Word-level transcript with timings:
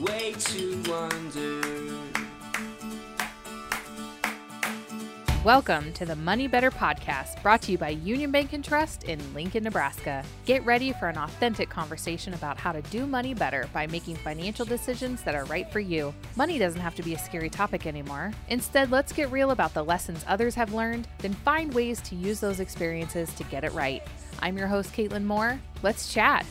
way 0.00 0.32
to 0.32 0.82
wonder. 0.88 1.60
Welcome 5.44 5.92
to 5.94 6.04
the 6.04 6.16
Money 6.16 6.48
Better 6.48 6.70
podcast, 6.70 7.42
brought 7.42 7.62
to 7.62 7.72
you 7.72 7.78
by 7.78 7.90
Union 7.90 8.30
Bank 8.30 8.52
and 8.52 8.64
Trust 8.64 9.04
in 9.04 9.18
Lincoln, 9.34 9.64
Nebraska. 9.64 10.22
Get 10.44 10.64
ready 10.64 10.92
for 10.92 11.08
an 11.08 11.18
authentic 11.18 11.68
conversation 11.68 12.34
about 12.34 12.58
how 12.58 12.72
to 12.72 12.82
do 12.82 13.06
money 13.06 13.34
better 13.34 13.68
by 13.72 13.86
making 13.86 14.16
financial 14.16 14.64
decisions 14.64 15.22
that 15.22 15.34
are 15.34 15.44
right 15.46 15.70
for 15.70 15.80
you. 15.80 16.14
Money 16.36 16.58
doesn't 16.58 16.80
have 16.80 16.94
to 16.94 17.02
be 17.02 17.14
a 17.14 17.18
scary 17.18 17.50
topic 17.50 17.86
anymore. 17.86 18.32
Instead, 18.48 18.90
let's 18.90 19.12
get 19.12 19.30
real 19.30 19.50
about 19.50 19.74
the 19.74 19.84
lessons 19.84 20.24
others 20.28 20.54
have 20.54 20.74
learned, 20.74 21.08
then 21.18 21.34
find 21.34 21.72
ways 21.74 22.00
to 22.02 22.14
use 22.14 22.40
those 22.40 22.60
experiences 22.60 23.32
to 23.34 23.44
get 23.44 23.64
it 23.64 23.72
right. 23.72 24.02
I'm 24.40 24.56
your 24.56 24.68
host, 24.68 24.92
Caitlin 24.92 25.24
Moore. 25.24 25.60
Let's 25.82 26.12
chat. 26.12 26.46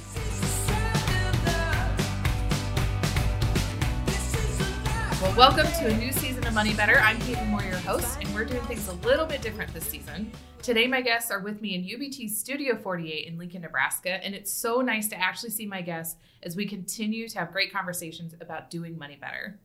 Well, 5.21 5.35
welcome 5.35 5.67
to 5.67 5.87
a 5.87 5.97
new 5.97 6.13
season 6.13 6.47
of 6.47 6.53
Money 6.53 6.73
Better. 6.73 7.01
I'm 7.01 7.19
Caitlin 7.19 7.49
Moore, 7.49 7.61
your 7.63 7.75
host, 7.79 8.19
and 8.21 8.33
we're 8.33 8.45
doing 8.45 8.63
things 8.63 8.87
a 8.87 8.93
little 9.05 9.25
bit 9.25 9.41
different 9.41 9.73
this 9.73 9.83
season. 9.83 10.31
Today, 10.61 10.87
my 10.87 11.01
guests 11.01 11.29
are 11.29 11.41
with 11.41 11.61
me 11.61 11.75
in 11.75 11.83
UBT 11.83 12.29
Studio 12.29 12.77
48 12.77 13.27
in 13.27 13.37
Lincoln, 13.37 13.63
Nebraska, 13.63 14.23
and 14.23 14.33
it's 14.33 14.49
so 14.49 14.79
nice 14.79 15.09
to 15.09 15.19
actually 15.19 15.49
see 15.49 15.65
my 15.65 15.81
guests 15.81 16.15
as 16.41 16.55
we 16.55 16.65
continue 16.65 17.27
to 17.27 17.37
have 17.37 17.51
great 17.51 17.69
conversations 17.69 18.33
about 18.39 18.69
doing 18.69 18.97
money 18.97 19.17
better. 19.19 19.59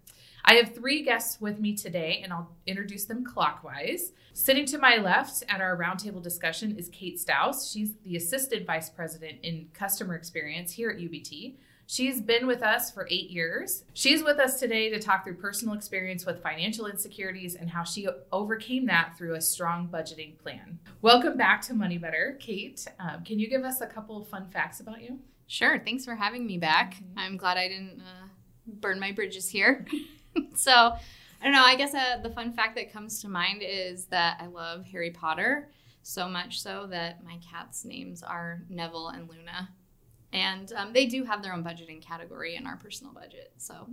I 0.45 0.55
have 0.55 0.75
three 0.75 1.05
guests 1.05 1.41
with 1.41 1.61
me 1.61 1.77
today, 1.77 2.21
and 2.25 2.33
I'll 2.33 2.51
introduce 2.67 3.05
them 3.05 3.25
clockwise. 3.25 4.11
Sitting 4.33 4.67
to 4.67 4.79
my 4.79 4.97
left 4.97 5.45
at 5.49 5.61
our 5.61 5.77
roundtable 5.77 6.21
discussion 6.21 6.77
is 6.77 6.89
Kate 6.89 7.17
Staus. 7.17 7.73
She's 7.73 7.93
the 8.03 8.17
Assistant 8.17 8.67
Vice 8.67 8.91
President 8.91 9.39
in 9.45 9.69
Customer 9.73 10.17
Experience 10.17 10.73
here 10.73 10.91
at 10.91 10.99
UBT. 10.99 11.55
She's 11.87 12.21
been 12.21 12.47
with 12.47 12.63
us 12.63 12.91
for 12.91 13.07
eight 13.11 13.31
years. 13.31 13.85
She's 13.93 14.25
with 14.25 14.39
us 14.39 14.59
today 14.59 14.89
to 14.89 14.99
talk 14.99 15.25
through 15.25 15.37
personal 15.37 15.75
experience 15.75 16.25
with 16.25 16.43
financial 16.43 16.87
insecurities 16.87 17.57
and 17.57 17.69
how 17.69 17.85
she 17.85 18.09
overcame 18.33 18.87
that 18.87 19.17
through 19.19 19.35
a 19.35 19.41
strong 19.41 19.89
budgeting 19.89 20.39
plan. 20.39 20.79
Welcome 21.03 21.37
back 21.37 21.61
to 21.63 21.75
Money 21.75 21.99
Better, 21.99 22.39
Kate. 22.41 22.87
Um, 22.99 23.23
can 23.23 23.39
you 23.39 23.49
give 23.49 23.65
us 23.65 23.83
a 23.83 23.87
couple 23.87 24.17
of 24.17 24.27
fun 24.29 24.49
facts 24.49 24.81
about 24.81 25.03
you? 25.03 25.19
Sure. 25.47 25.79
Thanks 25.79 26.07
for 26.07 26.15
having 26.15 26.47
me 26.47 26.57
back. 26.57 26.95
Mm-hmm. 26.95 27.19
I'm 27.19 27.37
glad 27.37 27.59
I 27.59 27.69
didn't 27.69 28.01
uh, 28.01 28.29
burn 28.67 28.99
my 28.99 29.13
bridges 29.13 29.49
here. 29.51 29.87
so, 30.55 30.73
I 30.73 31.45
don't 31.45 31.53
know. 31.53 31.65
I 31.65 31.77
guess 31.77 31.95
uh, 31.95 32.19
the 32.23 32.31
fun 32.31 32.55
fact 32.55 32.77
that 32.77 32.95
comes 32.95 33.21
to 33.21 33.29
mind 33.29 33.63
is 33.63 34.07
that 34.07 34.39
I 34.41 34.47
love 34.47 34.87
Harry 34.87 35.11
Potter 35.11 35.69
so 36.03 36.29
much 36.29 36.63
so 36.63 36.87
that 36.91 37.23
my 37.23 37.39
cats' 37.51 37.85
names 37.85 38.23
are 38.23 38.63
Neville 38.71 39.09
and 39.09 39.29
Luna. 39.29 39.69
And 40.35 40.73
um, 40.73 40.93
they 40.93 41.07
do 41.07 41.25
have 41.25 41.43
their 41.43 41.55
own 41.55 41.63
budgeting 41.63 42.03
category 42.03 42.57
in 42.57 42.67
our 42.67 42.77
personal 42.77 43.13
budget. 43.13 43.53
So 43.57 43.89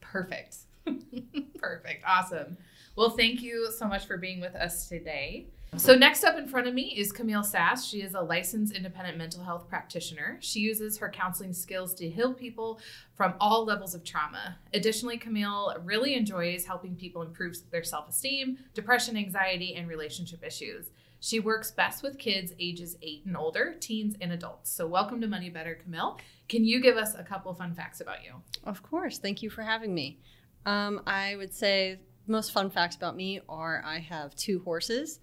perfect. 0.00 0.58
perfect. 1.58 2.04
Awesome. 2.06 2.56
Well, 2.96 3.10
thank 3.10 3.42
you 3.42 3.70
so 3.70 3.86
much 3.86 4.06
for 4.06 4.16
being 4.16 4.40
with 4.40 4.56
us 4.56 4.88
today. 4.88 5.46
So, 5.76 5.94
next 5.94 6.24
up 6.24 6.38
in 6.38 6.48
front 6.48 6.66
of 6.66 6.72
me 6.72 6.94
is 6.96 7.12
Camille 7.12 7.44
Sass. 7.44 7.86
She 7.86 8.00
is 8.00 8.14
a 8.14 8.20
licensed 8.22 8.74
independent 8.74 9.18
mental 9.18 9.44
health 9.44 9.68
practitioner. 9.68 10.38
She 10.40 10.60
uses 10.60 10.96
her 10.96 11.10
counseling 11.10 11.52
skills 11.52 11.94
to 11.96 12.08
heal 12.08 12.32
people 12.32 12.80
from 13.14 13.34
all 13.38 13.66
levels 13.66 13.94
of 13.94 14.02
trauma. 14.02 14.56
Additionally, 14.72 15.18
Camille 15.18 15.76
really 15.84 16.14
enjoys 16.14 16.64
helping 16.64 16.96
people 16.96 17.20
improve 17.20 17.54
their 17.70 17.84
self 17.84 18.08
esteem, 18.08 18.58
depression, 18.72 19.14
anxiety, 19.16 19.74
and 19.74 19.88
relationship 19.88 20.42
issues. 20.42 20.90
She 21.20 21.40
works 21.40 21.70
best 21.70 22.02
with 22.02 22.18
kids 22.18 22.52
ages 22.58 22.96
eight 23.02 23.24
and 23.26 23.36
older, 23.36 23.74
teens 23.80 24.16
and 24.20 24.32
adults. 24.32 24.70
So, 24.70 24.86
welcome 24.86 25.20
to 25.20 25.26
Money 25.26 25.50
Better, 25.50 25.74
Camille. 25.74 26.18
Can 26.48 26.64
you 26.64 26.80
give 26.80 26.96
us 26.96 27.14
a 27.14 27.24
couple 27.24 27.52
fun 27.54 27.74
facts 27.74 28.00
about 28.00 28.24
you? 28.24 28.34
Of 28.64 28.82
course. 28.82 29.18
Thank 29.18 29.42
you 29.42 29.50
for 29.50 29.62
having 29.62 29.94
me. 29.94 30.20
Um, 30.64 31.02
I 31.06 31.34
would 31.36 31.52
say 31.52 31.98
most 32.26 32.52
fun 32.52 32.70
facts 32.70 32.94
about 32.94 33.16
me 33.16 33.40
are 33.48 33.82
I 33.84 33.98
have 33.98 34.34
two 34.36 34.60
horses. 34.60 35.20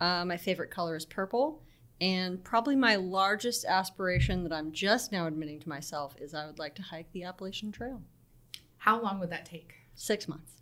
Uh, 0.00 0.24
my 0.24 0.36
favorite 0.36 0.70
color 0.70 0.96
is 0.96 1.04
purple. 1.04 1.62
And 2.00 2.44
probably 2.44 2.76
my 2.76 2.96
largest 2.96 3.64
aspiration 3.64 4.44
that 4.44 4.52
I'm 4.52 4.70
just 4.70 5.10
now 5.10 5.26
admitting 5.26 5.58
to 5.60 5.68
myself 5.68 6.14
is 6.20 6.34
I 6.34 6.46
would 6.46 6.58
like 6.58 6.74
to 6.76 6.82
hike 6.82 7.10
the 7.12 7.24
Appalachian 7.24 7.72
Trail. 7.72 8.02
How 8.76 9.02
long 9.02 9.18
would 9.18 9.30
that 9.30 9.44
take? 9.44 9.74
Six 9.94 10.28
months. 10.28 10.52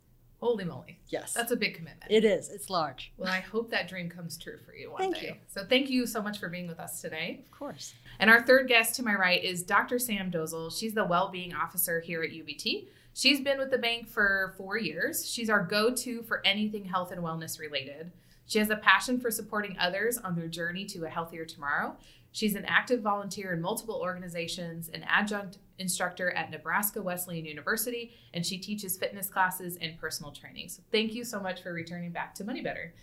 Holy 0.40 0.64
moly. 0.64 0.98
Yes. 1.08 1.32
That's 1.32 1.50
a 1.50 1.56
big 1.56 1.74
commitment. 1.74 2.10
It 2.10 2.24
is. 2.24 2.50
It's 2.50 2.68
large. 2.68 3.12
Well, 3.16 3.32
I 3.32 3.40
hope 3.40 3.70
that 3.70 3.88
dream 3.88 4.10
comes 4.10 4.36
true 4.36 4.58
for 4.66 4.74
you 4.74 4.90
one 4.92 5.00
thank 5.00 5.14
day. 5.16 5.26
You. 5.28 5.34
So 5.48 5.64
thank 5.64 5.88
you 5.88 6.06
so 6.06 6.20
much 6.20 6.38
for 6.38 6.48
being 6.48 6.68
with 6.68 6.78
us 6.78 7.00
today. 7.00 7.40
Of 7.44 7.58
course. 7.58 7.94
And 8.18 8.28
our 8.28 8.42
third 8.42 8.68
guest 8.68 8.94
to 8.96 9.02
my 9.02 9.14
right 9.14 9.42
is 9.42 9.62
Dr. 9.62 9.98
Sam 9.98 10.30
Dozel. 10.30 10.76
She's 10.76 10.92
the 10.92 11.04
well-being 11.04 11.54
officer 11.54 12.00
here 12.00 12.22
at 12.22 12.30
UBT. 12.30 12.88
She's 13.14 13.40
been 13.40 13.58
with 13.58 13.70
the 13.70 13.78
bank 13.78 14.08
for 14.08 14.54
four 14.58 14.76
years. 14.76 15.26
She's 15.26 15.48
our 15.48 15.62
go-to 15.62 16.22
for 16.22 16.44
anything 16.44 16.84
health 16.84 17.12
and 17.12 17.22
wellness 17.22 17.58
related. 17.58 18.12
She 18.44 18.58
has 18.58 18.68
a 18.68 18.76
passion 18.76 19.18
for 19.18 19.30
supporting 19.30 19.76
others 19.78 20.18
on 20.18 20.36
their 20.36 20.48
journey 20.48 20.84
to 20.86 21.06
a 21.06 21.08
healthier 21.08 21.46
tomorrow. 21.46 21.96
She's 22.32 22.54
an 22.54 22.66
active 22.66 23.00
volunteer 23.00 23.54
in 23.54 23.62
multiple 23.62 23.98
organizations, 24.02 24.90
an 24.90 25.02
adjunct 25.08 25.56
instructor 25.78 26.30
at 26.32 26.50
Nebraska 26.50 27.00
Wesleyan 27.00 27.44
University, 27.44 28.12
and 28.34 28.44
she 28.44 28.58
teaches 28.58 28.96
fitness 28.96 29.28
classes 29.28 29.76
and 29.80 29.98
personal 29.98 30.32
training. 30.32 30.68
So 30.68 30.82
thank 30.90 31.14
you 31.14 31.24
so 31.24 31.40
much 31.40 31.62
for 31.62 31.72
returning 31.72 32.10
back 32.10 32.34
to 32.36 32.44
Money 32.44 32.62
Better. 32.62 32.94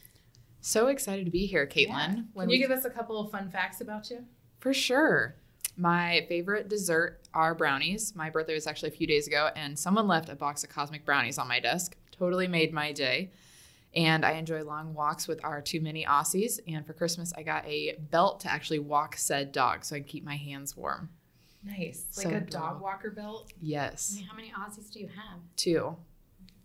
So 0.62 0.88
excited 0.88 1.26
to 1.26 1.32
be 1.32 1.46
here, 1.46 1.68
Caitlin. 1.68 2.26
Yeah. 2.36 2.42
Can 2.42 2.50
you 2.50 2.58
give 2.58 2.72
us 2.72 2.86
a 2.86 2.90
couple 2.90 3.20
of 3.20 3.32
fun 3.32 3.50
facts 3.50 3.82
about 3.82 4.10
you? 4.10 4.26
For 4.60 4.74
sure. 4.74 5.36
My 5.76 6.26
favorite 6.30 6.70
dessert 6.70 7.20
are 7.34 7.56
brownies. 7.56 8.16
My 8.16 8.30
birthday 8.30 8.54
was 8.54 8.68
actually 8.68 8.90
a 8.90 8.94
few 8.94 9.08
days 9.08 9.28
ago, 9.28 9.50
and 9.56 9.78
someone 9.78 10.08
left 10.08 10.30
a 10.30 10.36
box 10.36 10.64
of 10.64 10.70
cosmic 10.70 11.04
brownies 11.04 11.38
on 11.38 11.48
my 11.48 11.60
desk. 11.60 11.98
Totally 12.12 12.48
made 12.48 12.72
my 12.72 12.92
day 12.92 13.32
and 13.96 14.26
I 14.26 14.34
enjoy 14.34 14.64
long 14.64 14.94
walks 14.94 15.28
with 15.28 15.44
our 15.44 15.62
two 15.62 15.80
mini 15.80 16.06
Aussies. 16.06 16.60
And 16.68 16.86
for 16.86 16.94
Christmas, 16.94 17.34
I 17.38 17.44
got 17.44 17.66
a 17.66 17.96
belt 18.10 18.40
to 18.42 18.52
actually 18.52 18.80
walk 18.80 19.16
said 19.18 19.52
dog 19.52 19.86
so 19.86 19.96
I 19.96 20.00
can 20.00 20.08
keep 20.08 20.24
my 20.24 20.36
hands 20.36 20.76
warm. 20.76 21.10
Nice. 21.66 22.06
Like 22.18 22.24
so 22.24 22.30
a 22.30 22.38
adorable. 22.38 22.50
dog 22.52 22.82
walker 22.82 23.12
belt? 23.12 23.52
Yes. 23.62 24.12
I 24.14 24.18
mean, 24.20 24.28
how 24.28 24.36
many 24.36 24.52
Aussies 24.52 24.92
do 24.92 25.00
you 25.00 25.08
have? 25.08 25.40
Two. 25.56 25.96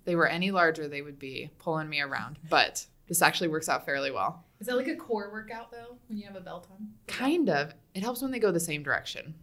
they 0.05 0.17
were 0.17 0.27
any 0.27 0.51
larger, 0.51 0.89
they 0.89 1.03
would 1.03 1.19
be 1.19 1.51
pulling 1.59 1.89
me 1.89 2.01
around. 2.01 2.39
But 2.49 2.87
this 3.07 3.23
actually 3.23 3.49
works 3.49 3.69
out 3.69 3.85
fairly 3.85 4.11
well. 4.11 4.45
Is 4.61 4.67
that 4.67 4.77
like 4.77 4.89
a 4.89 4.97
core 4.97 5.31
workout 5.33 5.71
though, 5.71 5.97
when 6.09 6.19
you 6.19 6.27
have 6.27 6.35
a 6.37 6.41
belt 6.41 6.67
on? 6.71 6.89
Kind 7.07 7.49
of. 7.49 7.75
It 7.95 8.03
helps 8.03 8.23
when 8.23 8.31
they 8.31 8.39
go 8.41 8.51
the 8.51 8.59
same 8.61 8.83
direction. 8.83 9.35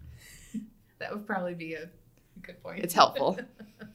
that 1.00 1.12
would 1.14 1.26
probably 1.26 1.54
be 1.54 1.76
a 1.76 1.90
good 2.42 2.62
point. 2.62 2.84
It's 2.84 2.94
helpful. 2.94 3.40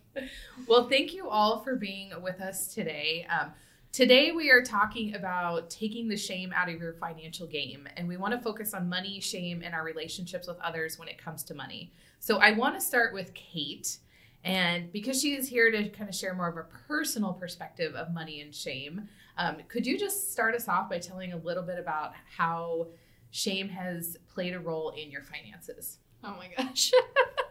well, 0.66 0.88
thank 0.88 1.12
you 1.12 1.28
all 1.28 1.60
for 1.62 1.76
being 1.76 2.12
with 2.22 2.41
us 2.41 2.72
today. 2.75 3.26
Um, 3.31 3.53
Today, 3.92 4.30
we 4.30 4.52
are 4.52 4.62
talking 4.62 5.16
about 5.16 5.68
taking 5.68 6.06
the 6.06 6.16
shame 6.16 6.52
out 6.54 6.68
of 6.68 6.80
your 6.80 6.92
financial 6.92 7.48
game, 7.48 7.88
and 7.96 8.06
we 8.06 8.16
want 8.16 8.32
to 8.32 8.38
focus 8.38 8.72
on 8.72 8.88
money, 8.88 9.18
shame, 9.18 9.62
and 9.64 9.74
our 9.74 9.82
relationships 9.82 10.46
with 10.46 10.60
others 10.60 10.96
when 10.96 11.08
it 11.08 11.18
comes 11.18 11.42
to 11.42 11.54
money. 11.54 11.92
So, 12.20 12.38
I 12.38 12.52
want 12.52 12.76
to 12.76 12.80
start 12.80 13.12
with 13.12 13.34
Kate, 13.34 13.98
and 14.44 14.92
because 14.92 15.20
she 15.20 15.34
is 15.34 15.48
here 15.48 15.72
to 15.72 15.88
kind 15.88 16.08
of 16.08 16.14
share 16.14 16.34
more 16.34 16.48
of 16.48 16.56
a 16.56 16.68
personal 16.86 17.32
perspective 17.32 17.96
of 17.96 18.14
money 18.14 18.40
and 18.40 18.54
shame, 18.54 19.08
um, 19.36 19.56
could 19.66 19.84
you 19.84 19.98
just 19.98 20.30
start 20.30 20.54
us 20.54 20.68
off 20.68 20.88
by 20.88 21.00
telling 21.00 21.32
a 21.32 21.38
little 21.38 21.64
bit 21.64 21.78
about 21.80 22.12
how 22.36 22.86
shame 23.32 23.68
has 23.68 24.16
played 24.32 24.54
a 24.54 24.60
role 24.60 24.90
in 24.90 25.10
your 25.10 25.24
finances? 25.24 25.98
Oh 26.22 26.36
my 26.36 26.48
gosh. 26.56 26.92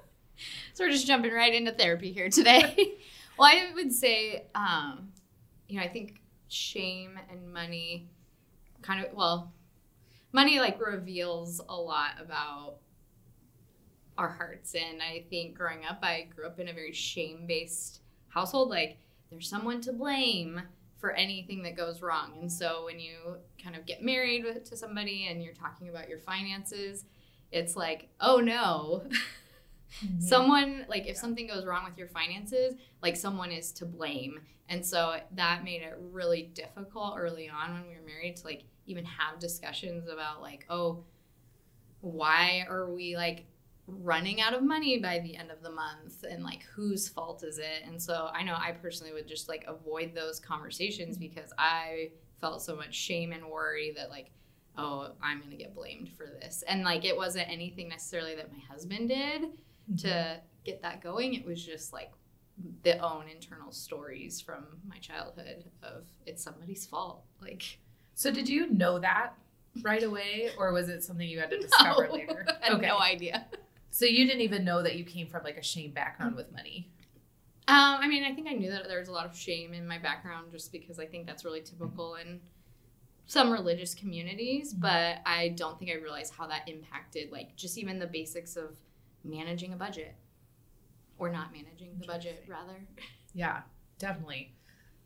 so, 0.73 0.85
we're 0.85 0.91
just 0.91 1.05
jumping 1.05 1.33
right 1.33 1.53
into 1.53 1.73
therapy 1.73 2.13
here 2.13 2.29
today. 2.29 2.95
well, 3.37 3.49
I 3.49 3.73
would 3.75 3.91
say, 3.91 4.45
um, 4.55 5.09
you 5.67 5.77
know, 5.77 5.83
I 5.83 5.89
think 5.89 6.21
shame 6.49 7.19
and 7.31 7.51
money 7.51 8.07
kind 8.81 9.03
of 9.05 9.13
well 9.13 9.51
money 10.31 10.59
like 10.59 10.79
reveals 10.85 11.59
a 11.69 11.75
lot 11.75 12.11
about 12.19 12.75
our 14.17 14.29
hearts. 14.29 14.75
And 14.75 15.01
i 15.01 15.25
think 15.29 15.55
growing 15.55 15.85
up 15.85 15.99
i 16.01 16.27
grew 16.35 16.45
up 16.45 16.59
in 16.59 16.67
a 16.67 16.73
very 16.73 16.93
shame 16.93 17.45
based 17.47 18.01
household. 18.29 18.69
Like 18.69 18.97
there's 19.31 19.49
someone 19.49 19.81
to 19.81 19.93
blame 19.93 20.61
for 20.99 21.11
anything 21.11 21.63
that 21.63 21.77
goes 21.77 22.01
wrong. 22.01 22.33
And 22.41 22.51
so 22.51 22.83
when 22.85 22.99
you 22.99 23.37
kind 23.63 23.75
of 23.75 23.85
get 23.85 24.03
married 24.03 24.65
to 24.65 24.75
somebody 24.75 25.27
and 25.29 25.41
you're 25.41 25.53
talking 25.53 25.89
about 25.89 26.09
your 26.09 26.19
finances 26.19 27.05
it's 27.51 27.75
like 27.75 28.09
oh 28.19 28.37
no 28.37 29.03
Mm-hmm. 30.03 30.21
Someone 30.21 30.85
like 30.87 31.07
if 31.07 31.17
something 31.17 31.47
goes 31.47 31.65
wrong 31.65 31.85
with 31.85 31.97
your 31.97 32.07
finances, 32.07 32.75
like 33.01 33.15
someone 33.15 33.51
is 33.51 33.71
to 33.73 33.85
blame. 33.85 34.39
And 34.67 34.85
so 34.85 35.17
that 35.35 35.63
made 35.63 35.81
it 35.81 35.97
really 36.11 36.43
difficult 36.53 37.15
early 37.17 37.49
on 37.49 37.73
when 37.73 37.83
we 37.87 37.95
were 37.95 38.05
married 38.05 38.35
to 38.37 38.45
like 38.45 38.63
even 38.85 39.03
have 39.05 39.39
discussions 39.39 40.07
about 40.07 40.41
like, 40.41 40.65
oh, 40.69 41.03
why 42.01 42.65
are 42.69 42.89
we 42.91 43.15
like 43.15 43.45
running 43.87 44.39
out 44.39 44.53
of 44.53 44.61
money 44.61 44.99
by 44.99 45.19
the 45.19 45.35
end 45.35 45.49
of 45.49 45.63
the 45.63 45.71
month 45.71 46.23
and 46.29 46.43
like 46.43 46.63
whose 46.75 47.09
fault 47.09 47.43
is 47.43 47.57
it? 47.57 47.83
And 47.85 48.01
so 48.01 48.29
I 48.31 48.43
know 48.43 48.55
I 48.55 48.71
personally 48.71 49.13
would 49.13 49.27
just 49.27 49.49
like 49.49 49.65
avoid 49.67 50.13
those 50.13 50.39
conversations 50.39 51.17
mm-hmm. 51.17 51.27
because 51.27 51.51
I 51.57 52.11
felt 52.39 52.61
so 52.61 52.75
much 52.75 52.93
shame 52.93 53.31
and 53.31 53.45
worry 53.45 53.93
that 53.97 54.09
like 54.09 54.31
oh, 54.77 55.11
I'm 55.21 55.39
going 55.39 55.51
to 55.51 55.57
get 55.57 55.75
blamed 55.75 56.09
for 56.09 56.25
this. 56.25 56.63
And 56.65 56.83
like 56.83 57.03
it 57.03 57.17
wasn't 57.17 57.49
anything 57.49 57.89
necessarily 57.89 58.35
that 58.35 58.51
my 58.51 58.59
husband 58.69 59.09
did 59.09 59.49
to 59.97 60.39
get 60.63 60.81
that 60.81 61.01
going. 61.01 61.33
It 61.33 61.45
was 61.45 61.63
just 61.63 61.93
like 61.93 62.11
the 62.83 62.97
own 62.99 63.25
internal 63.33 63.71
stories 63.71 64.41
from 64.41 64.65
my 64.87 64.97
childhood 64.97 65.65
of 65.83 66.03
it's 66.25 66.43
somebody's 66.43 66.85
fault. 66.85 67.23
Like 67.41 67.79
So 68.15 68.31
did 68.31 68.49
you 68.49 68.69
know 68.71 68.99
that 68.99 69.33
right 69.81 70.03
away, 70.03 70.49
or 70.57 70.73
was 70.73 70.89
it 70.89 71.03
something 71.03 71.27
you 71.27 71.39
had 71.39 71.49
to 71.51 71.59
discover 71.61 72.07
no, 72.07 72.13
later? 72.13 72.45
I 72.63 72.71
had 72.71 72.81
no 72.81 72.99
idea. 72.99 73.45
So 73.91 74.05
you 74.05 74.25
didn't 74.25 74.41
even 74.41 74.63
know 74.63 74.83
that 74.83 74.95
you 74.95 75.03
came 75.03 75.27
from 75.27 75.43
like 75.43 75.57
a 75.57 75.63
shame 75.63 75.91
background 75.91 76.35
with 76.35 76.51
money. 76.51 76.89
Um, 77.67 77.99
I 78.01 78.07
mean, 78.07 78.23
I 78.23 78.33
think 78.33 78.47
I 78.47 78.53
knew 78.53 78.71
that 78.71 78.87
there 78.87 78.99
was 78.99 79.09
a 79.09 79.11
lot 79.11 79.27
of 79.27 79.35
shame 79.35 79.73
in 79.73 79.87
my 79.87 79.99
background 79.99 80.51
just 80.51 80.71
because 80.71 80.99
I 80.99 81.05
think 81.05 81.27
that's 81.27 81.45
really 81.45 81.61
typical 81.61 82.15
in 82.15 82.39
some 83.27 83.51
religious 83.51 83.93
communities, 83.93 84.73
but 84.73 85.17
I 85.23 85.49
don't 85.49 85.77
think 85.77 85.91
I 85.91 85.95
realized 85.95 86.33
how 86.35 86.47
that 86.47 86.67
impacted 86.67 87.31
like 87.31 87.55
just 87.55 87.77
even 87.77 87.99
the 87.99 88.07
basics 88.07 88.55
of 88.55 88.75
managing 89.23 89.73
a 89.73 89.75
budget 89.75 90.15
or 91.17 91.29
not 91.29 91.51
managing 91.51 91.97
the 91.99 92.07
budget 92.07 92.45
rather. 92.47 92.75
Yeah, 93.35 93.61
definitely. 93.99 94.55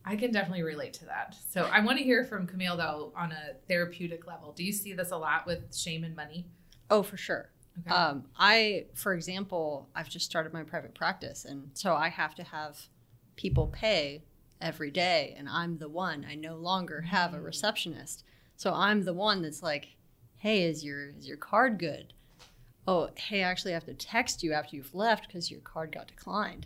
I 0.06 0.16
can 0.16 0.32
definitely 0.32 0.64
relate 0.64 0.94
to 0.94 1.06
that. 1.06 1.36
So 1.50 1.66
I 1.66 1.82
want 1.82 1.98
to 1.98 2.04
hear 2.06 2.24
from 2.24 2.48
Camille 2.48 2.78
though 2.78 3.12
on 3.18 3.34
a 3.34 3.56
therapeutic 3.68 4.26
level. 4.26 4.54
Do 4.54 4.64
you 4.64 4.72
see 4.72 4.94
this 4.94 5.12
a 5.12 5.18
lot 5.18 5.46
with 5.46 5.76
shame 5.76 6.06
and 6.06 6.16
money? 6.16 6.48
Oh, 6.90 7.04
for 7.04 7.18
sure. 7.18 7.50
Okay. 7.86 7.94
Um, 7.94 8.24
I, 8.40 8.86
for 8.94 9.14
example, 9.14 9.90
I've 9.94 10.08
just 10.08 10.26
started 10.26 10.54
my 10.54 10.64
private 10.64 10.96
practice, 10.96 11.44
and 11.44 11.72
so 11.74 11.96
I 11.96 12.08
have 12.08 12.34
to 12.36 12.44
have 12.44 12.88
people 13.36 13.68
pay 13.68 14.24
every 14.62 14.90
day, 14.90 15.36
and 15.38 15.50
I'm 15.50 15.80
the 15.80 15.90
one. 15.90 16.26
I 16.28 16.36
no 16.36 16.56
longer 16.56 17.02
have 17.02 17.34
a 17.34 17.38
Mm. 17.40 17.44
receptionist, 17.44 18.24
so 18.56 18.74
I'm 18.74 19.04
the 19.04 19.14
one 19.14 19.42
that's 19.42 19.62
like, 19.62 19.98
"Hey, 20.38 20.64
is 20.64 20.84
your 20.86 21.10
is 21.10 21.28
your 21.28 21.38
card 21.38 21.78
good?" 21.78 22.14
Oh, 22.88 23.10
hey, 23.16 23.44
I 23.44 23.50
actually 23.50 23.74
have 23.74 23.86
to 23.86 23.94
text 23.94 24.44
you 24.44 24.54
after 24.54 24.76
you've 24.76 24.94
left 24.94 25.28
because 25.28 25.50
your 25.50 25.62
card 25.62 25.94
got 25.94 26.08
declined. 26.08 26.66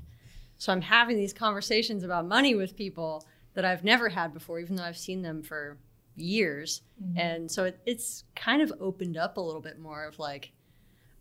So 0.57 0.71
I'm 0.71 0.81
having 0.81 1.17
these 1.17 1.33
conversations 1.33 2.03
about 2.03 2.27
money 2.27 2.55
with 2.55 2.75
people 2.75 3.25
that 3.53 3.65
I've 3.65 3.83
never 3.83 4.09
had 4.09 4.33
before, 4.33 4.59
even 4.59 4.75
though 4.75 4.83
I've 4.83 4.97
seen 4.97 5.21
them 5.21 5.43
for 5.43 5.77
years. 6.15 6.81
Mhm. 7.03 7.19
And 7.19 7.51
so 7.51 7.65
it, 7.65 7.79
it's 7.85 8.23
kind 8.35 8.61
of 8.61 8.73
opened 8.79 9.17
up 9.17 9.37
a 9.37 9.41
little 9.41 9.61
bit 9.61 9.79
more 9.79 10.05
of 10.05 10.17
like, 10.17 10.51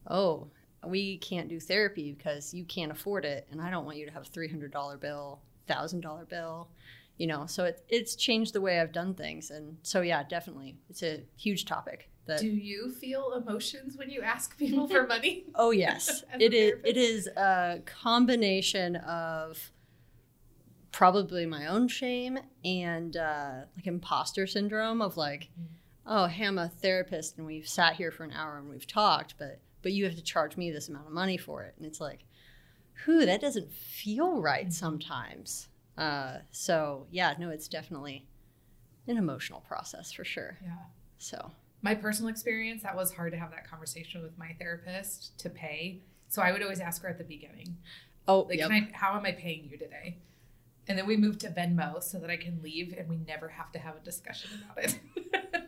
oh, 0.08 0.48
we 0.86 1.18
can't 1.18 1.48
do 1.48 1.60
therapy 1.60 2.12
because 2.12 2.54
you 2.54 2.64
can't 2.64 2.92
afford 2.92 3.24
it. 3.24 3.46
And 3.50 3.60
I 3.60 3.70
don't 3.70 3.84
want 3.84 3.98
you 3.98 4.06
to 4.06 4.12
have 4.12 4.22
a 4.26 4.30
$300 4.30 5.00
bill, 5.00 5.40
$1,000 5.68 6.28
bill, 6.28 6.68
you 7.18 7.26
know. 7.26 7.46
So 7.46 7.64
it, 7.64 7.82
it's 7.88 8.14
changed 8.16 8.52
the 8.54 8.60
way 8.60 8.80
I've 8.80 8.92
done 8.92 9.14
things. 9.14 9.50
And 9.50 9.76
so, 9.82 10.00
yeah, 10.00 10.22
definitely. 10.22 10.76
It's 10.88 11.02
a 11.02 11.22
huge 11.36 11.64
topic. 11.66 12.08
That, 12.26 12.40
Do 12.40 12.48
you 12.48 12.90
feel 12.90 13.32
emotions 13.34 13.96
when 13.96 14.10
you 14.10 14.22
ask 14.22 14.58
people 14.58 14.88
for 14.88 15.06
money? 15.14 15.44
oh, 15.54 15.70
yes. 15.70 16.24
It 16.40 16.52
is, 16.52 16.70
therapist? 16.72 16.86
it 16.88 16.96
is 16.96 17.26
a 17.28 17.80
combination 17.86 18.96
of 18.96 19.70
probably 20.92 21.46
my 21.46 21.66
own 21.66 21.88
shame 21.88 22.38
and 22.64 23.16
uh, 23.16 23.52
like 23.76 23.86
imposter 23.86 24.46
syndrome 24.46 25.00
of 25.02 25.16
like, 25.16 25.48
Mm. 25.58 25.66
oh, 26.06 26.26
hey, 26.26 26.46
I'm 26.46 26.58
a 26.58 26.68
therapist 26.68 27.36
and 27.36 27.46
we've 27.46 27.68
sat 27.68 27.94
here 27.96 28.10
for 28.10 28.24
an 28.24 28.32
hour 28.32 28.58
and 28.58 28.68
we've 28.68 28.86
talked, 28.86 29.34
but 29.38 29.60
but 29.82 29.92
you 29.92 30.04
have 30.04 30.16
to 30.16 30.22
charge 30.22 30.56
me 30.56 30.70
this 30.72 30.88
amount 30.88 31.06
of 31.06 31.12
money 31.12 31.36
for 31.36 31.62
it, 31.62 31.74
and 31.76 31.86
it's 31.86 32.00
like, 32.00 32.24
whew, 33.04 33.24
that 33.24 33.40
doesn't 33.40 33.70
feel 33.72 34.40
right 34.40 34.66
Mhm. 34.68 34.72
sometimes. 34.72 35.68
Uh, 35.96 36.38
so 36.50 37.06
yeah, 37.10 37.34
no, 37.38 37.50
it's 37.50 37.68
definitely 37.68 38.26
an 39.06 39.16
emotional 39.16 39.60
process 39.60 40.10
for 40.10 40.24
sure. 40.24 40.58
Yeah. 40.62 40.76
So 41.18 41.52
My 41.86 41.94
personal 41.94 42.30
experience, 42.30 42.82
that 42.82 42.96
was 42.96 43.12
hard 43.14 43.32
to 43.32 43.38
have 43.38 43.50
that 43.52 43.70
conversation 43.70 44.22
with 44.22 44.36
my 44.36 44.56
therapist 44.58 45.38
to 45.38 45.48
pay. 45.48 46.02
So 46.28 46.42
I 46.42 46.50
would 46.50 46.60
always 46.62 46.80
ask 46.80 47.00
her 47.02 47.08
at 47.08 47.16
the 47.16 47.24
beginning, 47.24 47.76
oh, 48.26 48.40
like, 48.40 48.58
yep. 48.58 48.70
can 48.70 48.90
I, 48.92 48.96
how 48.96 49.16
am 49.16 49.24
I 49.24 49.30
paying 49.32 49.68
you 49.70 49.78
today? 49.78 50.18
And 50.88 50.98
then 50.98 51.06
we 51.06 51.16
moved 51.16 51.40
to 51.40 51.48
Venmo 51.48 52.02
so 52.02 52.18
that 52.18 52.28
I 52.28 52.36
can 52.36 52.60
leave 52.60 52.92
and 52.98 53.08
we 53.08 53.18
never 53.18 53.48
have 53.48 53.70
to 53.72 53.78
have 53.78 53.96
a 53.96 54.00
discussion 54.00 54.50
about 54.64 54.84
it. 54.84 54.98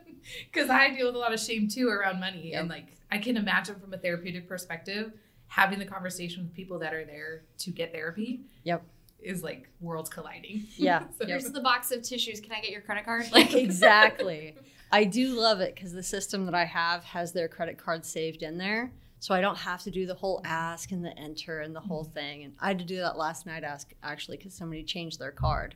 Because 0.53 0.69
I 0.69 0.91
deal 0.91 1.06
with 1.06 1.15
a 1.15 1.19
lot 1.19 1.32
of 1.32 1.41
shame 1.41 1.69
too 1.69 1.88
around 1.88 2.20
money. 2.20 2.53
And 2.53 2.69
like, 2.69 2.88
I 3.11 3.17
can 3.19 3.37
imagine 3.38 3.76
from 3.81 3.94
a 3.94 3.99
therapeutic 3.99 4.47
perspective, 4.47 5.12
having 5.47 5.79
the 5.79 5.87
conversation 5.87 6.43
with 6.43 6.53
people 6.53 6.79
that 6.81 6.93
are 6.93 7.05
there 7.05 7.44
to 7.59 7.70
get 7.70 7.93
therapy. 7.93 8.41
Yep. 8.65 8.85
Is 9.20 9.43
like 9.43 9.69
worlds 9.81 10.11
colliding. 10.11 10.67
Yeah, 10.76 11.05
So- 11.19 11.26
yep. 11.26 11.41
Here's 11.41 11.44
the 11.53 11.61
box 11.61 11.91
of 11.93 12.03
tissues. 12.03 12.41
Can 12.41 12.53
I 12.53 12.61
get 12.61 12.70
your 12.70 12.82
credit 12.82 13.05
card? 13.05 13.31
Like 13.32 13.55
exactly. 13.55 14.55
I 14.90 15.05
do 15.05 15.35
love 15.38 15.61
it 15.61 15.75
because 15.75 15.93
the 15.93 16.02
system 16.02 16.46
that 16.46 16.55
I 16.55 16.64
have 16.64 17.05
has 17.05 17.32
their 17.32 17.49
credit 17.49 17.76
card 17.79 18.05
saved 18.05 18.43
in 18.43 18.58
there. 18.58 18.90
So 19.20 19.35
I 19.35 19.40
don't 19.40 19.58
have 19.58 19.82
to 19.82 19.90
do 19.90 20.06
the 20.06 20.14
whole 20.14 20.40
ask 20.44 20.93
and 20.93 21.05
the 21.05 21.17
enter 21.19 21.61
and 21.61 21.75
the 21.75 21.81
whole 21.81 22.05
thing. 22.05 22.44
And 22.44 22.55
I 22.61 22.69
had 22.69 22.79
to 22.79 22.85
do 22.85 22.99
that 22.99 23.17
last 23.19 23.46
night, 23.46 23.64
ask 23.64 23.93
actually, 24.02 24.37
because 24.37 24.55
somebody 24.55 24.85
changed 24.85 25.19
their 25.19 25.32
card. 25.32 25.75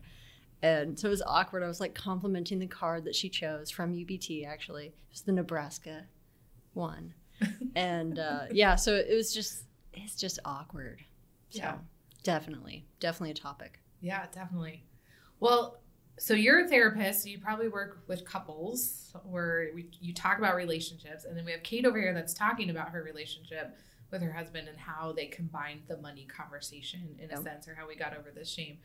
And 0.62 0.97
so 0.97 1.09
it 1.09 1.11
was 1.11 1.23
awkward. 1.26 1.64
I 1.64 1.67
was 1.69 1.81
like 1.81 1.93
complimenting 1.94 2.61
the 2.61 2.69
card 2.69 3.05
that 3.05 3.17
she 3.17 3.29
chose 3.29 3.69
from 3.69 3.93
UBT, 3.94 4.47
actually. 4.47 4.87
It 4.87 4.94
was 5.11 5.23
the 5.23 5.32
Nebraska 5.32 6.05
one. 6.73 7.15
and 7.75 8.19
uh, 8.20 8.44
yeah, 8.53 8.76
so 8.76 8.94
it 8.94 9.12
was 9.12 9.35
just, 9.35 9.65
it's 9.93 10.15
just 10.15 10.38
awkward. 10.44 11.00
So 11.50 11.58
Yeah. 11.58 11.79
definitely, 12.23 12.87
definitely 13.00 13.32
a 13.32 13.35
topic. 13.35 13.81
Yeah, 14.00 14.26
definitely. 14.32 14.85
Well, 15.41 15.81
so 16.22 16.34
you're 16.34 16.64
a 16.64 16.69
therapist. 16.69 17.24
So 17.24 17.30
you 17.30 17.40
probably 17.40 17.66
work 17.66 18.04
with 18.06 18.24
couples 18.24 19.12
where 19.24 19.70
we, 19.74 19.88
you 20.00 20.14
talk 20.14 20.38
about 20.38 20.54
relationships, 20.54 21.24
and 21.24 21.36
then 21.36 21.44
we 21.44 21.50
have 21.50 21.64
Kate 21.64 21.84
over 21.84 22.00
here 22.00 22.14
that's 22.14 22.32
talking 22.32 22.70
about 22.70 22.90
her 22.90 23.02
relationship 23.02 23.76
with 24.12 24.22
her 24.22 24.30
husband 24.32 24.69
and 24.69 24.78
how 24.78 25.10
they 25.10 25.26
combined 25.26 25.80
the 25.88 25.96
money 25.96 26.24
conversation 26.26 27.16
in 27.19 27.24
a 27.30 27.34
Yep. 27.34 27.42
sense, 27.42 27.66
or 27.66 27.74
how 27.74 27.88
we 27.88 27.96
got 27.96 28.16
over 28.16 28.30
this 28.30 28.48
shame. 28.48 28.78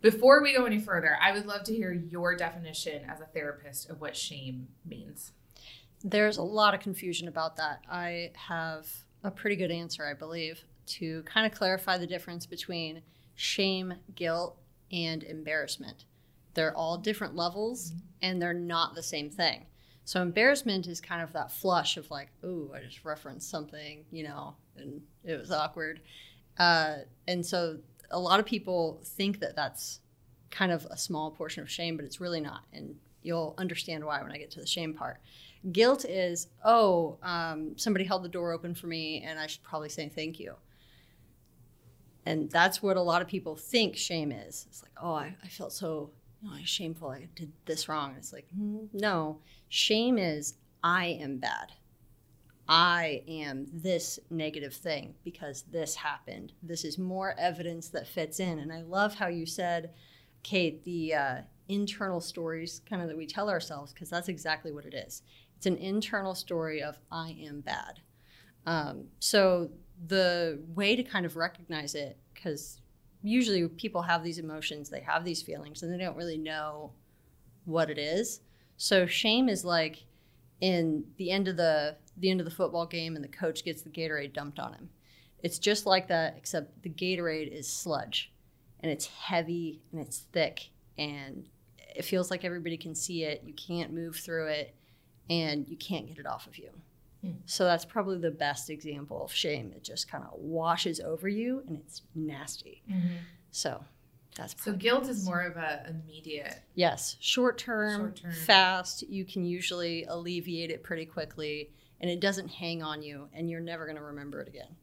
Before 0.00 0.42
we 0.42 0.54
go 0.54 0.64
any 0.64 0.80
further, 0.80 1.18
I 1.20 1.32
would 1.32 1.44
love 1.44 1.64
to 1.64 1.74
hear 1.74 1.92
your 1.92 2.34
definition 2.34 3.04
as 3.04 3.20
a 3.20 3.26
therapist 3.26 3.90
of 3.90 4.00
what 4.00 4.16
shame 4.16 4.68
means. 4.86 5.32
There's 6.02 6.38
a 6.38 6.42
lot 6.42 6.72
of 6.72 6.80
confusion 6.80 7.28
about 7.28 7.56
that. 7.56 7.82
I 7.90 8.30
have 8.48 8.86
a 9.22 9.30
pretty 9.30 9.56
good 9.56 9.70
answer, 9.70 10.06
I 10.06 10.14
believe, 10.14 10.64
to 10.86 11.24
kind 11.24 11.44
of 11.44 11.52
clarify 11.52 11.98
the 11.98 12.06
difference 12.06 12.46
between 12.46 13.02
shame, 13.34 13.92
guilt, 14.14 14.56
and 14.90 15.22
embarrassment. 15.22 16.06
They're 16.58 16.76
all 16.76 16.98
different 16.98 17.36
levels 17.36 17.92
and 18.20 18.42
they're 18.42 18.52
not 18.52 18.96
the 18.96 19.02
same 19.04 19.30
thing. 19.30 19.66
So, 20.04 20.20
embarrassment 20.20 20.88
is 20.88 21.00
kind 21.00 21.22
of 21.22 21.32
that 21.34 21.52
flush 21.52 21.96
of 21.96 22.10
like, 22.10 22.30
ooh, 22.44 22.72
I 22.74 22.80
just 22.80 23.04
referenced 23.04 23.48
something, 23.48 24.04
you 24.10 24.24
know, 24.24 24.56
and 24.76 25.00
it 25.22 25.38
was 25.38 25.52
awkward. 25.52 26.00
Uh, 26.58 26.96
and 27.28 27.46
so, 27.46 27.78
a 28.10 28.18
lot 28.18 28.40
of 28.40 28.46
people 28.46 29.00
think 29.04 29.38
that 29.38 29.54
that's 29.54 30.00
kind 30.50 30.72
of 30.72 30.84
a 30.90 30.96
small 30.96 31.30
portion 31.30 31.62
of 31.62 31.70
shame, 31.70 31.94
but 31.94 32.04
it's 32.04 32.20
really 32.20 32.40
not. 32.40 32.62
And 32.72 32.96
you'll 33.22 33.54
understand 33.56 34.04
why 34.04 34.20
when 34.20 34.32
I 34.32 34.38
get 34.38 34.50
to 34.50 34.60
the 34.60 34.66
shame 34.66 34.94
part. 34.94 35.18
Guilt 35.70 36.06
is, 36.06 36.48
oh, 36.64 37.18
um, 37.22 37.78
somebody 37.78 38.04
held 38.04 38.24
the 38.24 38.28
door 38.28 38.50
open 38.50 38.74
for 38.74 38.88
me 38.88 39.22
and 39.24 39.38
I 39.38 39.46
should 39.46 39.62
probably 39.62 39.90
say 39.90 40.08
thank 40.08 40.40
you. 40.40 40.56
And 42.26 42.50
that's 42.50 42.82
what 42.82 42.96
a 42.96 43.00
lot 43.00 43.22
of 43.22 43.28
people 43.28 43.54
think 43.54 43.96
shame 43.96 44.32
is. 44.32 44.66
It's 44.68 44.82
like, 44.82 44.90
oh, 45.00 45.12
I, 45.12 45.36
I 45.44 45.46
felt 45.46 45.72
so 45.72 46.10
you 46.42 46.50
know, 46.50 46.56
shameful. 46.64 47.10
I 47.10 47.28
did 47.34 47.52
this 47.66 47.88
wrong. 47.88 48.14
It's 48.16 48.32
like, 48.32 48.46
mm, 48.56 48.88
no, 48.92 49.40
shame 49.68 50.18
is 50.18 50.54
I 50.82 51.06
am 51.06 51.38
bad. 51.38 51.72
I 52.68 53.22
am 53.26 53.66
this 53.72 54.18
negative 54.30 54.74
thing 54.74 55.14
because 55.24 55.64
this 55.72 55.94
happened. 55.94 56.52
This 56.62 56.84
is 56.84 56.98
more 56.98 57.34
evidence 57.38 57.88
that 57.88 58.06
fits 58.06 58.40
in. 58.40 58.58
And 58.58 58.72
I 58.72 58.82
love 58.82 59.14
how 59.14 59.28
you 59.28 59.46
said, 59.46 59.90
Kate, 60.42 60.84
the 60.84 61.14
uh, 61.14 61.36
internal 61.68 62.20
stories 62.20 62.82
kind 62.88 63.00
of 63.00 63.08
that 63.08 63.16
we 63.16 63.26
tell 63.26 63.48
ourselves, 63.48 63.92
because 63.92 64.10
that's 64.10 64.28
exactly 64.28 64.70
what 64.70 64.84
it 64.84 64.94
is. 64.94 65.22
It's 65.56 65.66
an 65.66 65.78
internal 65.78 66.34
story 66.34 66.82
of 66.82 66.98
I 67.10 67.36
am 67.42 67.62
bad. 67.62 68.00
Um, 68.66 69.06
so 69.18 69.70
the 70.06 70.60
way 70.74 70.94
to 70.94 71.02
kind 71.02 71.24
of 71.24 71.36
recognize 71.36 71.94
it, 71.94 72.18
because 72.34 72.82
usually 73.22 73.66
people 73.68 74.02
have 74.02 74.22
these 74.22 74.38
emotions, 74.38 74.88
they 74.88 75.00
have 75.00 75.24
these 75.24 75.42
feelings, 75.42 75.82
and 75.82 75.92
they 75.92 76.02
don't 76.02 76.16
really 76.16 76.38
know 76.38 76.92
what 77.64 77.90
it 77.90 77.98
is. 77.98 78.40
So 78.76 79.06
shame 79.06 79.48
is 79.48 79.64
like 79.64 80.04
in 80.60 81.04
the 81.16 81.30
end 81.30 81.48
of 81.48 81.56
the 81.56 81.96
the 82.16 82.30
end 82.30 82.40
of 82.40 82.44
the 82.44 82.54
football 82.54 82.86
game, 82.86 83.14
and 83.14 83.24
the 83.24 83.28
coach 83.28 83.64
gets 83.64 83.82
the 83.82 83.90
Gatorade 83.90 84.32
dumped 84.32 84.58
on 84.58 84.74
him. 84.74 84.88
It's 85.42 85.58
just 85.58 85.86
like 85.86 86.08
that, 86.08 86.34
except 86.36 86.82
the 86.82 86.90
Gatorade 86.90 87.52
is 87.52 87.68
sludge, 87.68 88.32
and 88.80 88.90
it's 88.90 89.06
heavy 89.06 89.80
and 89.92 90.00
it's 90.00 90.26
thick, 90.32 90.70
and 90.96 91.48
it 91.78 92.04
feels 92.04 92.30
like 92.30 92.44
everybody 92.44 92.76
can 92.76 92.94
see 92.94 93.24
it. 93.24 93.42
You 93.44 93.54
can't 93.54 93.92
move 93.92 94.16
through 94.16 94.48
it, 94.48 94.74
and 95.30 95.68
you 95.68 95.76
can't 95.76 96.06
get 96.06 96.18
it 96.18 96.26
off 96.26 96.46
of 96.46 96.58
you. 96.58 96.70
So 97.46 97.64
that's 97.64 97.84
probably 97.84 98.18
the 98.18 98.30
best 98.30 98.70
example 98.70 99.24
of 99.24 99.32
shame. 99.32 99.72
It 99.74 99.82
just 99.82 100.10
kind 100.10 100.24
of 100.24 100.38
washes 100.38 101.00
over 101.00 101.28
you, 101.28 101.62
and 101.66 101.76
it's 101.76 102.02
nasty. 102.14 102.82
Mm-hmm. 102.90 103.16
So 103.50 103.84
that's 104.36 104.54
So 104.62 104.72
guilt 104.72 105.04
the 105.04 105.10
is 105.10 105.24
more 105.24 105.42
of 105.42 105.56
a 105.56 105.86
immediate. 105.88 106.60
Yes, 106.74 107.16
short 107.20 107.58
term, 107.58 108.14
fast. 108.46 109.02
You 109.08 109.24
can 109.24 109.44
usually 109.44 110.04
alleviate 110.04 110.70
it 110.70 110.82
pretty 110.82 111.06
quickly, 111.06 111.70
and 112.00 112.10
it 112.10 112.20
doesn't 112.20 112.48
hang 112.48 112.82
on 112.82 113.02
you, 113.02 113.28
and 113.32 113.50
you're 113.50 113.60
never 113.60 113.84
going 113.84 113.96
to 113.96 114.02
remember 114.02 114.40
it 114.40 114.48
again. 114.48 114.76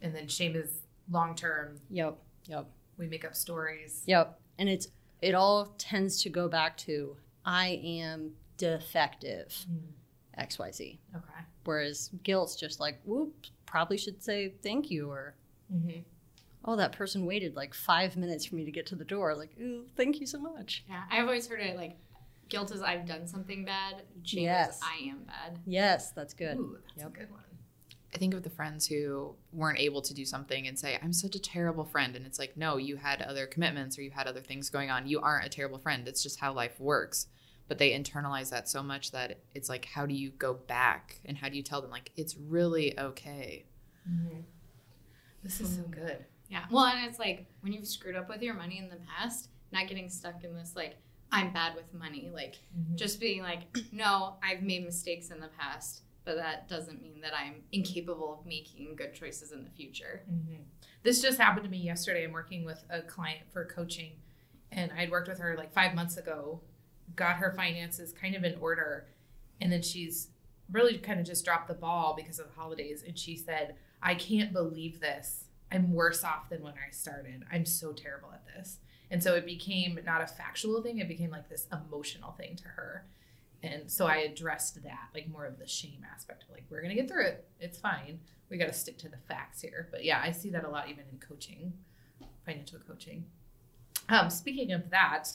And 0.00 0.14
then 0.14 0.28
shame 0.28 0.54
is 0.54 0.82
long 1.10 1.34
term. 1.34 1.80
Yep, 1.90 2.16
yep. 2.46 2.66
We 2.96 3.08
make 3.08 3.24
up 3.24 3.34
stories. 3.34 4.02
Yep. 4.06 4.38
And 4.58 4.68
it's 4.68 4.88
it 5.20 5.34
all 5.34 5.74
tends 5.78 6.22
to 6.22 6.30
go 6.30 6.48
back 6.48 6.76
to 6.78 7.16
I 7.44 7.80
am 7.82 8.32
defective. 8.56 9.66
Mm. 9.70 9.80
XYZ. 10.38 10.98
Okay. 11.14 11.44
Whereas 11.64 12.10
guilt's 12.22 12.56
just 12.56 12.80
like, 12.80 13.00
whoops, 13.04 13.50
probably 13.66 13.96
should 13.98 14.22
say 14.22 14.54
thank 14.62 14.90
you 14.90 15.10
or 15.10 15.34
Mm-hmm. 15.72 16.00
oh 16.66 16.76
that 16.76 16.92
person 16.92 17.24
waited 17.24 17.56
like 17.56 17.72
five 17.72 18.14
minutes 18.16 18.44
for 18.44 18.56
me 18.56 18.64
to 18.66 18.70
get 18.70 18.84
to 18.86 18.94
the 18.94 19.04
door. 19.06 19.34
Like, 19.34 19.52
ooh, 19.60 19.84
thank 19.96 20.20
you 20.20 20.26
so 20.26 20.38
much. 20.38 20.84
Yeah, 20.88 21.02
I've 21.10 21.24
always 21.24 21.46
heard 21.46 21.60
it 21.60 21.76
like 21.76 21.96
guilt 22.50 22.70
is 22.72 22.82
I've 22.82 23.06
done 23.06 23.26
something 23.26 23.64
bad, 23.64 24.02
shame 24.22 24.42
Yes. 24.44 24.76
is 24.76 24.82
I 24.84 25.08
am 25.08 25.20
bad. 25.24 25.58
Yes, 25.64 26.12
that's 26.12 26.34
good. 26.34 26.58
Ooh, 26.58 26.76
that's 26.88 26.98
Yep. 27.04 27.06
a 27.08 27.18
good 27.20 27.30
one. 27.30 27.40
I 28.14 28.18
think 28.18 28.34
of 28.34 28.42
the 28.42 28.50
friends 28.50 28.86
who 28.86 29.34
weren't 29.54 29.78
able 29.78 30.02
to 30.02 30.12
do 30.12 30.26
something 30.26 30.66
and 30.68 30.78
say, 30.78 30.98
I'm 31.02 31.14
such 31.14 31.34
a 31.34 31.40
terrible 31.40 31.86
friend. 31.86 32.14
And 32.14 32.26
it's 32.26 32.38
like, 32.38 32.54
no, 32.58 32.76
you 32.76 32.96
had 32.96 33.22
other 33.22 33.46
commitments 33.46 33.98
or 33.98 34.02
you 34.02 34.10
had 34.10 34.26
other 34.26 34.42
things 34.42 34.68
going 34.68 34.90
on. 34.90 35.06
You 35.06 35.20
aren't 35.20 35.46
a 35.46 35.48
terrible 35.48 35.78
friend. 35.78 36.06
It's 36.06 36.22
just 36.22 36.38
how 36.38 36.52
life 36.52 36.78
works. 36.78 37.28
But 37.72 37.78
they 37.78 37.98
internalize 37.98 38.50
that 38.50 38.68
so 38.68 38.82
much 38.82 39.12
that 39.12 39.38
it's 39.54 39.70
like, 39.70 39.86
how 39.86 40.04
do 40.04 40.12
you 40.12 40.28
go 40.28 40.52
back? 40.52 41.20
And 41.24 41.38
how 41.38 41.48
do 41.48 41.56
you 41.56 41.62
tell 41.62 41.80
them, 41.80 41.90
like, 41.90 42.10
it's 42.18 42.36
really 42.36 42.98
okay? 43.00 43.64
Mm-hmm. 44.06 44.40
This 45.42 45.58
is 45.58 45.76
so 45.76 45.80
mm-hmm. 45.80 45.92
good. 45.92 46.26
Yeah. 46.50 46.64
Well, 46.70 46.84
and 46.84 47.08
it's 47.08 47.18
like 47.18 47.46
when 47.62 47.72
you've 47.72 47.86
screwed 47.86 48.14
up 48.14 48.28
with 48.28 48.42
your 48.42 48.52
money 48.52 48.76
in 48.76 48.90
the 48.90 48.98
past, 49.08 49.48
not 49.72 49.88
getting 49.88 50.10
stuck 50.10 50.44
in 50.44 50.54
this 50.54 50.76
like 50.76 50.96
I'm 51.30 51.50
bad 51.50 51.74
with 51.74 51.94
money, 51.94 52.30
like 52.30 52.58
mm-hmm. 52.78 52.94
just 52.94 53.18
being 53.20 53.40
like, 53.40 53.62
no, 53.92 54.34
I've 54.42 54.62
made 54.62 54.84
mistakes 54.84 55.30
in 55.30 55.40
the 55.40 55.48
past, 55.58 56.02
but 56.26 56.36
that 56.36 56.68
doesn't 56.68 57.00
mean 57.00 57.22
that 57.22 57.32
I'm 57.34 57.62
incapable 57.72 58.38
of 58.38 58.44
making 58.46 58.96
good 58.96 59.14
choices 59.14 59.52
in 59.52 59.64
the 59.64 59.70
future. 59.70 60.24
Mm-hmm. 60.30 60.60
This 61.04 61.22
just 61.22 61.38
happened 61.38 61.64
to 61.64 61.70
me 61.70 61.78
yesterday. 61.78 62.24
I'm 62.24 62.32
working 62.32 62.66
with 62.66 62.84
a 62.90 63.00
client 63.00 63.40
for 63.50 63.64
coaching, 63.64 64.12
and 64.70 64.92
I'd 64.92 65.10
worked 65.10 65.28
with 65.28 65.38
her 65.38 65.56
like 65.56 65.72
five 65.72 65.94
months 65.94 66.18
ago, 66.18 66.60
got 67.16 67.36
her 67.36 67.52
finances 67.52 68.12
kind 68.12 68.34
of 68.34 68.44
in 68.44 68.56
order, 68.60 69.06
and 69.60 69.72
then 69.72 69.82
she's 69.82 70.28
really 70.70 70.98
kind 70.98 71.20
of 71.20 71.26
just 71.26 71.44
dropped 71.44 71.68
the 71.68 71.74
ball 71.74 72.14
because 72.16 72.38
of 72.38 72.46
the 72.46 72.60
holidays. 72.60 73.04
And 73.06 73.18
she 73.18 73.36
said, 73.36 73.76
I 74.02 74.14
can't 74.14 74.52
believe 74.52 75.00
this. 75.00 75.44
I'm 75.70 75.92
worse 75.92 76.24
off 76.24 76.48
than 76.50 76.62
when 76.62 76.74
I 76.74 76.90
started. 76.90 77.44
I'm 77.50 77.66
so 77.66 77.92
terrible 77.92 78.30
at 78.32 78.44
this. 78.46 78.78
And 79.10 79.22
so 79.22 79.34
it 79.34 79.44
became 79.44 79.98
not 80.04 80.22
a 80.22 80.26
factual 80.26 80.82
thing, 80.82 80.98
it 80.98 81.08
became 81.08 81.30
like 81.30 81.48
this 81.48 81.66
emotional 81.72 82.32
thing 82.32 82.56
to 82.56 82.68
her. 82.68 83.06
And 83.62 83.90
so 83.90 84.06
I 84.06 84.16
addressed 84.16 84.82
that, 84.82 85.08
like 85.14 85.28
more 85.28 85.46
of 85.46 85.58
the 85.58 85.68
shame 85.68 86.04
aspect 86.12 86.44
of 86.44 86.50
like, 86.50 86.64
we're 86.68 86.80
going 86.80 86.94
to 86.94 87.00
get 87.00 87.08
through 87.08 87.26
it. 87.26 87.46
It's 87.60 87.78
fine 87.78 88.18
we 88.52 88.58
got 88.58 88.68
to 88.68 88.74
stick 88.74 88.98
to 88.98 89.08
the 89.08 89.16
facts 89.16 89.62
here. 89.62 89.88
But 89.90 90.04
yeah, 90.04 90.20
I 90.22 90.30
see 90.30 90.50
that 90.50 90.64
a 90.64 90.68
lot 90.68 90.90
even 90.90 91.04
in 91.10 91.18
coaching, 91.18 91.72
financial 92.44 92.78
coaching. 92.86 93.24
Um, 94.10 94.28
speaking 94.28 94.72
of 94.72 94.90
that, 94.90 95.30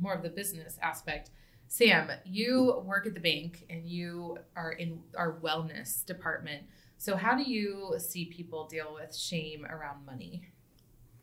more 0.00 0.14
of 0.14 0.22
the 0.22 0.30
business 0.30 0.78
aspect, 0.82 1.30
Sam, 1.68 2.10
you 2.24 2.82
work 2.84 3.06
at 3.06 3.14
the 3.14 3.20
bank 3.20 3.64
and 3.70 3.86
you 3.86 4.38
are 4.56 4.72
in 4.72 5.00
our 5.16 5.38
wellness 5.40 6.04
department. 6.04 6.64
So 6.98 7.16
how 7.16 7.34
do 7.36 7.42
you 7.42 7.94
see 7.98 8.26
people 8.26 8.66
deal 8.66 8.94
with 8.94 9.16
shame 9.16 9.64
around 9.64 10.04
money? 10.04 10.42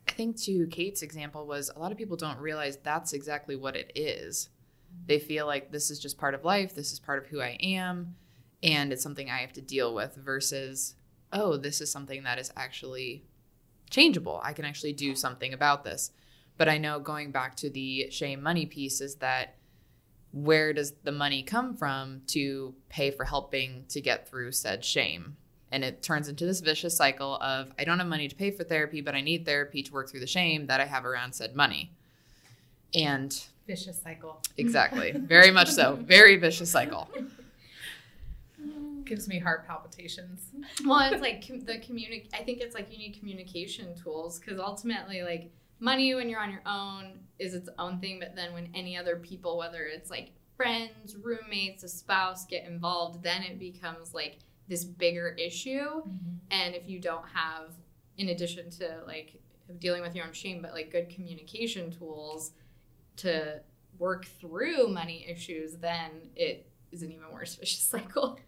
I 0.07 0.11
think 0.11 0.37
to 0.41 0.65
Kate's 0.67 1.03
example 1.03 1.45
was 1.45 1.69
a 1.73 1.79
lot 1.79 1.91
of 1.91 1.97
people 1.97 2.17
don't 2.17 2.39
realize 2.39 2.77
that's 2.77 3.13
exactly 3.13 3.55
what 3.55 3.75
it 3.75 3.91
is. 3.93 4.49
They 5.05 5.19
feel 5.19 5.45
like 5.45 5.71
this 5.71 5.91
is 5.91 5.99
just 5.99 6.17
part 6.17 6.33
of 6.33 6.43
life, 6.43 6.73
this 6.73 6.91
is 6.91 6.99
part 6.99 7.23
of 7.23 7.29
who 7.29 7.41
I 7.41 7.57
am, 7.61 8.15
and 8.63 8.91
it's 8.91 9.03
something 9.03 9.29
I 9.29 9.37
have 9.37 9.53
to 9.53 9.61
deal 9.61 9.93
with 9.93 10.15
versus, 10.15 10.95
oh, 11.31 11.57
this 11.57 11.79
is 11.79 11.91
something 11.91 12.23
that 12.23 12.39
is 12.39 12.51
actually 12.57 13.23
changeable. 13.89 14.41
I 14.43 14.53
can 14.53 14.65
actually 14.65 14.93
do 14.93 15.15
something 15.15 15.53
about 15.53 15.83
this. 15.83 16.11
But 16.59 16.67
I 16.67 16.77
know 16.77 16.99
going 16.99 17.31
back 17.31 17.55
to 17.57 17.69
the 17.69 18.11
shame 18.11 18.43
money 18.43 18.65
piece 18.65 18.99
is 18.99 19.15
that 19.15 19.55
where 20.33 20.73
does 20.73 20.91
the 21.03 21.11
money 21.13 21.41
come 21.41 21.73
from 21.73 22.21
to 22.27 22.75
pay 22.89 23.11
for 23.11 23.23
helping 23.23 23.85
to 23.87 24.01
get 24.01 24.27
through 24.27 24.51
said 24.51 24.83
shame? 24.83 25.37
And 25.71 25.85
it 25.85 26.03
turns 26.03 26.27
into 26.27 26.45
this 26.45 26.59
vicious 26.59 26.97
cycle 26.97 27.35
of 27.35 27.71
I 27.79 27.85
don't 27.85 27.97
have 27.99 28.09
money 28.09 28.27
to 28.27 28.35
pay 28.35 28.51
for 28.51 28.65
therapy, 28.65 28.99
but 28.99 29.15
I 29.15 29.21
need 29.21 29.45
therapy 29.45 29.81
to 29.83 29.93
work 29.93 30.09
through 30.09 30.19
the 30.19 30.27
shame 30.27 30.67
that 30.67 30.81
I 30.81 30.85
have 30.85 31.05
around 31.05 31.31
said 31.33 31.55
money. 31.55 31.93
And 32.93 33.41
Vicious 33.65 34.01
cycle. 34.01 34.41
exactly, 34.57 35.11
very 35.11 35.51
much 35.51 35.69
so, 35.69 35.95
very 35.95 36.35
vicious 36.35 36.69
cycle. 36.69 37.07
Gives 39.05 39.29
me 39.29 39.39
heart 39.39 39.65
palpitations. 39.65 40.41
Well, 40.85 41.13
it's 41.13 41.21
like 41.21 41.47
com- 41.47 41.61
the 41.61 41.77
communic. 41.77 42.27
I 42.33 42.43
think 42.43 42.59
it's 42.59 42.75
like 42.75 42.91
you 42.91 42.97
need 42.97 43.17
communication 43.17 43.95
tools 43.95 44.39
because 44.39 44.59
ultimately, 44.59 45.21
like 45.21 45.51
money 45.79 46.13
when 46.15 46.29
you're 46.29 46.41
on 46.41 46.51
your 46.51 46.63
own 46.65 47.19
is 47.37 47.53
its 47.53 47.69
own 47.79 47.99
thing, 47.99 48.19
but 48.19 48.35
then 48.35 48.53
when 48.53 48.69
any 48.73 48.97
other 48.97 49.15
people, 49.15 49.57
whether 49.57 49.83
it's 49.83 50.09
like 50.09 50.31
friends, 50.57 51.15
roommates, 51.15 51.83
a 51.83 51.89
spouse, 51.89 52.45
get 52.45 52.65
involved, 52.65 53.23
then 53.23 53.43
it 53.43 53.59
becomes 53.59 54.13
like 54.13 54.39
this 54.67 54.83
bigger 54.83 55.29
issue. 55.29 56.01
Mm-hmm. 56.01 56.35
And 56.51 56.75
if 56.75 56.87
you 56.87 56.99
don't 56.99 57.27
have, 57.29 57.71
in 58.17 58.29
addition 58.29 58.69
to 58.71 59.01
like 59.07 59.39
dealing 59.79 60.01
with 60.01 60.15
your 60.15 60.25
own 60.25 60.33
shame, 60.33 60.61
but 60.61 60.73
like 60.73 60.91
good 60.91 61.09
communication 61.09 61.91
tools 61.91 62.51
to 63.17 63.61
work 63.97 64.25
through 64.25 64.87
money 64.87 65.25
issues, 65.29 65.77
then 65.77 66.11
it 66.35 66.69
is 66.91 67.03
an 67.03 67.11
even 67.11 67.31
worse 67.31 67.55
vicious 67.59 67.81
cycle. 67.81 68.39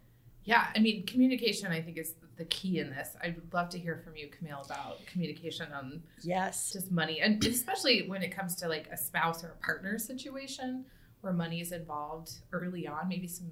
Yeah, 0.44 0.68
I 0.76 0.80
mean, 0.80 1.06
communication 1.06 1.72
I 1.72 1.82
think 1.82 1.98
is 1.98 2.16
the 2.38 2.46
key 2.46 2.80
in 2.80 2.90
this. 2.90 3.16
I 3.24 3.28
would 3.28 3.54
love 3.54 3.70
to 3.70 3.80
hear 3.80 4.02
from 4.04 4.16
you, 4.16 4.28
Camille, 4.30 4.62
about 4.66 5.06
communication 5.06 5.72
on 5.72 6.02
Yes. 6.24 6.72
just 6.72 6.92
money 6.92 7.20
and 7.22 7.44
especially 7.46 8.08
when 8.08 8.22
it 8.24 8.30
comes 8.32 8.56
to 8.58 8.68
like 8.68 8.88
a 8.92 8.98
spouse 8.98 9.44
or 9.44 9.50
a 9.50 9.64
partner 9.66 9.98
situation 10.00 10.86
where 11.22 11.34
money 11.34 11.62
is 11.62 11.72
involved 11.72 12.32
early 12.52 12.88
on 12.88 13.08
maybe 13.08 13.28
some 13.28 13.52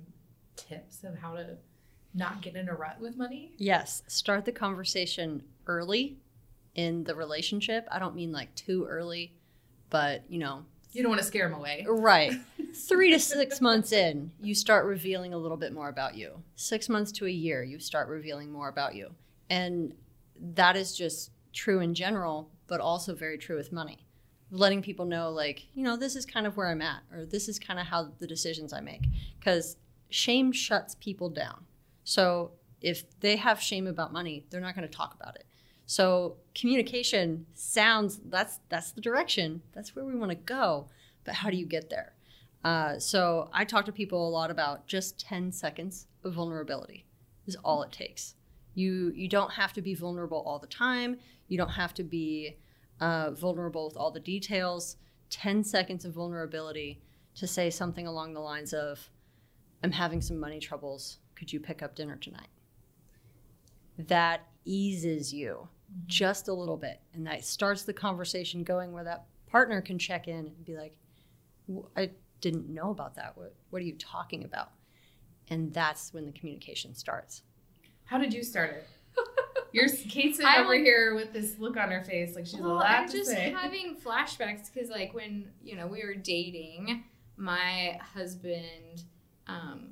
tips 0.55 1.03
of 1.03 1.15
how 1.17 1.35
to 1.35 1.57
not 2.15 2.41
get 2.41 2.55
in 2.55 2.67
a 2.69 2.73
rut 2.73 2.99
with 2.99 3.15
money 3.17 3.51
Yes. 3.57 4.01
Start 4.07 4.45
the 4.45 4.51
conversation 4.51 5.43
early 5.67 6.17
in 6.75 7.03
the 7.03 7.13
relationship. 7.15 7.87
I 7.91 7.99
don't 7.99 8.15
mean 8.15 8.31
like 8.31 8.53
too 8.55 8.85
early, 8.89 9.33
but 9.89 10.23
you 10.29 10.39
know, 10.39 10.65
you 10.91 11.01
don't 11.01 11.09
want 11.09 11.21
to 11.21 11.27
scare 11.27 11.47
them 11.47 11.57
away 11.57 11.85
right. 11.87 12.33
Three 12.73 13.11
to 13.11 13.19
six 13.19 13.61
months 13.61 13.91
in, 13.91 14.31
you 14.39 14.53
start 14.53 14.85
revealing 14.85 15.33
a 15.33 15.37
little 15.37 15.57
bit 15.57 15.73
more 15.73 15.89
about 15.89 16.15
you. 16.15 16.43
Six 16.55 16.87
months 16.87 17.11
to 17.13 17.25
a 17.25 17.31
year, 17.31 17.63
you 17.63 17.79
start 17.79 18.07
revealing 18.07 18.51
more 18.51 18.69
about 18.69 18.95
you. 18.95 19.09
And 19.49 19.93
that 20.39 20.75
is 20.75 20.95
just 20.95 21.31
true 21.51 21.79
in 21.79 21.93
general, 21.93 22.51
but 22.67 22.79
also 22.79 23.15
very 23.15 23.37
true 23.37 23.55
with 23.55 23.71
money. 23.71 24.05
Letting 24.51 24.81
people 24.81 25.05
know, 25.05 25.29
like, 25.29 25.65
you 25.73 25.83
know, 25.83 25.97
this 25.97 26.15
is 26.15 26.25
kind 26.25 26.47
of 26.47 26.57
where 26.57 26.67
I'm 26.67 26.81
at, 26.81 27.01
or 27.11 27.25
this 27.25 27.47
is 27.47 27.59
kind 27.59 27.79
of 27.79 27.87
how 27.87 28.11
the 28.19 28.27
decisions 28.27 28.73
I 28.73 28.81
make. 28.81 29.05
Because 29.39 29.77
shame 30.09 30.51
shuts 30.51 30.95
people 30.95 31.29
down. 31.29 31.65
So 32.03 32.51
if 32.81 33.19
they 33.19 33.35
have 33.35 33.61
shame 33.61 33.87
about 33.87 34.13
money, 34.13 34.45
they're 34.49 34.61
not 34.61 34.75
going 34.75 34.87
to 34.87 34.93
talk 34.93 35.15
about 35.19 35.35
it. 35.35 35.45
So 35.89 36.35
communication 36.53 37.47
sounds 37.55 38.21
that's 38.23 38.59
that's 38.69 38.91
the 38.91 39.01
direction. 39.01 39.63
That's 39.73 39.95
where 39.95 40.05
we 40.05 40.13
want 40.13 40.29
to 40.29 40.35
go. 40.35 40.87
But 41.23 41.33
how 41.33 41.49
do 41.49 41.57
you 41.57 41.65
get 41.65 41.89
there? 41.89 42.13
Uh, 42.63 42.99
so 42.99 43.49
I 43.51 43.65
talk 43.65 43.85
to 43.85 43.91
people 43.91 44.27
a 44.27 44.29
lot 44.29 44.51
about 44.51 44.85
just 44.85 45.19
10 45.19 45.51
seconds 45.51 46.05
of 46.23 46.35
vulnerability 46.35 47.07
is 47.47 47.55
all 47.63 47.81
it 47.81 47.91
takes. 47.91 48.35
You 48.75 49.11
you 49.15 49.27
don't 49.27 49.53
have 49.53 49.73
to 49.73 49.81
be 49.81 49.95
vulnerable 49.95 50.43
all 50.45 50.59
the 50.59 50.67
time. 50.67 51.17
You 51.47 51.57
don't 51.57 51.71
have 51.71 51.95
to 51.95 52.03
be 52.03 52.57
uh, 52.99 53.31
vulnerable 53.31 53.87
with 53.87 53.97
all 53.97 54.11
the 54.11 54.19
details. 54.19 54.97
10 55.31 55.63
seconds 55.63 56.05
of 56.05 56.13
vulnerability 56.13 57.01
to 57.33 57.47
say 57.47 57.71
something 57.71 58.05
along 58.05 58.35
the 58.35 58.39
lines 58.41 58.75
of, 58.75 59.09
I'm 59.83 59.93
having 59.93 60.21
some 60.21 60.39
money 60.39 60.59
troubles. 60.59 61.17
Could 61.33 61.51
you 61.51 61.59
pick 61.59 61.81
up 61.81 61.95
dinner 61.95 62.15
tonight? 62.15 62.49
That 63.97 64.41
eases 64.65 65.33
you 65.33 65.67
just 66.07 66.47
a 66.47 66.53
little 66.53 66.77
bit. 66.77 66.99
And 67.13 67.25
that 67.27 67.43
starts 67.45 67.83
the 67.83 67.93
conversation 67.93 68.63
going 68.63 68.91
where 68.91 69.03
that 69.03 69.25
partner 69.47 69.81
can 69.81 69.97
check 69.99 70.27
in 70.27 70.47
and 70.47 70.65
be 70.65 70.77
like, 70.77 70.95
I 71.95 72.11
didn't 72.41 72.69
know 72.69 72.91
about 72.91 73.15
that. 73.15 73.33
What, 73.37 73.55
what 73.69 73.81
are 73.81 73.85
you 73.85 73.95
talking 73.97 74.43
about? 74.43 74.71
And 75.49 75.73
that's 75.73 76.13
when 76.13 76.25
the 76.25 76.31
communication 76.31 76.93
starts. 76.95 77.41
how 78.05 78.17
did 78.19 78.33
you 78.33 78.43
start 78.43 78.71
it 78.71 78.87
you're 79.73 79.87
Kate's 80.07 80.39
over 80.39 80.69
would- 80.69 80.77
here 80.81 81.15
with 81.15 81.33
this 81.33 81.57
look 81.59 81.75
on 81.77 81.89
her 81.91 82.03
face 82.03 82.35
like 82.35 82.45
she's 82.45 82.59
a 82.59 82.63
Well, 82.63 82.75
lot 82.75 82.85
I'm 82.85 83.07
to 83.09 83.17
just 83.17 83.31
say 83.31 83.49
having 83.55 83.95
flashbacks 83.95 84.71
because, 84.73 84.89
like, 84.89 85.13
when 85.13 85.49
you 85.63 85.75
know 85.75 85.87
we 85.87 86.03
were 86.03 86.13
dating, 86.15 87.03
my 87.37 87.97
husband 88.13 89.03
um, 89.47 89.89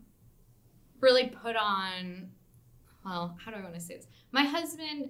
really 1.01 1.27
put 1.27 1.55
on. 1.55 2.29
Well, 3.03 3.37
how 3.43 3.51
do 3.51 3.57
I 3.57 3.61
want 3.61 3.73
to 3.75 3.81
say 3.81 3.95
this? 3.95 4.07
My 4.31 4.43
husband 4.43 5.09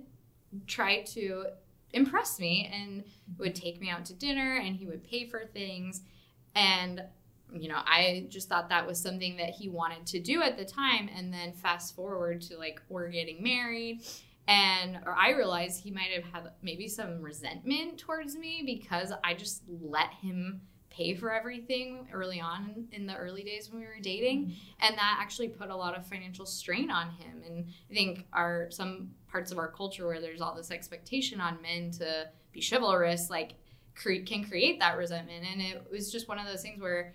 tried 0.68 1.06
to 1.08 1.46
impress 1.92 2.40
me 2.40 2.70
and 2.74 3.04
would 3.38 3.56
take 3.56 3.80
me 3.80 3.90
out 3.90 4.06
to 4.06 4.14
dinner, 4.14 4.58
and 4.58 4.76
he 4.76 4.86
would 4.88 5.04
pay 5.04 5.28
for 5.28 5.46
things, 5.46 6.02
and 6.56 7.02
you 7.54 7.70
know, 7.70 7.80
I 7.86 8.26
just 8.28 8.50
thought 8.50 8.68
that 8.70 8.86
was 8.86 9.00
something 9.00 9.38
that 9.38 9.52
he 9.52 9.70
wanted 9.70 10.06
to 10.08 10.20
do 10.20 10.42
at 10.44 10.58
the 10.58 10.66
time. 10.66 11.10
And 11.16 11.34
then 11.34 11.54
fast 11.54 11.96
forward 11.96 12.42
to 12.42 12.58
like 12.58 12.82
we're 12.90 13.08
getting 13.08 13.42
married 13.42 14.02
And 14.48 15.00
or 15.06 15.14
I 15.14 15.32
realized 15.32 15.84
he 15.84 15.92
might 15.92 16.12
have 16.16 16.24
had 16.24 16.52
maybe 16.62 16.88
some 16.88 17.22
resentment 17.22 17.98
towards 17.98 18.36
me 18.38 18.64
because 18.66 19.12
I 19.24 19.34
just 19.34 19.64
let 19.68 20.14
him 20.22 20.62
pay 20.98 21.14
for 21.14 21.32
everything 21.32 22.08
early 22.12 22.42
on 22.42 22.88
in 22.92 23.06
the 23.06 23.16
early 23.16 23.44
days 23.44 23.70
when 23.70 23.80
we 23.80 23.86
were 23.86 24.00
dating. 24.02 24.46
Mm-hmm. 24.46 24.54
And 24.82 24.98
that 24.98 25.18
actually 25.22 25.50
put 25.50 25.70
a 25.70 25.76
lot 25.76 25.96
of 25.96 26.08
financial 26.08 26.46
strain 26.46 26.90
on 26.90 27.12
him. 27.12 27.44
And 27.46 27.66
i 27.90 27.94
think 27.94 28.26
our 28.34 28.68
some 28.72 29.12
parts 29.30 29.52
of 29.52 29.58
our 29.58 29.70
culture 29.70 30.08
where 30.08 30.20
there's 30.20 30.42
all 30.42 30.56
this 30.56 30.72
expectation 30.72 31.40
on 31.40 31.62
men 31.62 31.92
to 31.92 32.30
be 32.52 32.62
chivalrous 32.68 33.30
like 33.30 33.54
cre- 33.96 34.24
can 34.26 34.44
create 34.44 34.80
that 34.80 34.98
resentment. 34.98 35.46
And 35.52 35.62
it 35.62 35.86
was 35.92 36.12
just 36.12 36.28
one 36.28 36.40
of 36.40 36.48
those 36.48 36.62
things 36.62 36.82
where 36.82 37.14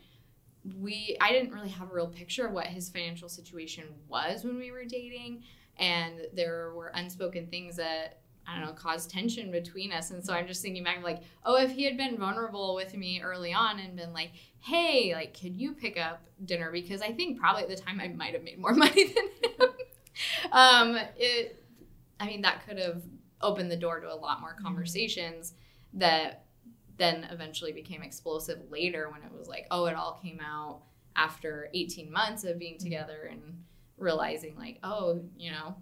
we 0.78 1.16
i 1.20 1.32
didn't 1.32 1.52
really 1.52 1.68
have 1.68 1.90
a 1.90 1.94
real 1.94 2.06
picture 2.06 2.46
of 2.46 2.52
what 2.52 2.68
his 2.68 2.88
financial 2.88 3.28
situation 3.28 3.84
was 4.08 4.44
when 4.44 4.56
we 4.58 4.70
were 4.70 4.84
dating. 4.84 5.42
And 5.78 6.20
there 6.34 6.72
were 6.74 6.92
unspoken 6.94 7.46
things 7.48 7.76
that 7.76 8.21
I 8.46 8.58
don't 8.58 8.66
know, 8.66 8.72
caused 8.72 9.10
tension 9.10 9.50
between 9.50 9.92
us. 9.92 10.10
And 10.10 10.24
so 10.24 10.32
I'm 10.32 10.46
just 10.46 10.62
thinking 10.62 10.82
back, 10.82 11.02
like, 11.02 11.22
oh, 11.44 11.56
if 11.56 11.70
he 11.70 11.84
had 11.84 11.96
been 11.96 12.18
vulnerable 12.18 12.74
with 12.74 12.96
me 12.96 13.20
early 13.22 13.52
on 13.52 13.78
and 13.78 13.96
been 13.96 14.12
like, 14.12 14.32
hey, 14.60 15.12
like, 15.14 15.38
could 15.38 15.56
you 15.56 15.72
pick 15.72 15.98
up 15.98 16.22
dinner? 16.44 16.70
Because 16.72 17.02
I 17.02 17.12
think 17.12 17.38
probably 17.38 17.62
at 17.62 17.68
the 17.68 17.76
time 17.76 18.00
I 18.00 18.08
might 18.08 18.34
have 18.34 18.42
made 18.42 18.58
more 18.58 18.74
money 18.74 19.04
than 19.04 19.24
him. 19.42 19.68
um, 20.52 20.98
it, 21.16 21.64
I 22.18 22.26
mean, 22.26 22.42
that 22.42 22.66
could 22.66 22.78
have 22.78 23.02
opened 23.40 23.70
the 23.70 23.76
door 23.76 24.00
to 24.00 24.12
a 24.12 24.14
lot 24.14 24.40
more 24.40 24.56
conversations 24.60 25.54
that 25.94 26.44
then 26.96 27.26
eventually 27.30 27.72
became 27.72 28.02
explosive 28.02 28.70
later 28.70 29.10
when 29.10 29.22
it 29.22 29.32
was 29.36 29.48
like, 29.48 29.66
oh, 29.70 29.86
it 29.86 29.94
all 29.94 30.20
came 30.22 30.40
out 30.40 30.82
after 31.16 31.68
18 31.74 32.10
months 32.10 32.44
of 32.44 32.58
being 32.58 32.78
together 32.78 33.28
and 33.30 33.40
realizing, 33.98 34.56
like, 34.56 34.78
oh, 34.82 35.22
you 35.36 35.50
know, 35.50 35.76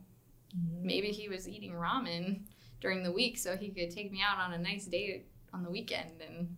maybe 0.83 1.09
he 1.09 1.29
was 1.29 1.49
eating 1.49 1.73
ramen 1.73 2.41
during 2.81 3.03
the 3.03 3.13
week 3.13 3.39
so 3.39 3.57
he 3.57 3.69
could 3.69 3.91
take 3.91 4.11
me 4.11 4.21
out 4.23 4.39
on 4.39 4.53
a 4.53 4.59
nice 4.59 4.87
date 4.87 5.27
on 5.53 5.63
the 5.63 5.71
weekend 5.71 6.11
and 6.27 6.57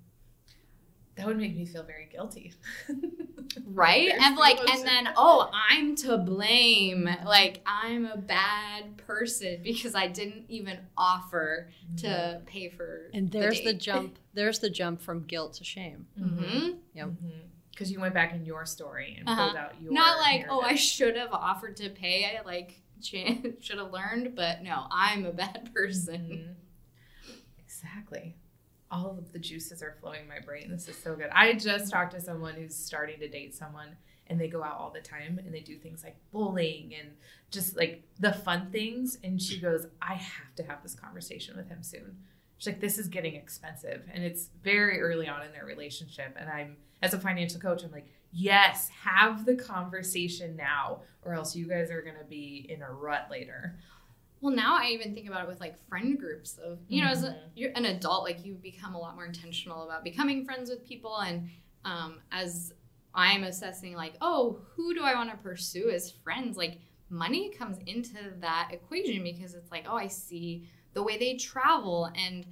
That 1.17 1.27
would 1.27 1.37
make 1.39 1.55
me 1.57 1.67
feel 1.67 1.83
very 1.83 2.09
guilty. 2.11 2.53
right 3.67 4.09
There's 4.09 4.23
and 4.23 4.37
like 4.37 4.57
emotion. 4.59 4.79
and 4.79 4.87
then 5.07 5.13
oh 5.17 5.51
i'm 5.53 5.95
to 5.97 6.17
blame 6.17 7.07
like 7.27 7.61
i'm 7.67 8.07
a 8.07 8.17
bad 8.17 8.97
person 8.97 9.59
because 9.63 9.95
i 9.95 10.07
didn't 10.07 10.45
even 10.49 10.79
offer 10.97 11.69
to 11.99 12.41
pay 12.47 12.71
for 12.71 13.11
And 13.13 13.31
there's 13.31 13.61
the, 13.61 13.73
date. 13.73 13.81
jump. 13.83 14.19
There's 14.35 14.61
the 14.61 14.71
jump 14.71 15.03
from 15.03 15.25
guilt 15.25 15.55
to 15.55 15.65
shame. 15.65 16.07
Mhm. 16.19 16.77
Yep. 16.95 17.11
Because 17.71 17.93
you 17.93 18.01
went 18.01 18.15
back 18.15 18.33
in 18.35 18.47
your 18.47 18.65
story 18.65 19.17
and 19.19 19.29
Uh-huh. 19.29 19.45
pulled 19.45 19.57
out 19.57 19.73
your. 19.83 19.93
not 19.93 20.19
like 20.19 20.47
oh 20.49 20.61
i 20.63 20.75
should 20.75 21.17
have 21.17 21.33
offered 21.33 21.77
to 21.77 21.91
pay 21.91 22.25
i 22.25 22.41
like 22.47 22.81
should 23.61 23.79
have 23.79 23.93
learned 23.93 24.35
but 24.35 24.63
no 24.63 24.85
i'm 24.91 25.25
a 25.27 25.33
bad 25.33 25.71
person 25.75 26.21
Mhm. 26.31 26.55
Exactly. 27.65 28.37
All 28.91 29.17
of 29.19 29.33
the 29.33 29.39
juices 29.39 29.83
are 29.83 29.97
flowing 30.01 30.21
in 30.23 30.29
my 30.29 30.41
brain. 30.41 30.71
This 30.71 30.89
is 30.89 30.97
so 30.97 31.17
good. 31.17 31.31
I 31.33 31.55
just 31.55 31.91
talked 31.91 32.13
to 32.13 32.21
someone 32.21 32.55
who's 32.55 32.75
starting 32.77 33.19
to 33.21 33.29
date 33.29 33.55
someone 33.55 33.97
and 34.27 34.39
they 34.39 34.49
go 34.49 34.63
out 34.63 34.77
all 34.79 34.91
the 34.91 35.01
time 35.01 35.41
and 35.45 35.53
they 35.53 35.61
do 35.61 35.77
things 35.79 36.05
like 36.05 36.17
bowling 36.33 36.93
and 36.99 37.11
just 37.51 37.77
like 37.77 38.03
the 38.21 38.33
fun 38.33 38.69
things. 38.71 39.19
And 39.25 39.41
she 39.41 39.59
goes, 39.59 39.87
I 40.03 40.15
have 40.15 40.55
to 40.57 40.63
have 40.65 40.83
this 40.83 40.95
conversation 40.95 41.57
with 41.57 41.69
him 41.69 41.83
soon. 41.83 42.19
She's 42.59 42.67
like, 42.67 42.81
this 42.81 42.99
is 42.99 43.09
getting 43.09 43.35
expensive. 43.35 44.03
And 44.13 44.23
it's 44.23 44.51
very 44.63 45.01
early 45.01 45.27
on 45.27 45.43
in 45.43 45.53
their 45.53 45.65
relationship. 45.65 46.37
And 46.39 46.49
I'm, 46.51 46.77
as 47.03 47.15
a 47.15 47.19
financial 47.19 47.59
coach, 47.61 47.83
I'm 47.83 47.91
like, 47.91 48.07
yes, 48.33 48.89
have 49.05 49.45
the 49.45 49.55
conversation 49.55 50.57
now, 50.57 51.03
or 51.23 51.35
else 51.35 51.55
you 51.55 51.67
guys 51.69 51.91
are 51.91 52.03
going 52.03 52.17
to 52.17 52.25
be 52.25 52.67
in 52.69 52.83
a 52.83 52.91
rut 52.91 53.29
later. 53.31 53.79
Well, 54.41 54.55
now 54.55 54.77
I 54.81 54.87
even 54.89 55.15
think 55.15 55.29
about 55.29 55.43
it 55.45 55.49
with 55.49 55.61
like 55.61 55.79
friend 55.89 56.19
groups 56.19 56.59
of, 56.59 56.81
you 56.89 57.03
know, 57.03 57.11
as 57.11 57.23
a, 57.23 57.29
Mhm. 57.29 57.51
you're 57.55 57.73
an 57.77 57.85
adult, 57.85 58.25
like 58.25 58.45
you 58.45 58.55
become 58.55 58.95
a 58.95 58.99
lot 58.99 59.15
more 59.15 59.25
intentional 59.25 59.85
about 59.85 60.03
becoming 60.03 60.45
friends 60.45 60.69
with 60.69 60.85
people. 60.85 61.17
And 61.19 61.49
um, 61.85 62.21
as 62.33 62.73
I'm 63.15 63.45
assessing, 63.45 63.95
like, 63.95 64.15
oh, 64.21 64.63
who 64.75 64.95
do 64.95 65.03
I 65.05 65.15
want 65.15 65.31
to 65.31 65.37
pursue 65.37 65.91
as 65.91 66.11
friends? 66.11 66.57
Like, 66.57 66.79
money 67.09 67.51
comes 67.51 67.79
into 67.87 68.17
that 68.41 68.71
equation 68.73 69.23
because 69.23 69.55
it's 69.55 69.71
like, 69.71 69.85
oh, 69.89 69.97
I 69.97 70.07
see 70.09 70.67
the 70.95 71.03
way 71.03 71.19
they 71.19 71.37
travel. 71.37 72.11
And 72.17 72.47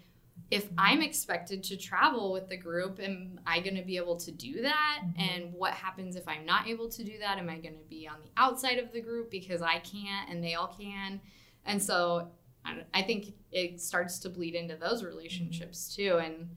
if 0.51 0.69
I'm 0.77 1.01
expected 1.01 1.63
to 1.65 1.77
travel 1.77 2.33
with 2.33 2.49
the 2.49 2.57
group, 2.57 2.99
am 3.01 3.39
I 3.47 3.61
going 3.61 3.77
to 3.77 3.83
be 3.83 3.97
able 3.97 4.17
to 4.17 4.33
do 4.33 4.63
that? 4.63 5.03
Mhm. 5.05 5.19
And 5.21 5.53
what 5.55 5.75
happens 5.75 6.17
if 6.17 6.27
I'm 6.27 6.45
not 6.45 6.67
able 6.67 6.89
to 6.89 7.05
do 7.05 7.19
that? 7.19 7.39
Am 7.39 7.49
I 7.49 7.59
going 7.59 7.79
to 7.79 7.85
be 7.89 8.09
on 8.09 8.17
the 8.23 8.31
outside 8.37 8.79
of 8.79 8.93
the 8.93 9.01
group 9.01 9.31
because 9.31 9.63
I 9.63 9.79
can't 9.79 10.29
and 10.29 10.43
they 10.43 10.55
all 10.55 10.67
can? 10.69 11.21
And 11.65 11.81
so 11.83 12.33
I 12.65 12.85
I 12.93 13.03
think 13.03 13.35
it 13.53 13.81
starts 13.81 14.19
to 14.21 14.29
bleed 14.29 14.55
into 14.55 14.77
those 14.77 15.05
relationships 15.05 15.95
too. 15.95 16.19
And 16.19 16.57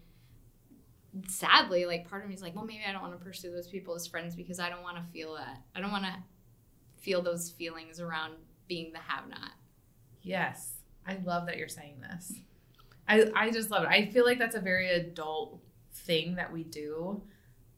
sadly, 1.27 1.85
like 1.85 2.09
part 2.09 2.23
of 2.23 2.29
me 2.29 2.35
is 2.35 2.41
like, 2.41 2.55
well, 2.55 2.65
maybe 2.65 2.83
I 2.87 2.91
don't 2.91 3.01
want 3.01 3.17
to 3.17 3.23
pursue 3.23 3.51
those 3.51 3.67
people 3.67 3.93
as 3.95 4.07
friends 4.07 4.35
because 4.35 4.59
I 4.59 4.69
don't 4.69 4.81
want 4.81 4.97
to 4.97 5.03
feel 5.11 5.35
that. 5.35 5.61
I 5.75 5.81
don't 5.81 5.91
want 5.91 6.05
to 6.05 6.15
feel 6.99 7.21
those 7.21 7.51
feelings 7.51 7.99
around 7.99 8.33
being 8.67 8.91
the 8.93 8.99
have 8.99 9.29
not. 9.29 9.51
Yes. 10.21 10.77
I 11.05 11.17
love 11.23 11.45
that 11.47 11.57
you're 11.57 11.67
saying 11.67 12.01
this. 12.01 12.33
I, 13.07 13.29
I 13.35 13.49
just 13.51 13.69
love 13.71 13.83
it. 13.83 13.89
I 13.89 14.05
feel 14.07 14.25
like 14.25 14.39
that's 14.39 14.55
a 14.55 14.59
very 14.61 14.89
adult 14.89 15.59
thing 15.93 16.35
that 16.35 16.51
we 16.51 16.63
do 16.63 17.21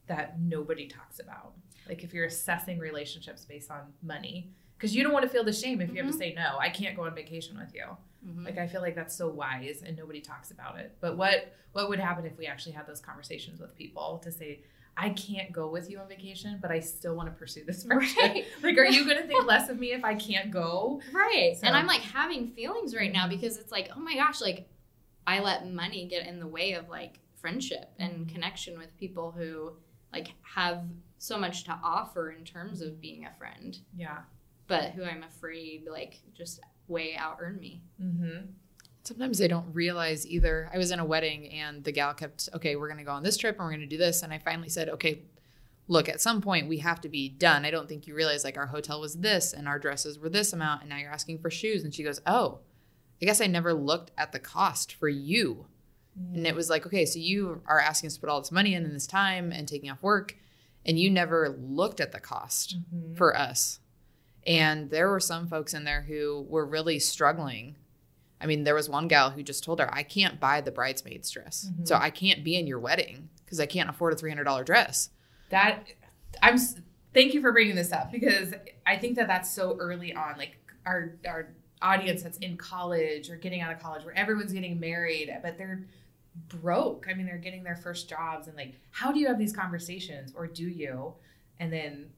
that 0.08 0.40
nobody 0.40 0.88
talks 0.88 1.20
about. 1.20 1.54
Like 1.90 2.04
if 2.04 2.14
you're 2.14 2.26
assessing 2.26 2.80
relationships 2.80 3.46
based 3.46 3.72
on 3.72 3.82
money, 4.04 4.52
because 4.78 4.96
you 4.96 5.04
don't 5.04 5.14
want 5.14 5.24
to 5.24 5.30
feel 5.30 5.44
the 5.44 5.54
shame 5.54 5.82
if 5.82 5.92
you 5.92 6.02
have 6.04 6.12
to 6.12 6.18
say 6.18 6.34
no. 6.34 6.58
I 6.60 6.70
can't 6.70 6.96
go 6.96 7.04
on 7.04 7.16
vacation 7.16 7.58
with 7.58 7.74
you. 7.74 7.86
Mhm. 8.28 8.44
Like 8.46 8.58
I 8.58 8.68
feel 8.68 8.82
like 8.82 8.96
that's 8.96 9.16
so 9.16 9.30
wise 9.30 9.84
and 9.86 9.96
nobody 9.98 10.20
talks 10.22 10.52
about 10.52 10.78
it. 10.80 10.96
But 11.00 11.18
what 11.18 11.54
what 11.74 11.90
would 11.90 12.00
happen 12.00 12.26
if 12.26 12.38
we 12.38 12.46
actually 12.48 12.72
had 12.74 12.88
those 12.88 13.02
conversations 13.02 13.60
with 13.60 13.76
people 13.76 14.20
to 14.24 14.32
say, 14.32 14.62
I 14.98 15.10
can't 15.10 15.52
go 15.52 15.70
with 15.70 15.90
you 15.90 16.00
on 16.00 16.08
vacation, 16.08 16.58
but 16.62 16.72
I 16.72 16.80
still 16.80 17.16
want 17.16 17.28
to 17.30 17.36
pursue 17.38 17.66
this 17.66 17.84
friendship. 17.86 18.18
Right. 18.18 18.46
Like, 18.64 18.78
are 18.78 18.86
you 18.86 19.04
going 19.06 19.18
to 19.22 19.28
think 19.28 19.46
less 19.46 19.70
of 19.70 19.78
me 19.78 19.92
if 19.92 20.04
I 20.06 20.16
can't 20.16 20.52
go? 20.52 21.02
Right. 21.12 21.56
So- 21.60 21.68
And 21.68 21.76
I'm 21.76 21.86
like 21.86 22.00
having 22.02 22.48
feelings 22.52 22.96
right 22.96 23.12
now 23.12 23.28
because 23.28 23.58
it's 23.58 23.72
like, 23.74 23.90
oh 23.96 24.00
my 24.00 24.16
gosh, 24.16 24.40
like 24.40 24.70
I 25.28 25.40
let 25.40 25.72
money 25.72 26.08
get 26.08 26.28
in 26.28 26.40
the 26.40 26.48
way 26.48 26.74
of 26.74 26.90
like 26.90 27.20
friendship 27.40 27.92
and 28.00 28.28
connection 28.28 28.78
with 28.78 28.96
people 28.98 29.32
who 29.32 29.74
like 30.14 30.30
have 30.56 30.84
so 31.18 31.38
much 31.38 31.64
to 31.66 31.78
offer 31.84 32.32
in 32.32 32.44
terms 32.44 32.82
of 32.82 33.02
being 33.02 33.26
a 33.26 33.34
friend, 33.38 33.78
Yeah. 33.96 34.20
but 34.68 34.92
who 34.92 35.04
I'm 35.04 35.24
afraid 35.24 35.88
like 35.92 36.22
just 36.36 36.60
way 36.88 37.16
out 37.16 37.38
earn 37.42 37.60
me. 37.60 37.82
Mm-hmm. 38.02 38.46
Sometimes 39.04 39.38
they 39.38 39.48
don't 39.48 39.72
realize 39.74 40.26
either. 40.28 40.70
I 40.74 40.78
was 40.78 40.92
in 40.92 41.00
a 41.00 41.06
wedding 41.06 41.50
and 41.52 41.84
the 41.84 41.92
gal 41.92 42.14
kept, 42.14 42.50
okay, 42.56 42.76
we're 42.76 42.88
going 42.88 42.98
to 42.98 43.04
go 43.04 43.12
on 43.12 43.22
this 43.24 43.38
trip 43.38 43.56
and 43.58 43.66
we're 43.66 43.72
going 43.72 43.82
to 43.82 43.86
do 43.88 43.98
this. 43.98 44.24
And 44.24 44.34
I 44.34 44.40
finally 44.40 44.70
said, 44.70 44.90
okay, 44.90 45.22
look, 45.88 46.10
at 46.10 46.22
some 46.22 46.42
point 46.42 46.68
we 46.68 46.80
have 46.80 47.02
to 47.02 47.10
be 47.10 47.30
done. 47.30 47.66
I 47.66 47.72
don't 47.72 47.88
think 47.88 48.08
you 48.08 48.16
realize 48.16 48.44
like 48.44 48.58
our 48.58 48.66
hotel 48.66 49.00
was 49.00 49.16
this 49.18 49.54
and 49.54 49.68
our 49.68 49.78
dresses 49.78 50.18
were 50.18 50.30
this 50.30 50.54
amount 50.54 50.82
and 50.82 50.90
now 50.90 50.98
you're 50.98 51.12
asking 51.12 51.38
for 51.40 51.52
shoes. 51.52 51.84
And 51.84 51.94
she 51.94 52.04
goes, 52.04 52.20
oh, 52.26 52.60
I 53.22 53.26
guess 53.26 53.42
I 53.42 53.48
never 53.48 53.74
looked 53.74 54.12
at 54.18 54.32
the 54.32 54.40
cost 54.40 54.94
for 54.94 55.08
you. 55.10 55.66
And 56.34 56.48
it 56.48 56.56
was 56.56 56.70
like, 56.70 56.86
okay, 56.86 57.06
so 57.06 57.20
you 57.20 57.62
are 57.68 57.80
asking 57.80 58.08
us 58.08 58.14
to 58.16 58.22
put 58.22 58.30
all 58.30 58.40
this 58.40 58.52
money 58.52 58.74
in 58.74 58.86
and 58.86 58.96
this 58.96 59.06
time 59.08 59.52
and 59.52 59.68
taking 59.68 59.90
off 59.92 60.02
work, 60.02 60.38
and 60.86 60.98
you 60.98 61.10
never 61.12 61.50
looked 61.50 62.00
at 62.00 62.14
the 62.14 62.22
cost 62.22 62.78
Mhm. 62.94 63.18
for 63.18 63.36
us. 63.36 63.80
And 64.48 64.90
there 64.92 65.10
were 65.10 65.20
some 65.20 65.48
folks 65.48 65.74
in 65.74 65.84
there 65.84 66.04
who 66.04 66.46
were 66.48 66.66
really 66.66 67.00
struggling. 67.00 67.76
I 68.40 68.46
mean, 68.46 68.64
there 68.64 68.76
was 68.76 68.88
one 68.90 69.08
gal 69.10 69.32
who 69.32 69.44
just 69.44 69.64
told 69.66 69.80
her, 69.80 69.94
I 69.94 70.04
can't 70.04 70.40
buy 70.40 70.62
the 70.62 70.72
bridesmaid's 70.72 71.30
dress. 71.32 71.70
Mhm. 71.82 71.86
So 71.88 71.96
I 71.96 72.12
can't 72.12 72.44
be 72.46 72.56
in 72.56 72.66
your 72.68 72.80
wedding 72.80 73.28
because 73.44 73.60
I 73.60 73.66
can't 73.66 73.90
afford 73.90 74.14
a 74.14 74.16
$300 74.16 74.64
dress. 74.64 75.10
That 75.50 75.86
I'm. 76.42 76.58
Thank 77.14 77.34
you 77.34 77.42
for 77.42 77.52
bringing 77.52 77.76
this 77.76 77.92
up 77.92 78.12
because 78.12 78.54
I 78.86 78.98
think 78.98 79.16
that 79.18 79.28
that's 79.28 79.52
so 79.52 79.78
early 79.80 80.14
on. 80.14 80.38
Like 80.38 80.58
our 80.86 81.16
our 81.28 81.54
audience 81.82 82.24
that's 82.24 82.38
in 82.40 82.58
college 82.58 83.30
or 83.30 83.36
getting 83.36 83.62
out 83.62 83.72
of 83.72 83.80
college, 83.80 84.04
where 84.04 84.18
everyone's 84.18 84.54
getting 84.54 84.80
married, 84.80 85.34
but 85.42 85.58
they're 85.58 85.86
broke. 86.48 87.08
I 87.10 87.14
mean, 87.14 87.26
they're 87.26 87.38
getting 87.38 87.64
their 87.64 87.76
first 87.76 88.10
jobs, 88.10 88.48
and 88.48 88.56
like, 88.56 88.76
how 88.92 89.12
do 89.12 89.20
you 89.20 89.28
have 89.28 89.40
these 89.40 89.54
conversations, 89.54 90.34
or 90.36 90.48
do 90.48 90.68
you? 90.68 91.14
And 91.60 91.72
then, 91.72 92.10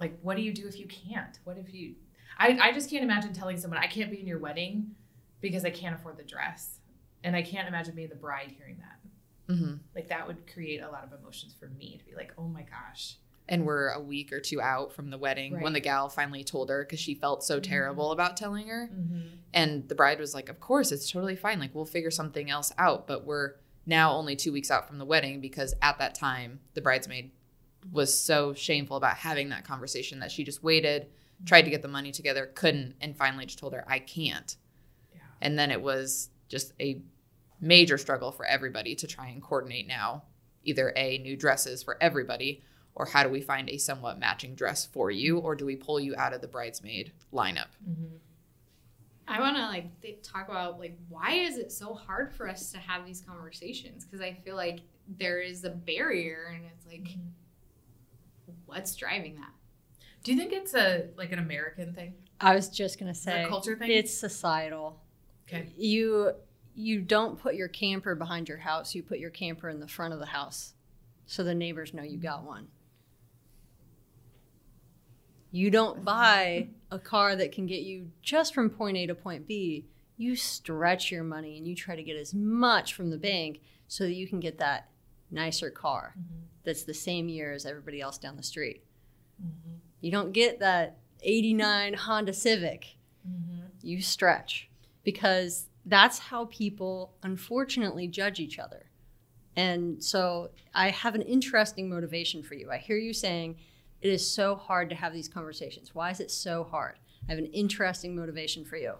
like, 0.00 0.18
what 0.22 0.36
do 0.36 0.42
you 0.42 0.52
do 0.52 0.66
if 0.66 0.78
you 0.78 0.86
can't? 0.86 1.38
What 1.44 1.58
if 1.58 1.74
you? 1.74 1.94
I 2.38 2.58
I 2.60 2.72
just 2.72 2.90
can't 2.90 3.04
imagine 3.04 3.32
telling 3.32 3.56
someone 3.56 3.78
I 3.78 3.86
can't 3.86 4.10
be 4.10 4.20
in 4.20 4.26
your 4.26 4.38
wedding 4.38 4.94
because 5.40 5.64
I 5.64 5.70
can't 5.70 5.94
afford 5.94 6.16
the 6.16 6.24
dress, 6.24 6.78
and 7.22 7.34
I 7.34 7.42
can't 7.42 7.68
imagine 7.68 7.94
being 7.94 8.08
the 8.08 8.14
bride 8.14 8.52
hearing 8.56 8.78
that. 8.78 9.52
Mm-hmm. 9.54 9.74
Like 9.94 10.08
that 10.08 10.26
would 10.26 10.50
create 10.52 10.80
a 10.80 10.90
lot 10.90 11.04
of 11.04 11.18
emotions 11.18 11.54
for 11.58 11.66
me 11.66 11.98
to 11.98 12.04
be 12.04 12.14
like, 12.16 12.32
oh 12.38 12.48
my 12.48 12.62
gosh. 12.62 13.16
And 13.48 13.66
we're 13.66 13.88
a 13.88 14.00
week 14.00 14.32
or 14.32 14.40
two 14.40 14.60
out 14.62 14.92
from 14.94 15.10
the 15.10 15.18
wedding 15.18 15.60
when 15.60 15.74
the 15.74 15.80
gal 15.80 16.08
finally 16.08 16.42
told 16.44 16.70
her 16.70 16.82
because 16.82 16.98
she 17.00 17.14
felt 17.14 17.44
so 17.44 17.58
Mhm. 17.60 17.62
terrible 17.64 18.10
about 18.10 18.36
telling 18.38 18.68
her. 18.68 18.88
Mm-hmm. 18.90 19.20
And 19.52 19.88
the 19.88 19.94
bride 19.94 20.18
was 20.18 20.34
like, 20.34 20.48
Of 20.48 20.60
course, 20.60 20.90
it's 20.92 21.10
totally 21.10 21.36
fine. 21.36 21.60
Like, 21.60 21.74
we'll 21.74 21.84
figure 21.84 22.10
something 22.10 22.48
else 22.50 22.72
out. 22.78 23.06
But 23.06 23.26
we're 23.26 23.56
now 23.84 24.12
only 24.14 24.34
two 24.34 24.50
weeks 24.52 24.70
out 24.70 24.88
from 24.88 24.98
the 24.98 25.04
wedding 25.04 25.40
because 25.42 25.74
at 25.82 25.98
that 25.98 26.14
time, 26.14 26.60
the 26.72 26.80
bridesmaid 26.80 27.32
was 27.92 28.18
so 28.18 28.54
shameful 28.54 28.96
about 28.96 29.16
having 29.18 29.50
that 29.50 29.64
conversation 29.64 30.20
that 30.20 30.32
she 30.32 30.42
just 30.42 30.62
waited, 30.62 31.08
tried 31.44 31.62
to 31.62 31.70
get 31.70 31.82
the 31.82 31.88
money 31.88 32.12
together, 32.12 32.46
couldn't, 32.54 32.94
and 33.02 33.14
finally 33.14 33.44
just 33.44 33.58
told 33.58 33.74
her, 33.74 33.84
I 33.86 33.98
can't. 33.98 34.56
And 35.42 35.58
then 35.58 35.70
it 35.70 35.82
was 35.82 36.30
just 36.48 36.72
a 36.80 37.02
major 37.60 37.98
struggle 37.98 38.32
for 38.32 38.46
everybody 38.46 38.94
to 38.94 39.06
try 39.06 39.28
and 39.28 39.42
coordinate 39.42 39.86
now 39.86 40.22
either 40.66 40.94
A, 40.96 41.18
new 41.18 41.36
dresses 41.36 41.82
for 41.82 41.98
everybody, 42.02 42.62
or 42.94 43.06
how 43.06 43.22
do 43.22 43.28
we 43.28 43.40
find 43.40 43.68
a 43.68 43.78
somewhat 43.78 44.18
matching 44.18 44.54
dress 44.54 44.86
for 44.86 45.10
you, 45.10 45.38
or 45.38 45.54
do 45.54 45.66
we 45.66 45.76
pull 45.76 45.98
you 45.98 46.14
out 46.16 46.32
of 46.32 46.40
the 46.40 46.48
bridesmaid 46.48 47.12
lineup? 47.32 47.68
Mm-hmm. 47.88 48.16
I 49.26 49.40
want 49.40 49.56
to 49.56 49.62
like 49.62 50.00
th- 50.02 50.22
talk 50.22 50.48
about 50.48 50.78
like 50.78 50.96
why 51.08 51.32
is 51.32 51.56
it 51.56 51.72
so 51.72 51.94
hard 51.94 52.32
for 52.32 52.48
us 52.48 52.70
to 52.72 52.78
have 52.78 53.06
these 53.06 53.20
conversations? 53.20 54.04
Because 54.04 54.20
I 54.20 54.34
feel 54.44 54.56
like 54.56 54.80
there 55.18 55.40
is 55.40 55.64
a 55.64 55.70
barrier, 55.70 56.52
and 56.54 56.64
it's 56.72 56.86
like, 56.86 57.04
mm-hmm. 57.04 58.52
what's 58.66 58.94
driving 58.94 59.36
that? 59.36 59.50
Do 60.22 60.32
you 60.32 60.38
think 60.38 60.52
it's 60.52 60.74
a 60.74 61.08
like 61.16 61.32
an 61.32 61.38
American 61.38 61.94
thing? 61.94 62.14
I 62.40 62.54
was 62.54 62.68
just 62.68 62.98
gonna 62.98 63.14
say 63.14 63.44
a 63.44 63.48
culture 63.48 63.76
thing? 63.76 63.90
it's 63.90 64.12
societal. 64.12 65.00
okay. 65.48 65.68
You 65.76 66.32
you 66.74 67.00
don't 67.00 67.40
put 67.40 67.54
your 67.54 67.68
camper 67.68 68.14
behind 68.14 68.48
your 68.48 68.58
house. 68.58 68.94
You 68.94 69.02
put 69.02 69.18
your 69.18 69.30
camper 69.30 69.68
in 69.68 69.80
the 69.80 69.88
front 69.88 70.12
of 70.12 70.20
the 70.20 70.26
house, 70.26 70.74
so 71.26 71.42
the 71.42 71.54
neighbors 71.54 71.94
know 71.94 72.02
you 72.02 72.18
got 72.18 72.44
one. 72.44 72.68
You 75.54 75.70
don't 75.70 75.98
uh-huh. 75.98 76.04
buy 76.04 76.68
a 76.90 76.98
car 76.98 77.36
that 77.36 77.52
can 77.52 77.66
get 77.66 77.82
you 77.82 78.10
just 78.22 78.52
from 78.52 78.68
point 78.68 78.96
A 78.96 79.06
to 79.06 79.14
point 79.14 79.46
B. 79.46 79.86
You 80.16 80.34
stretch 80.34 81.12
your 81.12 81.22
money 81.22 81.56
and 81.56 81.66
you 81.66 81.76
try 81.76 81.94
to 81.94 82.02
get 82.02 82.16
as 82.16 82.34
much 82.34 82.94
from 82.94 83.08
the 83.10 83.16
bank 83.16 83.60
so 83.86 84.02
that 84.02 84.14
you 84.14 84.26
can 84.26 84.40
get 84.40 84.58
that 84.58 84.88
nicer 85.30 85.70
car 85.70 86.14
mm-hmm. 86.18 86.40
that's 86.64 86.82
the 86.82 86.92
same 86.92 87.28
year 87.28 87.52
as 87.52 87.66
everybody 87.66 88.00
else 88.00 88.18
down 88.18 88.36
the 88.36 88.42
street. 88.42 88.82
Mm-hmm. 89.40 89.76
You 90.00 90.10
don't 90.10 90.32
get 90.32 90.58
that 90.58 90.96
89 91.22 91.94
Honda 91.94 92.32
Civic. 92.32 92.96
Mm-hmm. 93.24 93.66
You 93.80 94.02
stretch 94.02 94.68
because 95.04 95.68
that's 95.86 96.18
how 96.18 96.46
people 96.46 97.14
unfortunately 97.22 98.08
judge 98.08 98.40
each 98.40 98.58
other. 98.58 98.86
And 99.54 100.02
so 100.02 100.50
I 100.74 100.90
have 100.90 101.14
an 101.14 101.22
interesting 101.22 101.88
motivation 101.88 102.42
for 102.42 102.54
you. 102.54 102.72
I 102.72 102.78
hear 102.78 102.96
you 102.96 103.12
saying 103.12 103.54
it 104.04 104.10
is 104.10 104.30
so 104.30 104.54
hard 104.54 104.90
to 104.90 104.94
have 104.94 105.14
these 105.14 105.28
conversations. 105.28 105.94
Why 105.94 106.10
is 106.10 106.20
it 106.20 106.30
so 106.30 106.62
hard? 106.62 106.98
I 107.26 107.32
have 107.32 107.38
an 107.38 107.46
interesting 107.46 108.14
motivation 108.14 108.62
for 108.62 108.76
you. 108.76 108.96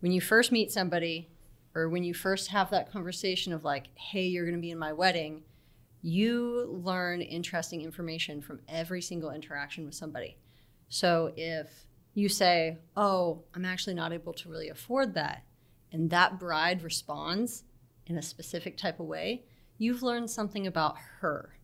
When 0.00 0.10
you 0.10 0.20
first 0.20 0.50
meet 0.50 0.72
somebody, 0.72 1.28
or 1.72 1.88
when 1.88 2.02
you 2.02 2.12
first 2.12 2.48
have 2.48 2.68
that 2.70 2.90
conversation 2.90 3.52
of 3.52 3.62
like, 3.62 3.86
hey, 3.94 4.26
you're 4.26 4.44
going 4.44 4.56
to 4.56 4.60
be 4.60 4.72
in 4.72 4.78
my 4.78 4.92
wedding, 4.92 5.44
you 6.02 6.68
learn 6.82 7.22
interesting 7.22 7.82
information 7.82 8.42
from 8.42 8.58
every 8.68 9.00
single 9.00 9.30
interaction 9.30 9.84
with 9.84 9.94
somebody. 9.94 10.36
So 10.88 11.32
if 11.36 11.86
you 12.14 12.28
say, 12.28 12.78
oh, 12.96 13.44
I'm 13.54 13.64
actually 13.64 13.94
not 13.94 14.12
able 14.12 14.32
to 14.32 14.48
really 14.48 14.68
afford 14.68 15.14
that, 15.14 15.44
and 15.92 16.10
that 16.10 16.40
bride 16.40 16.82
responds 16.82 17.62
in 18.06 18.18
a 18.18 18.22
specific 18.22 18.76
type 18.76 18.98
of 18.98 19.06
way, 19.06 19.44
you've 19.76 20.02
learned 20.02 20.28
something 20.28 20.66
about 20.66 20.96
her 21.20 21.57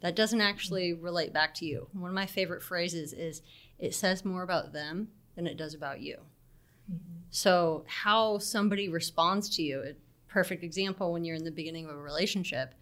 that 0.00 0.16
doesn't 0.16 0.40
actually 0.40 0.94
relate 0.94 1.32
back 1.32 1.54
to 1.54 1.66
you. 1.66 1.88
One 1.92 2.10
of 2.10 2.14
my 2.14 2.26
favorite 2.26 2.62
phrases 2.62 3.12
is 3.12 3.42
it 3.78 3.94
says 3.94 4.24
more 4.24 4.42
about 4.42 4.72
them 4.72 5.08
than 5.36 5.46
it 5.46 5.56
does 5.56 5.74
about 5.74 6.00
you. 6.00 6.18
Mm-hmm. 6.90 7.20
So, 7.30 7.84
how 7.86 8.38
somebody 8.38 8.88
responds 8.88 9.48
to 9.56 9.62
you, 9.62 9.82
a 9.82 9.94
perfect 10.28 10.64
example 10.64 11.12
when 11.12 11.24
you're 11.24 11.36
in 11.36 11.44
the 11.44 11.50
beginning 11.50 11.86
of 11.86 11.96
a 11.96 12.00
relationship, 12.00 12.74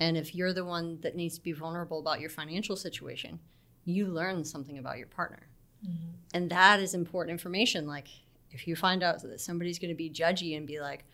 and 0.00 0.16
if 0.16 0.34
you're 0.34 0.52
the 0.52 0.64
one 0.64 1.00
that 1.02 1.16
needs 1.16 1.36
to 1.36 1.42
be 1.42 1.52
vulnerable 1.52 2.00
about 2.00 2.20
your 2.20 2.30
financial 2.30 2.76
situation, 2.76 3.38
you 3.84 4.06
learn 4.06 4.44
something 4.44 4.78
about 4.78 4.98
your 4.98 5.06
partner. 5.06 5.48
Mm-hmm. 5.86 6.10
And 6.34 6.50
that 6.50 6.80
is 6.80 6.94
important 6.94 7.32
information. 7.32 7.86
Like, 7.86 8.08
if 8.50 8.66
you 8.66 8.76
find 8.76 9.02
out 9.02 9.22
that 9.22 9.40
somebody's 9.40 9.78
going 9.78 9.90
to 9.90 9.94
be 9.94 10.10
judgy 10.10 10.56
and 10.56 10.66
be 10.66 10.80
like, 10.80 11.04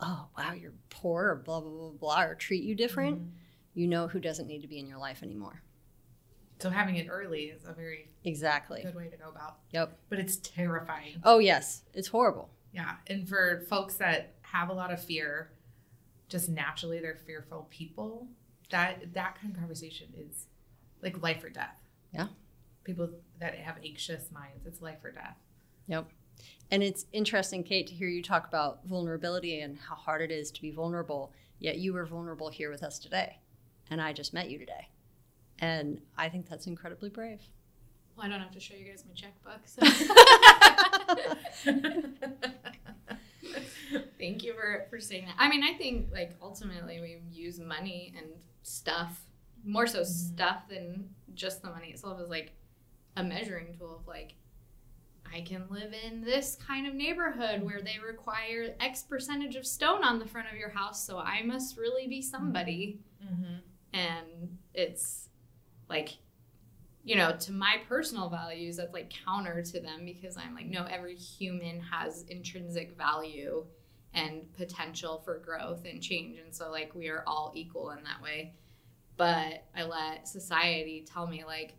oh, 0.00 0.26
wow, 0.36 0.52
you're 0.52 0.72
poor, 0.88 1.30
or 1.30 1.36
blah, 1.36 1.60
blah, 1.60 1.70
blah, 1.70 1.90
blah, 1.90 2.22
or 2.22 2.34
treat 2.34 2.62
you 2.62 2.74
different, 2.74 3.18
mm-hmm. 3.18 3.30
You 3.80 3.86
know 3.88 4.06
who 4.08 4.20
doesn't 4.20 4.46
need 4.46 4.60
to 4.60 4.68
be 4.68 4.78
in 4.78 4.86
your 4.86 4.98
life 4.98 5.22
anymore. 5.22 5.62
So 6.60 6.68
having 6.68 6.96
it 6.96 7.08
early 7.10 7.44
is 7.44 7.62
a 7.64 7.72
very 7.72 8.10
Exactly. 8.24 8.82
good 8.82 8.94
way 8.94 9.08
to 9.08 9.16
go 9.16 9.30
about. 9.30 9.60
Yep. 9.70 9.98
But 10.10 10.18
it's 10.18 10.36
terrifying. 10.36 11.20
Oh, 11.24 11.38
yes. 11.38 11.82
It's 11.94 12.08
horrible. 12.08 12.50
Yeah. 12.72 12.96
And 13.06 13.26
for 13.26 13.64
folks 13.70 13.94
that 13.94 14.34
have 14.42 14.68
a 14.68 14.74
lot 14.74 14.92
of 14.92 15.02
fear, 15.02 15.52
just 16.28 16.50
naturally 16.50 17.00
they're 17.00 17.16
fearful 17.26 17.66
people, 17.70 18.28
that 18.68 19.14
that 19.14 19.36
kind 19.40 19.54
of 19.54 19.58
conversation 19.58 20.08
is 20.14 20.46
like 21.02 21.22
life 21.22 21.42
or 21.42 21.48
death. 21.48 21.80
Yeah. 22.12 22.26
People 22.84 23.08
that 23.40 23.54
have 23.54 23.76
anxious 23.82 24.30
minds, 24.30 24.66
it's 24.66 24.82
life 24.82 25.02
or 25.02 25.12
death. 25.12 25.38
Yep. 25.88 26.08
And 26.70 26.82
it's 26.82 27.06
interesting, 27.14 27.64
Kate, 27.64 27.86
to 27.86 27.94
hear 27.94 28.08
you 28.08 28.22
talk 28.22 28.46
about 28.46 28.84
vulnerability 28.84 29.60
and 29.60 29.78
how 29.78 29.94
hard 29.94 30.20
it 30.20 30.30
is 30.30 30.50
to 30.52 30.60
be 30.60 30.70
vulnerable. 30.70 31.32
Yet 31.58 31.78
you 31.78 31.94
were 31.94 32.04
vulnerable 32.04 32.50
here 32.50 32.70
with 32.70 32.82
us 32.82 32.98
today. 32.98 33.38
And 33.90 34.00
I 34.00 34.12
just 34.12 34.32
met 34.32 34.50
you 34.50 34.58
today. 34.58 34.88
And 35.58 36.00
I 36.16 36.28
think 36.28 36.48
that's 36.48 36.66
incredibly 36.66 37.10
brave. 37.10 37.40
Well, 38.16 38.26
I 38.26 38.28
don't 38.28 38.40
have 38.40 38.52
to 38.52 38.60
show 38.60 38.74
you 38.74 38.86
guys 38.86 39.04
my 39.06 39.14
checkbook. 39.14 39.66
So. 39.66 39.82
Thank 44.18 44.44
you 44.44 44.54
for, 44.54 44.86
for 44.90 45.00
saying 45.00 45.26
that. 45.26 45.34
I 45.38 45.48
mean, 45.48 45.64
I 45.64 45.74
think 45.74 46.10
like 46.12 46.36
ultimately 46.40 47.00
we 47.00 47.20
use 47.32 47.58
money 47.58 48.14
and 48.16 48.26
stuff 48.62 49.24
more 49.64 49.86
so 49.86 50.00
mm-hmm. 50.00 50.34
stuff 50.34 50.68
than 50.68 51.08
just 51.34 51.62
the 51.62 51.70
money 51.70 51.88
itself 51.88 52.20
is 52.20 52.28
like 52.28 52.52
a 53.16 53.24
measuring 53.24 53.74
tool 53.76 53.96
of 53.96 54.06
like 54.06 54.34
I 55.32 55.42
can 55.42 55.64
live 55.70 55.92
in 55.92 56.22
this 56.22 56.56
kind 56.56 56.86
of 56.86 56.94
neighborhood 56.94 57.56
mm-hmm. 57.56 57.64
where 57.64 57.82
they 57.82 57.98
require 58.04 58.74
X 58.80 59.02
percentage 59.02 59.56
of 59.56 59.66
stone 59.66 60.02
on 60.02 60.18
the 60.18 60.26
front 60.26 60.48
of 60.50 60.58
your 60.58 60.70
house, 60.70 61.04
so 61.04 61.18
I 61.18 61.42
must 61.42 61.76
really 61.76 62.06
be 62.06 62.18
mm-hmm. 62.18 62.30
somebody. 62.30 63.00
Mm-hmm. 63.24 63.56
And 63.92 64.58
it's 64.74 65.28
like 65.88 66.18
you 67.02 67.16
know, 67.16 67.34
to 67.34 67.52
my 67.52 67.76
personal 67.88 68.28
values, 68.28 68.76
that's 68.76 68.92
like 68.92 69.12
counter 69.24 69.62
to 69.62 69.80
them 69.80 70.04
because 70.04 70.36
I'm 70.36 70.54
like, 70.54 70.66
no, 70.66 70.84
every 70.84 71.16
human 71.16 71.80
has 71.80 72.24
intrinsic 72.28 72.96
value 72.96 73.64
and 74.12 74.52
potential 74.54 75.22
for 75.24 75.38
growth 75.38 75.84
and 75.84 76.02
change. 76.02 76.38
And 76.38 76.54
so, 76.54 76.70
like, 76.70 76.94
we 76.94 77.08
are 77.08 77.24
all 77.26 77.52
equal 77.54 77.90
in 77.90 78.04
that 78.04 78.20
way. 78.22 78.54
But 79.16 79.64
I 79.74 79.84
let 79.84 80.28
society 80.28 81.06
tell 81.10 81.26
me, 81.26 81.44
like, 81.44 81.74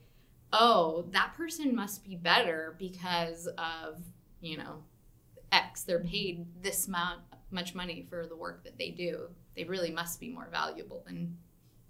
oh, 0.53 1.05
that 1.11 1.33
person 1.35 1.75
must 1.75 2.03
be 2.03 2.15
better 2.15 2.75
because 2.79 3.47
of, 3.57 4.01
you 4.39 4.57
know, 4.57 4.83
X. 5.51 5.83
They're 5.83 5.99
paid 5.99 6.45
this 6.61 6.87
amount, 6.87 7.21
much 7.51 7.75
money 7.75 8.05
for 8.09 8.25
the 8.25 8.35
work 8.35 8.63
that 8.63 8.77
they 8.77 8.89
do. 8.89 9.27
They 9.55 9.65
really 9.65 9.91
must 9.91 10.19
be 10.19 10.29
more 10.29 10.47
valuable 10.51 11.03
than 11.05 11.37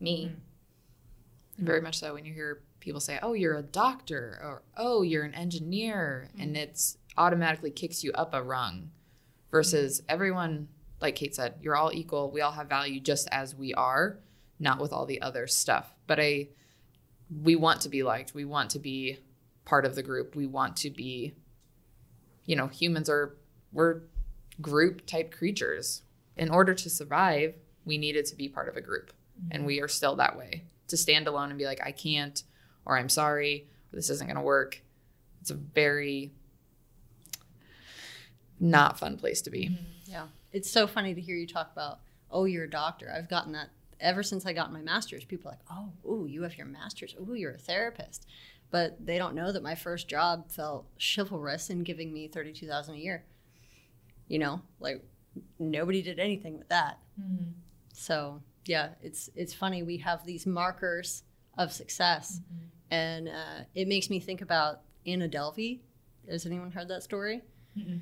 me. 0.02 0.32
Mm. 1.60 1.66
Very 1.66 1.82
much 1.82 2.00
so. 2.00 2.14
When 2.14 2.26
you 2.26 2.34
hear 2.34 2.62
people 2.80 3.00
say, 3.00 3.20
"Oh, 3.22 3.34
you're 3.34 3.58
a 3.58 3.64
doctor," 3.64 4.40
or 4.42 4.64
"Oh, 4.78 5.02
you're 5.04 5.24
an 5.24 5.34
engineer," 5.34 6.30
mm. 6.36 6.44
and 6.44 6.58
it's 6.58 6.98
automatically 7.18 7.72
kicks 7.72 8.04
you 8.04 8.12
up 8.14 8.34
a 8.34 8.42
rung, 8.42 8.90
versus 9.52 10.02
mm. 10.02 10.06
everyone, 10.10 10.70
like 11.02 11.16
Kate 11.16 11.36
said, 11.36 11.56
you're 11.62 11.76
all 11.76 11.92
equal. 11.94 12.32
We 12.32 12.42
all 12.42 12.54
have 12.54 12.70
value 12.70 13.00
just 13.00 13.28
as 13.32 13.54
we 13.54 13.74
are, 13.74 14.20
not 14.60 14.80
with 14.80 14.94
all 14.94 15.06
the 15.06 15.22
other 15.22 15.46
stuff. 15.46 15.94
But 16.08 16.20
I, 16.20 16.50
we 17.44 17.56
want 17.56 17.82
to 17.82 17.90
be 17.90 18.02
liked. 18.04 18.34
We 18.34 18.46
want 18.46 18.72
to 18.72 18.80
be 18.80 19.20
part 19.66 19.86
of 19.86 19.96
the 19.96 20.04
group. 20.04 20.36
We 20.36 20.48
want 20.48 20.78
to 20.78 20.90
be, 20.90 21.36
you 22.46 22.56
know, 22.56 22.68
humans 22.68 23.10
are 23.10 23.38
we're 23.72 24.02
group 24.60 25.06
type 25.06 25.32
creatures. 25.32 26.04
In 26.38 26.50
order 26.50 26.74
to 26.74 26.90
survive, 26.90 27.56
we 27.86 27.98
needed 27.98 28.26
to 28.26 28.36
be 28.36 28.48
part 28.48 28.70
of 28.70 28.78
a 28.78 28.82
group, 28.82 29.12
and 29.49 29.65
we 29.65 29.82
are 29.82 29.88
still 29.88 30.15
that 30.17 30.38
way 30.38 30.65
to 30.88 30.97
stand 30.97 31.27
alone 31.27 31.49
and 31.49 31.58
be 31.58 31.65
like, 31.65 31.82
I 31.84 31.91
can't, 31.91 32.43
or 32.86 32.97
I'm 32.97 33.10
sorry, 33.10 33.67
or 33.91 33.95
this 33.95 34.10
isn't 34.10 34.27
going 34.27 34.36
to 34.36 34.43
work. 34.43 34.82
It's 35.41 35.51
a 35.51 35.56
very 35.56 36.32
not 38.60 38.99
fun 38.99 39.17
place 39.17 39.41
to 39.41 39.49
be. 39.49 39.77
Yeah. 40.06 40.27
It's 40.54 40.69
so 40.69 40.86
funny 40.86 41.15
to 41.15 41.21
hear 41.21 41.36
you 41.36 41.47
talk 41.47 41.71
about, 41.71 41.99
oh, 42.30 42.45
you're 42.45 42.65
a 42.65 42.69
doctor. 42.69 43.12
I've 43.12 43.30
gotten 43.30 43.54
that 43.54 43.69
ever 43.99 44.21
since 44.21 44.45
I 44.45 44.54
got 44.54 44.71
my 44.71 44.82
master's. 44.82 45.25
People 45.25 45.49
are 45.49 45.54
like, 45.54 45.65
oh, 45.71 46.12
ooh, 46.12 46.27
you 46.27 46.43
have 46.43 46.58
your 46.58 46.67
master's. 46.67 47.15
Ooh, 47.19 47.34
you're 47.34 47.54
a 47.54 47.58
therapist. 47.58 48.27
But 48.69 49.06
they 49.06 49.17
don't 49.17 49.36
know 49.36 49.51
that 49.51 49.63
my 49.63 49.75
first 49.75 50.08
job 50.08 50.49
felt 50.51 50.86
chivalrous 50.99 51.69
in 51.69 51.84
giving 51.84 52.13
me 52.13 52.27
32000 52.27 52.95
a 52.95 52.97
year. 52.97 53.25
You 54.27 54.39
know, 54.39 54.62
like 54.80 55.04
nobody 55.60 56.01
did 56.01 56.19
anything 56.19 56.58
with 56.58 56.69
that. 56.69 56.99
Mm-hmm. 57.19 57.51
So 57.93 58.41
yeah, 58.65 58.89
it's 59.02 59.30
it's 59.36 59.54
funny. 59.54 59.84
We 59.84 59.97
have 59.97 60.26
these 60.26 60.45
markers 60.45 61.24
of 61.58 61.71
success, 61.71 62.41
and 62.89 63.28
uh, 63.28 63.63
it 63.76 63.88
makes 63.88 64.10
me 64.10 64.19
think 64.19 64.41
about 64.41 64.82
Anna 65.06 65.28
Delvey. 65.28 65.80
Has 66.30 66.45
anyone 66.45 66.71
heard 66.71 66.88
that 66.89 67.04
story? 67.04 67.41
Mm-mm. 67.78 68.02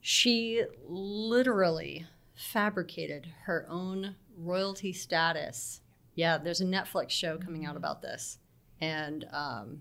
She 0.00 0.62
literally 0.86 2.06
fabricated 2.34 3.28
her 3.44 3.66
own 3.68 4.16
royalty 4.36 4.92
status. 4.92 5.80
Yeah, 6.14 6.38
there's 6.38 6.60
a 6.60 6.66
Netflix 6.66 7.10
show 7.10 7.38
coming 7.38 7.64
out 7.64 7.76
about 7.76 8.02
this, 8.02 8.38
and 8.80 9.26
um, 9.32 9.80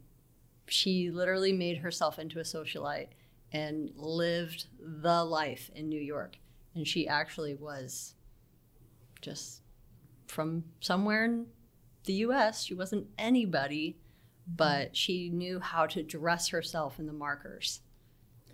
she 0.68 1.12
literally 1.12 1.52
made 1.52 1.78
herself 1.78 2.18
into 2.18 2.40
a 2.40 2.44
socialite 2.44 3.10
and 3.52 3.92
lived 3.96 4.68
the 4.80 5.24
life 5.24 5.70
in 5.76 5.90
New 5.90 6.00
York. 6.00 6.38
And 6.76 6.88
she 6.88 7.08
actually 7.08 7.54
was 7.54 8.16
just 9.22 9.63
from 10.28 10.64
somewhere 10.80 11.26
in 11.26 11.46
the 12.06 12.14
US. 12.14 12.64
She 12.64 12.74
wasn't 12.74 13.08
anybody, 13.18 13.98
but 14.48 14.96
she 14.96 15.30
knew 15.30 15.60
how 15.60 15.86
to 15.88 16.04
dress 16.04 16.50
herself 16.50 17.00
in 17.00 17.06
the 17.06 17.14
markers. 17.14 17.82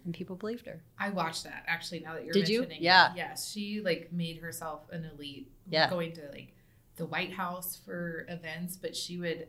And 0.06 0.14
people 0.14 0.36
believed 0.36 0.66
her. 0.66 0.82
I 0.98 1.10
watched 1.10 1.44
that 1.44 1.64
actually. 1.68 2.00
Now 2.00 2.14
that 2.14 2.24
you're 2.24 2.34
Did 2.34 2.48
you? 2.50 2.60
mentioning, 2.62 2.82
it. 2.82 2.86
Yeah. 2.86 3.14
yes, 3.16 3.52
she 3.52 3.82
like 3.82 4.12
made 4.12 4.38
herself 4.38 4.82
an 4.92 5.06
elite. 5.06 5.52
Yeah. 5.70 5.90
going 5.90 6.14
to 6.14 6.30
like 6.32 6.56
the 6.96 7.06
White 7.06 7.34
House 7.34 7.80
for 7.86 8.26
events, 8.30 8.76
but 8.78 8.96
she 8.96 9.18
would 9.18 9.48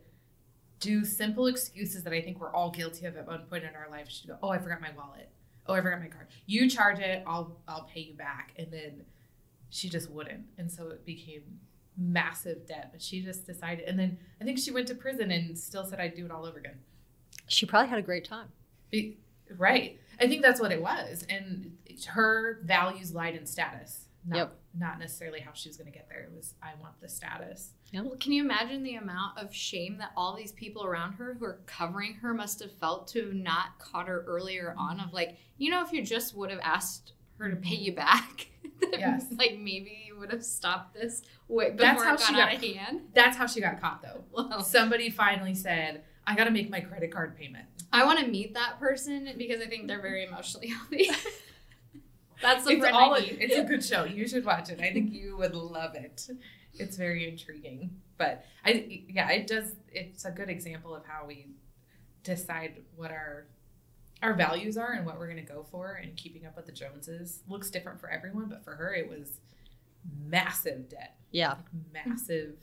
do 0.80 1.04
simple 1.04 1.46
excuses 1.46 2.02
that 2.04 2.12
I 2.12 2.22
think 2.22 2.40
we're 2.40 2.52
all 2.52 2.70
guilty 2.70 3.06
of 3.06 3.16
at 3.16 3.26
one 3.26 3.42
point 3.50 3.64
in 3.64 3.74
our 3.74 3.88
life. 3.90 4.06
She'd 4.08 4.28
go, 4.28 4.38
"Oh, 4.42 4.48
I 4.48 4.58
forgot 4.58 4.80
my 4.80 4.90
wallet. 4.96 5.28
Oh, 5.66 5.74
I 5.74 5.80
forgot 5.82 6.00
my 6.00 6.08
card. 6.08 6.28
You 6.46 6.68
charge 6.70 6.98
it. 7.00 7.22
I'll 7.26 7.58
I'll 7.68 7.84
pay 7.84 8.00
you 8.00 8.14
back." 8.14 8.52
And 8.56 8.72
then 8.72 9.04
she 9.68 9.88
just 9.88 10.10
wouldn't, 10.10 10.46
and 10.58 10.70
so 10.70 10.88
it 10.88 11.04
became 11.04 11.42
massive 11.96 12.66
debt. 12.66 12.90
But 12.92 13.02
she 13.02 13.20
just 13.22 13.46
decided, 13.46 13.84
and 13.86 13.98
then 13.98 14.18
I 14.40 14.44
think 14.44 14.58
she 14.58 14.70
went 14.70 14.88
to 14.88 14.94
prison 14.94 15.30
and 15.30 15.58
still 15.58 15.84
said, 15.84 16.00
"I'd 16.00 16.14
do 16.14 16.24
it 16.24 16.30
all 16.30 16.44
over 16.46 16.58
again." 16.58 16.78
She 17.48 17.66
probably 17.66 17.88
had 17.88 17.98
a 17.98 18.02
great 18.02 18.24
time. 18.24 18.48
Be- 18.90 19.18
right. 19.58 19.98
I 20.20 20.28
think 20.28 20.42
that's 20.42 20.60
what 20.60 20.70
it 20.72 20.80
was. 20.82 21.26
And 21.28 21.76
her 22.08 22.60
values 22.64 23.12
lied 23.14 23.34
in 23.34 23.46
status. 23.46 24.06
Not, 24.26 24.36
Yep. 24.36 24.58
not 24.78 24.98
necessarily 24.98 25.40
how 25.40 25.52
she 25.54 25.70
was 25.70 25.78
going 25.78 25.90
to 25.90 25.96
get 25.96 26.06
there. 26.10 26.20
It 26.20 26.30
was, 26.36 26.52
I 26.62 26.72
want 26.80 27.00
the 27.00 27.08
status. 27.08 27.70
Well, 27.94 28.16
can 28.20 28.32
you 28.32 28.44
imagine 28.44 28.82
the 28.82 28.96
amount 28.96 29.38
of 29.38 29.52
shame 29.54 29.96
that 29.96 30.12
all 30.16 30.36
these 30.36 30.52
people 30.52 30.84
around 30.84 31.14
her 31.14 31.34
who 31.38 31.44
are 31.46 31.60
covering 31.66 32.14
her 32.16 32.34
must 32.34 32.60
have 32.60 32.70
felt 32.72 33.08
to 33.08 33.24
have 33.24 33.34
not 33.34 33.78
caught 33.78 34.08
her 34.08 34.22
earlier 34.28 34.74
on? 34.76 35.00
Of 35.00 35.14
like, 35.14 35.38
you 35.56 35.70
know, 35.70 35.82
if 35.82 35.90
you 35.92 36.02
just 36.04 36.36
would 36.36 36.50
have 36.50 36.60
asked 36.62 37.14
her 37.38 37.48
to 37.50 37.56
pay 37.56 37.76
you 37.76 37.94
back, 37.94 38.48
Yes. 38.92 39.24
like 39.38 39.56
maybe 39.58 40.04
you 40.06 40.09
would 40.20 40.30
have 40.30 40.44
stopped 40.44 40.94
this 40.94 41.22
way 41.48 41.70
before 41.70 41.78
That's 41.86 42.02
how 42.04 42.14
it 42.14 42.20
she 42.20 42.32
got 42.34 42.48
out 42.52 42.54
of 42.54 42.62
hand. 42.62 43.00
That's 43.14 43.36
how 43.36 43.46
she 43.46 43.60
got 43.60 43.80
caught, 43.80 44.02
though. 44.02 44.24
Well, 44.32 44.62
Somebody 44.62 45.10
finally 45.10 45.54
said, 45.54 46.04
I 46.26 46.36
got 46.36 46.44
to 46.44 46.50
make 46.50 46.70
my 46.70 46.80
credit 46.80 47.10
card 47.10 47.36
payment. 47.36 47.64
I 47.92 48.04
want 48.04 48.20
to 48.20 48.26
meet 48.26 48.54
that 48.54 48.78
person 48.78 49.28
because 49.36 49.60
I 49.60 49.66
think 49.66 49.88
they're 49.88 50.00
very 50.00 50.24
emotionally 50.24 50.68
healthy. 50.68 51.10
That's 52.40 52.64
the 52.64 52.70
It's, 52.72 52.80
friend 52.80 52.96
all, 52.96 53.14
I 53.14 53.20
need. 53.20 53.38
it's 53.40 53.56
a 53.56 53.64
good 53.64 53.84
show. 53.84 54.04
You 54.04 54.26
should 54.28 54.44
watch 54.44 54.70
it. 54.70 54.80
I 54.80 54.92
think 54.92 55.12
you 55.12 55.36
would 55.36 55.54
love 55.54 55.94
it. 55.94 56.28
It's 56.74 56.96
very 56.96 57.28
intriguing. 57.28 57.90
But 58.16 58.44
I, 58.64 59.04
yeah, 59.08 59.30
it 59.30 59.46
does. 59.46 59.74
It's 59.92 60.24
a 60.24 60.30
good 60.30 60.48
example 60.48 60.94
of 60.94 61.04
how 61.04 61.26
we 61.26 61.48
decide 62.22 62.82
what 62.96 63.10
our 63.10 63.46
our 64.22 64.34
values 64.34 64.76
are 64.76 64.92
and 64.92 65.06
what 65.06 65.18
we're 65.18 65.26
going 65.30 65.44
to 65.44 65.52
go 65.52 65.66
for. 65.70 65.92
And 66.02 66.14
keeping 66.16 66.44
up 66.46 66.54
with 66.56 66.66
the 66.66 66.72
Joneses 66.72 67.40
looks 67.48 67.70
different 67.70 68.00
for 68.00 68.10
everyone, 68.10 68.46
but 68.50 68.62
for 68.64 68.74
her, 68.76 68.94
it 68.94 69.08
was 69.08 69.40
massive 70.26 70.88
debt, 70.88 71.16
Yeah. 71.30 71.54
Like 71.54 72.06
massive 72.06 72.56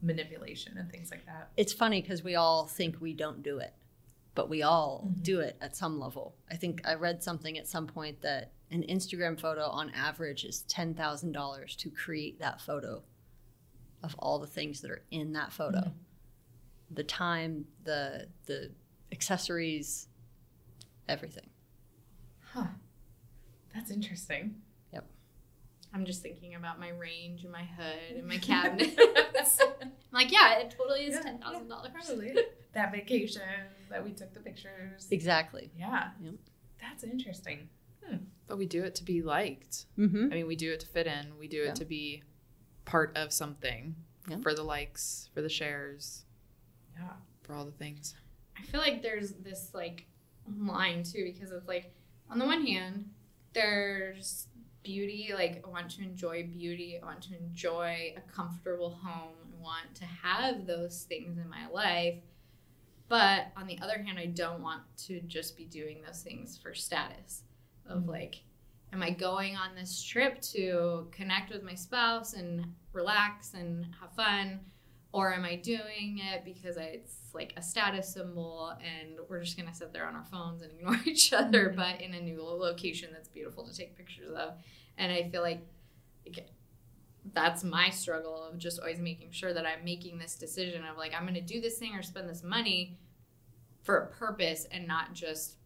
manipulation, 0.00 0.76
and 0.78 0.90
things 0.90 1.10
like 1.10 1.24
that. 1.26 1.50
It's 1.56 1.72
funny 1.72 2.00
because 2.02 2.22
we 2.24 2.34
all 2.34 2.66
think 2.66 3.00
we 3.00 3.12
don't 3.14 3.42
do 3.42 3.58
it, 3.58 3.72
but 4.34 4.48
we 4.48 4.62
all 4.62 5.04
Mhm. 5.06 5.22
do 5.22 5.40
it 5.40 5.56
at 5.60 5.76
some 5.76 5.98
level. 6.00 6.36
I 6.50 6.56
think 6.56 6.86
I 6.86 6.94
read 6.94 7.22
something 7.22 7.56
at 7.58 7.68
some 7.68 7.86
point 7.86 8.20
that 8.22 8.52
an 8.70 8.82
Instagram 8.84 9.38
photo 9.38 9.66
on 9.66 9.90
average 9.90 10.44
is 10.44 10.62
$10,000 10.62 11.76
to 11.76 11.90
create 11.90 12.38
that 12.38 12.60
photo 12.60 13.04
of 14.02 14.14
all 14.18 14.38
the 14.38 14.46
things 14.46 14.80
that 14.80 14.90
are 14.90 15.04
in 15.10 15.32
that 15.34 15.52
photo. 15.52 15.78
Mhm. 15.80 15.94
The 16.90 17.04
time, 17.04 17.66
the 17.84 18.28
the 18.46 18.72
accessories, 19.12 20.08
everything. 21.08 21.48
Huh. 22.40 22.68
That's 23.74 23.90
interesting. 23.90 24.62
I'm 25.94 26.04
just 26.04 26.22
thinking 26.22 26.54
about 26.54 26.80
my 26.80 26.88
range 26.90 27.42
and 27.44 27.52
my 27.52 27.64
hood 27.64 28.16
and 28.18 28.26
my 28.26 28.38
cabinets. 28.50 29.58
Like, 30.14 30.30
yeah, 30.30 30.58
it 30.58 30.74
totally 30.76 31.06
is 31.06 31.14
Yeah, 31.14 31.22
ten 31.22 31.38
thousand 31.38 31.68
dollars. 31.68 31.90
Probably 31.94 32.34
that 32.74 32.92
vacation 32.92 33.40
that 33.88 34.04
we 34.04 34.12
took 34.12 34.34
the 34.34 34.40
pictures. 34.40 35.08
Exactly. 35.10 35.70
Yeah. 35.74 36.10
Yep. 36.22 36.34
That's 36.82 37.02
interesting. 37.02 37.68
But 38.46 38.58
we 38.58 38.66
do 38.66 38.84
it 38.84 38.94
to 38.96 39.04
be 39.04 39.22
liked. 39.22 39.86
Mm-hmm. 39.98 40.28
I 40.30 40.34
mean, 40.34 40.46
we 40.46 40.54
do 40.54 40.70
it 40.70 40.80
to 40.80 40.86
fit 40.86 41.06
in. 41.06 41.38
We 41.38 41.48
do 41.48 41.62
it 41.62 41.66
Yeah. 41.68 41.72
to 41.74 41.84
be 41.86 42.22
part 42.84 43.16
of 43.16 43.32
something 43.32 43.94
Yeah. 44.28 44.36
for 44.42 44.52
the 44.52 44.62
likes, 44.62 45.30
for 45.32 45.40
the 45.40 45.48
shares, 45.48 46.26
Yeah. 46.94 47.08
for 47.40 47.54
all 47.54 47.64
the 47.64 47.72
things. 47.72 48.14
I 48.58 48.62
feel 48.64 48.80
like 48.80 49.00
there's 49.00 49.30
this 49.32 49.70
like 49.72 50.04
line 50.58 51.04
too 51.04 51.24
because 51.32 51.52
it's 51.52 51.66
like 51.68 51.94
on 52.28 52.38
the 52.38 52.44
one 52.44 52.66
hand 52.66 53.08
there's 53.54 54.46
beauty 54.82 55.30
like 55.34 55.62
I 55.66 55.70
want 55.70 55.90
to 55.92 56.02
enjoy 56.02 56.44
beauty 56.44 56.98
I 57.02 57.04
want 57.06 57.22
to 57.24 57.36
enjoy 57.36 58.14
a 58.16 58.20
comfortable 58.32 58.90
home 59.02 59.34
I 59.58 59.62
want 59.62 59.94
to 59.96 60.04
have 60.04 60.66
those 60.66 61.04
things 61.04 61.38
in 61.38 61.48
my 61.48 61.68
life 61.72 62.16
but 63.08 63.46
on 63.56 63.66
the 63.66 63.78
other 63.80 64.02
hand 64.02 64.18
I 64.18 64.26
don't 64.26 64.62
want 64.62 64.82
to 65.06 65.20
just 65.22 65.56
be 65.56 65.64
doing 65.66 66.02
those 66.04 66.22
things 66.22 66.58
for 66.58 66.74
status 66.74 67.42
of 67.86 68.02
Mhm. 68.02 68.08
like 68.08 68.42
am 68.92 69.02
I 69.02 69.10
going 69.10 69.56
on 69.56 69.74
this 69.74 70.02
trip 70.02 70.40
to 70.52 71.08
connect 71.12 71.50
with 71.50 71.62
my 71.62 71.74
spouse 71.74 72.34
and 72.34 72.74
relax 72.92 73.54
and 73.54 73.86
have 74.00 74.12
fun 74.14 74.60
or 75.12 75.32
am 75.34 75.44
I 75.44 75.56
doing 75.56 76.20
it 76.32 76.44
because 76.44 76.76
it's 76.78 77.16
like 77.34 77.52
a 77.56 77.62
status 77.62 78.12
symbol 78.12 78.74
and 78.82 79.18
we're 79.28 79.42
just 79.44 79.56
gonna 79.58 79.74
sit 79.74 79.92
there 79.92 80.06
on 80.06 80.14
our 80.16 80.24
phones 80.24 80.62
and 80.62 80.72
ignore 80.78 80.98
each 81.04 81.32
other, 81.32 81.70
Mhm. 81.70 81.76
but 81.76 82.00
in 82.00 82.14
a 82.14 82.20
new 82.20 82.42
location 82.42 83.10
that's 83.12 83.28
beautiful 83.28 83.66
to 83.68 83.76
take 83.76 83.96
pictures 83.96 84.32
of? 84.34 84.54
And 84.98 85.12
I 85.12 85.28
feel 85.30 85.42
like 85.42 85.66
that's 87.34 87.62
my 87.62 87.88
struggle 87.90 88.42
of 88.42 88.58
just 88.58 88.80
always 88.80 88.98
making 88.98 89.30
sure 89.30 89.52
that 89.54 89.64
I'm 89.64 89.84
making 89.84 90.18
this 90.18 90.34
decision 90.36 90.84
of 90.84 90.96
like 90.96 91.14
I'm 91.14 91.24
gonna 91.24 91.40
do 91.40 91.60
this 91.60 91.78
thing 91.78 91.94
or 91.94 92.02
spend 92.02 92.28
this 92.28 92.42
money 92.42 92.98
for 93.82 93.96
a 93.98 94.06
purpose 94.08 94.66
and 94.72 94.86
not 94.88 95.12
just 95.12 95.56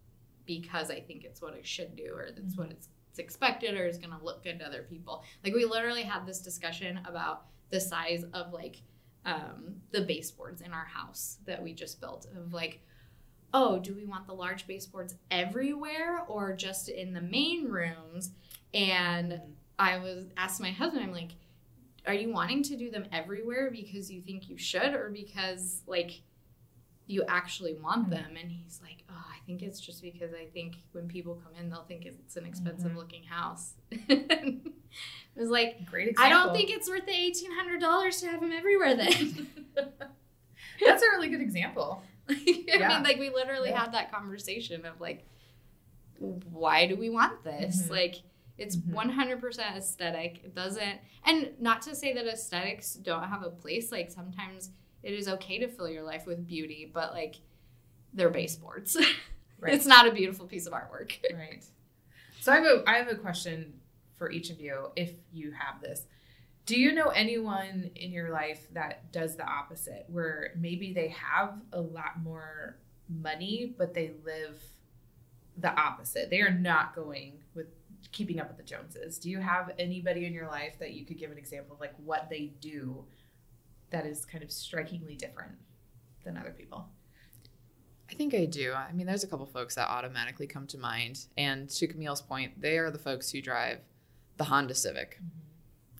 because 0.46 0.90
I 0.90 1.00
think 1.00 1.24
it's 1.24 1.40
what 1.40 1.54
I 1.54 1.60
should 1.62 1.96
do 1.96 2.12
or 2.14 2.28
that's 2.36 2.56
what 2.56 2.70
it's, 2.70 2.88
it's 3.10 3.18
expected 3.18 3.74
or 3.74 3.86
is 3.86 3.98
gonna 3.98 4.22
look 4.22 4.44
good 4.44 4.58
to 4.58 4.66
other 4.66 4.82
people. 4.82 5.24
Like 5.44 5.54
we 5.54 5.64
literally 5.64 6.02
had 6.02 6.26
this 6.26 6.40
discussion 6.40 7.00
about 7.06 7.46
the 7.70 7.80
size 7.80 8.24
of 8.34 8.52
like 8.52 8.82
um, 9.26 9.82
the 9.90 10.00
baseboards 10.00 10.62
in 10.62 10.72
our 10.72 10.86
house 10.86 11.38
that 11.44 11.62
we 11.62 11.74
just 11.74 12.00
built 12.00 12.26
of 12.34 12.52
like 12.52 12.80
oh 13.52 13.78
do 13.78 13.94
we 13.94 14.06
want 14.06 14.26
the 14.26 14.32
large 14.32 14.66
baseboards 14.66 15.14
everywhere 15.30 16.24
or 16.28 16.54
just 16.54 16.88
in 16.88 17.12
the 17.12 17.20
main 17.20 17.64
rooms? 17.68 18.30
And 18.72 19.40
i 19.78 19.98
was 19.98 20.24
asked 20.38 20.58
my 20.58 20.70
husband 20.70 21.04
i'm 21.04 21.12
like 21.12 21.32
are 22.06 22.14
you 22.14 22.32
wanting 22.32 22.62
to 22.62 22.76
do 22.76 22.90
them 22.90 23.04
everywhere 23.12 23.70
because 23.70 24.10
you 24.10 24.22
think 24.22 24.48
you 24.48 24.56
should 24.56 24.94
or 24.94 25.10
because 25.10 25.82
like 25.86 26.22
you 27.08 27.24
actually 27.28 27.74
want 27.74 28.10
them 28.10 28.36
and 28.40 28.50
he's 28.50 28.80
like 28.82 29.04
oh 29.10 29.24
i 29.32 29.38
think 29.46 29.62
it's 29.62 29.78
just 29.80 30.02
because 30.02 30.32
i 30.34 30.44
think 30.52 30.76
when 30.92 31.06
people 31.06 31.34
come 31.44 31.52
in 31.60 31.70
they'll 31.70 31.84
think 31.84 32.04
it's 32.04 32.36
an 32.36 32.44
expensive 32.44 32.92
Mhm. 32.92 32.96
looking 32.96 33.22
house 33.22 33.74
it 33.90 34.72
was 35.36 35.50
like 35.50 35.86
Great 35.86 36.08
example. 36.08 36.24
I 36.24 36.28
don't 36.44 36.54
think 36.56 36.70
it's 36.70 36.88
worth 36.88 37.06
the 37.06 37.12
eighteen 37.14 37.52
hundred 37.52 37.80
dollars 37.80 38.20
to 38.22 38.26
have 38.28 38.40
them 38.40 38.52
everywhere. 38.52 38.96
Then 38.96 39.46
That's 40.84 41.02
a 41.02 41.06
really 41.10 41.28
good 41.28 41.40
example. 41.42 42.02
I 42.28 42.36
Yeah. 42.66 42.88
mean, 42.88 43.02
like 43.02 43.18
we 43.18 43.30
literally 43.30 43.70
Yeah. 43.70 43.80
had 43.82 43.92
that 43.94 44.10
conversation 44.12 44.84
of 44.86 45.00
like, 45.00 45.26
why 46.18 46.86
do 46.86 46.96
we 46.96 47.10
want 47.10 47.44
this? 47.44 47.82
Mhm. 47.82 47.90
Like, 47.90 48.16
it's 48.58 48.76
Mhm. 48.76 49.10
hundred 49.10 49.40
percent 49.40 49.76
aesthetic. 49.76 50.40
It 50.44 50.54
doesn't, 50.54 50.98
and 51.24 51.52
not 51.60 51.82
to 51.82 51.94
say 51.94 52.12
that 52.14 52.26
aesthetics 52.26 52.94
don't 52.94 53.24
have 53.24 53.42
a 53.42 53.50
place. 53.50 53.92
Like 53.92 54.10
sometimes 54.10 54.70
it 55.06 55.14
is 55.14 55.28
okay 55.28 55.60
to 55.60 55.68
fill 55.68 55.88
your 55.88 56.02
life 56.02 56.26
with 56.26 56.48
beauty, 56.48 56.90
but 56.92 57.12
like 57.12 57.36
they're 58.12 58.30
baseboards. 58.30 58.96
Right. 59.58 59.72
it's 59.72 59.86
not 59.86 60.06
a 60.06 60.12
beautiful 60.12 60.44
piece 60.44 60.66
of 60.66 60.74
artwork. 60.74 61.16
Right. 61.32 61.64
So 62.42 62.52
I 62.52 62.56
have 62.56 62.64
a 62.66 62.84
I 62.86 62.96
have 62.98 63.08
a 63.08 63.14
question 63.14 63.72
for 64.18 64.30
each 64.30 64.50
of 64.50 64.60
you 64.60 64.90
if 64.96 65.12
you 65.32 65.50
have 65.52 65.80
this. 65.80 66.02
Do 66.66 66.78
you 66.78 66.92
know 66.92 67.08
anyone 67.08 67.90
in 67.94 68.12
your 68.12 68.28
life 68.28 68.66
that 68.74 69.10
does 69.12 69.34
the 69.34 69.46
opposite 69.46 70.04
where 70.08 70.52
maybe 70.58 70.92
they 70.92 71.08
have 71.08 71.54
a 71.72 71.80
lot 71.80 72.20
more 72.22 72.76
money 73.08 73.74
but 73.78 73.94
they 73.94 74.12
live 74.26 74.62
the 75.56 75.72
opposite. 75.72 76.28
They 76.28 76.42
are 76.42 76.52
not 76.52 76.94
going 76.94 77.38
with 77.54 77.68
keeping 78.12 78.40
up 78.40 78.48
with 78.48 78.58
the 78.58 78.62
Joneses. 78.62 79.18
Do 79.18 79.30
you 79.30 79.38
have 79.38 79.72
anybody 79.78 80.26
in 80.26 80.34
your 80.34 80.48
life 80.48 80.78
that 80.80 80.92
you 80.92 81.06
could 81.06 81.16
give 81.16 81.30
an 81.30 81.38
example 81.38 81.76
of 81.76 81.80
like 81.80 81.94
what 82.04 82.28
they 82.28 82.52
do 82.60 83.06
that 83.90 84.06
is 84.06 84.24
kind 84.24 84.42
of 84.42 84.50
strikingly 84.50 85.14
different 85.14 85.52
than 86.24 86.36
other 86.36 86.50
people? 86.50 86.88
I 88.10 88.14
think 88.14 88.34
I 88.34 88.44
do. 88.44 88.72
I 88.72 88.92
mean, 88.92 89.06
there's 89.06 89.24
a 89.24 89.26
couple 89.26 89.46
folks 89.46 89.74
that 89.74 89.88
automatically 89.88 90.46
come 90.46 90.66
to 90.68 90.78
mind. 90.78 91.26
And 91.36 91.68
to 91.70 91.86
Camille's 91.86 92.22
point, 92.22 92.60
they 92.60 92.78
are 92.78 92.90
the 92.90 92.98
folks 92.98 93.30
who 93.30 93.42
drive 93.42 93.80
the 94.36 94.44
Honda 94.44 94.74
Civic. 94.74 95.16
Mm-hmm. 95.16 95.28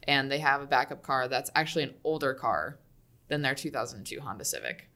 And 0.05 0.31
they 0.31 0.39
have 0.39 0.63
a 0.63 0.67
backup 0.67 1.03
car 1.03 1.27
that's 1.27 1.51
actually 1.57 1.83
an 1.83 1.95
older 2.05 2.33
car 2.33 2.79
than 3.29 3.43
their 3.43 3.57
2002 3.57 4.21
Honda 4.21 4.45
Civic. 4.45 4.89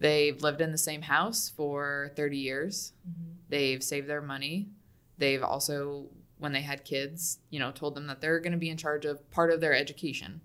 They've 0.00 0.40
lived 0.42 0.60
in 0.60 0.72
the 0.72 0.78
same 0.78 1.02
house 1.02 1.52
for 1.56 2.10
30 2.16 2.36
years. 2.36 2.92
Mm-hmm. 3.08 3.30
They've 3.48 3.82
saved 3.82 4.08
their 4.08 4.20
money. 4.20 4.70
They've 5.18 5.42
also 5.42 6.08
when 6.38 6.52
they 6.52 6.62
had 6.62 6.84
kids, 6.84 7.38
you 7.50 7.60
know, 7.60 7.70
told 7.70 7.94
them 7.94 8.08
that 8.08 8.20
they're 8.20 8.40
going 8.40 8.52
to 8.52 8.58
be 8.58 8.68
in 8.68 8.76
charge 8.76 9.04
of 9.04 9.30
part 9.30 9.52
of 9.52 9.60
their 9.60 9.72
education. 9.72 10.40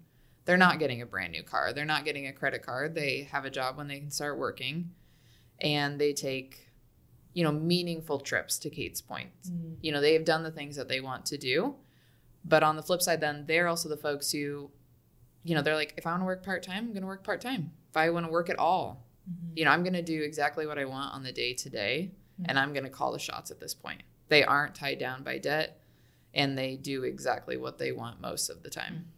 They're 0.49 0.57
not 0.57 0.79
getting 0.79 0.99
a 1.03 1.05
brand 1.05 1.31
new 1.31 1.43
car. 1.43 1.73
They're 1.73 1.85
not 1.85 2.05
getting 2.05 2.25
a 2.25 2.33
credit 2.33 2.63
card. 2.65 2.95
They 2.95 3.29
have 3.31 3.45
a 3.45 3.51
job 3.51 3.77
when 3.77 3.87
they 3.87 3.99
can 3.99 4.09
start 4.09 4.39
working 4.39 4.89
and 5.61 6.01
they 6.01 6.11
take, 6.11 6.71
you 7.35 7.43
know, 7.43 7.51
meaningful 7.51 8.19
trips 8.19 8.57
to 8.57 8.71
Kate's 8.71 8.99
point. 8.99 9.29
Mm. 9.47 9.75
You 9.81 9.91
know, 9.91 10.01
they've 10.01 10.25
done 10.25 10.41
the 10.41 10.49
things 10.49 10.75
that 10.75 10.87
they 10.87 11.01
want 11.01 11.27
to 11.27 11.37
do. 11.37 11.75
But 12.43 12.63
on 12.63 12.75
the 12.77 12.81
flip 12.81 13.03
side, 13.03 13.21
then 13.21 13.45
they're 13.45 13.67
also 13.67 13.89
the 13.89 13.95
folks 13.95 14.31
who, 14.31 14.71
you 15.43 15.53
know, 15.53 15.61
they're 15.61 15.75
like, 15.75 15.93
if 15.97 16.07
I 16.07 16.09
want 16.13 16.21
to 16.23 16.25
work 16.25 16.43
part 16.43 16.63
time, 16.63 16.85
I'm 16.85 16.93
going 16.93 17.01
to 17.01 17.07
work 17.07 17.23
part 17.23 17.41
time. 17.41 17.71
If 17.91 17.95
I 17.97 18.09
want 18.09 18.25
to 18.25 18.31
work 18.31 18.49
at 18.49 18.57
all, 18.57 19.05
Mhm. 19.29 19.55
you 19.55 19.65
know, 19.65 19.69
I'm 19.69 19.83
going 19.83 19.93
to 19.93 20.01
do 20.01 20.23
exactly 20.23 20.65
what 20.65 20.79
I 20.79 20.85
want 20.85 21.13
on 21.13 21.21
the 21.21 21.31
day 21.31 21.53
to 21.53 21.69
day, 21.69 22.09
and 22.45 22.57
I'm 22.57 22.73
going 22.73 22.85
to 22.85 22.89
call 22.89 23.11
the 23.11 23.19
shots 23.19 23.51
at 23.51 23.59
this 23.59 23.75
point. 23.75 24.01
They 24.29 24.43
aren't 24.43 24.73
tied 24.73 24.97
down 24.97 25.21
by 25.21 25.37
debt, 25.37 25.79
and 26.33 26.57
they 26.57 26.75
do 26.75 27.03
exactly 27.03 27.55
what 27.55 27.77
they 27.77 27.91
want 27.91 28.19
most 28.19 28.49
of 28.49 28.63
the 28.63 28.71
time. 28.71 29.11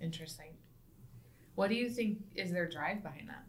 Interesting. 0.00 0.55
What 1.56 1.68
do 1.68 1.74
you 1.74 1.90
think 1.90 2.18
is 2.36 2.52
their 2.52 2.68
drive 2.68 3.02
behind 3.02 3.28
that? 3.28 3.44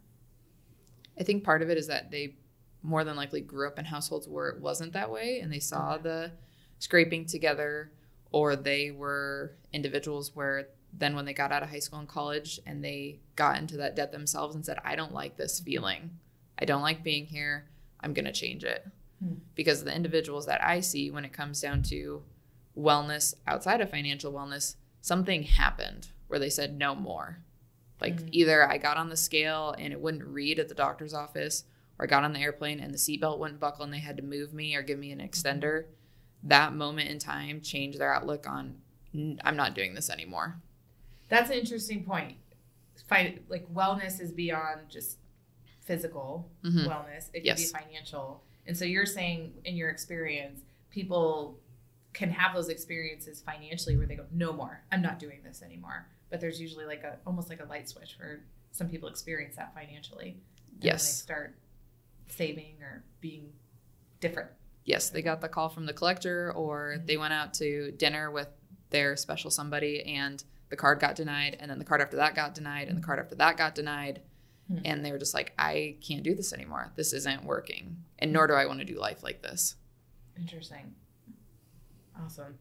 I 1.20 1.24
think 1.24 1.44
part 1.44 1.62
of 1.62 1.70
it 1.70 1.78
is 1.78 1.88
that 1.88 2.10
they 2.10 2.36
more 2.84 3.04
than 3.04 3.16
likely 3.16 3.42
grew 3.42 3.68
up 3.68 3.78
in 3.78 3.86
households 3.86 4.28
where 4.28 4.50
it 4.50 4.62
wasn't 4.62 4.94
that 4.94 5.12
way, 5.12 5.40
and 5.42 5.52
they 5.52 5.60
saw 5.60 5.94
Okay. 5.94 6.04
the 6.04 6.32
scraping 6.80 7.26
together, 7.26 7.92
or 8.32 8.56
they 8.56 8.92
were 8.92 9.54
individuals 9.74 10.36
where 10.36 10.70
then 10.94 11.16
when 11.16 11.26
they 11.26 11.34
got 11.34 11.52
out 11.52 11.64
of 11.64 11.70
high 11.70 11.80
school 11.80 12.00
and 12.00 12.08
college 12.08 12.60
and 12.66 12.84
they 12.84 13.20
got 13.36 13.58
into 13.58 13.78
that 13.78 13.96
debt 13.96 14.12
themselves 14.12 14.56
and 14.56 14.66
said, 14.66 14.80
I 14.86 14.96
don't 14.96 15.14
like 15.14 15.36
this 15.38 15.60
feeling. 15.60 16.12
I 16.58 16.66
don't 16.66 16.82
like 16.82 17.04
being 17.04 17.26
here. 17.26 17.66
I'm 18.00 18.14
going 18.14 18.26
to 18.26 18.32
change 18.32 18.64
it. 18.64 18.88
Hmm. 19.22 19.34
Because 19.54 19.84
the 19.84 19.94
individuals 19.96 20.46
that 20.46 20.64
I 20.64 20.80
see 20.80 21.12
when 21.12 21.26
it 21.26 21.34
comes 21.34 21.60
down 21.62 21.84
to 21.84 22.24
wellness 22.78 23.34
outside 23.46 23.82
of 23.82 23.90
financial 23.90 24.32
wellness, 24.32 24.76
something 25.02 25.44
happened 25.44 26.08
where 26.28 26.40
they 26.40 26.50
said, 26.50 26.78
no 26.78 26.96
more. 26.96 27.40
Like 28.00 28.18
Mm. 28.22 28.30
either 28.32 28.70
I 28.70 28.78
got 28.78 28.98
on 28.98 29.10
the 29.10 29.18
scale 29.18 29.74
and 29.78 29.92
it 29.92 30.00
wouldn't 30.00 30.24
read 30.26 30.60
at 30.60 30.70
the 30.70 30.76
doctor's 30.76 31.14
office, 31.14 31.64
or 31.98 32.06
I 32.06 32.08
got 32.08 32.24
on 32.24 32.34
the 32.34 32.40
airplane 32.40 32.80
and 32.80 32.94
the 32.94 32.98
seatbelt 32.98 33.40
wouldn't 33.40 33.60
buckle 33.60 33.84
and 33.84 33.94
they 33.94 34.00
had 34.00 34.18
to 34.18 34.24
move 34.24 34.54
me 34.54 34.76
or 34.76 34.82
give 34.84 35.00
me 35.00 35.12
an 35.12 35.20
extender. 35.20 35.86
That 36.44 36.74
moment 36.74 37.10
in 37.10 37.18
time 37.20 37.62
changed 37.62 38.00
their 38.00 38.14
outlook 38.14 38.48
on, 38.48 38.82
I'm 39.44 39.56
not 39.56 39.74
doing 39.74 39.96
this 39.96 40.10
anymore. 40.10 40.62
That's 41.30 41.50
an 41.50 41.58
interesting 41.58 42.04
point. 42.04 42.38
Fi- 43.08 43.40
like 43.50 43.68
wellness 43.74 44.20
is 44.22 44.32
beyond 44.32 44.90
just 44.90 45.18
physical 45.82 46.50
Mhm. 46.64 46.86
wellness. 46.88 47.30
It 47.34 47.40
can 47.40 47.46
Yes. 47.46 47.72
be 47.72 47.80
financial. 47.80 48.44
And 48.66 48.78
so 48.78 48.86
you're 48.86 49.06
saying 49.06 49.54
in 49.64 49.76
your 49.76 49.90
experience, 49.90 50.62
people 50.92 51.60
can 52.14 52.30
have 52.32 52.54
those 52.54 52.70
experiences 52.70 53.42
financially 53.42 53.96
where 53.98 54.06
they 54.08 54.16
go, 54.16 54.26
no 54.32 54.52
more, 54.54 54.84
I'm 54.92 55.02
not 55.02 55.20
doing 55.20 55.42
this 55.44 55.62
anymore. 55.62 56.08
But 56.30 56.42
there's 56.42 56.60
usually 56.60 56.86
like 56.86 57.04
a 57.04 57.18
almost 57.26 57.50
like 57.50 57.62
a 57.62 57.66
light 57.66 57.88
switch 57.88 58.16
where 58.20 58.42
some 58.72 58.90
people 58.90 59.10
experience 59.10 59.56
that 59.56 59.74
financially. 59.74 60.38
And 60.74 60.84
Yes. 60.84 61.04
they 61.04 61.24
start 61.24 61.56
saving 62.28 62.76
or 62.82 63.04
being 63.22 63.54
different. 64.20 64.52
Yes, 64.84 65.10
they 65.10 65.22
got 65.22 65.42
the 65.42 65.50
call 65.50 65.70
from 65.70 65.86
the 65.86 65.94
collector, 65.94 66.52
or 66.54 66.96
mm-hmm. 66.96 67.06
they 67.06 67.18
went 67.18 67.34
out 67.34 67.54
to 67.56 67.92
dinner 67.92 68.32
with 68.32 68.50
their 68.90 69.18
special 69.18 69.52
somebody 69.52 70.02
and 70.04 70.44
the 70.70 70.76
card 70.76 71.00
got 71.00 71.16
denied, 71.16 71.58
and 71.60 71.72
then 71.72 71.80
the 71.80 71.86
card 71.86 72.02
after 72.02 72.18
that 72.18 72.36
got 72.36 72.54
denied, 72.54 72.88
and 72.88 72.98
the 72.98 73.02
card 73.02 73.20
mm-hmm. 73.20 73.26
after 73.26 73.36
that 73.36 73.58
got 73.58 73.76
denied. 73.76 74.22
Hmm. 74.68 74.80
And 74.84 75.06
they 75.06 75.14
were 75.14 75.18
just 75.18 75.34
like, 75.34 75.54
I 75.58 75.96
can't 76.06 76.24
do 76.24 76.36
this 76.36 76.52
anymore. 76.52 76.92
This 76.96 77.14
isn't 77.14 77.46
working. 77.46 78.04
And 78.20 78.30
hmm. 78.30 78.34
nor 78.34 78.48
do 78.48 78.54
I 78.54 78.66
want 78.66 78.80
to 78.80 78.86
do 78.86 79.00
life 79.00 79.24
like 79.24 79.42
this. 79.42 79.76
Interesting. 80.38 80.94
Awesome. 82.22 82.58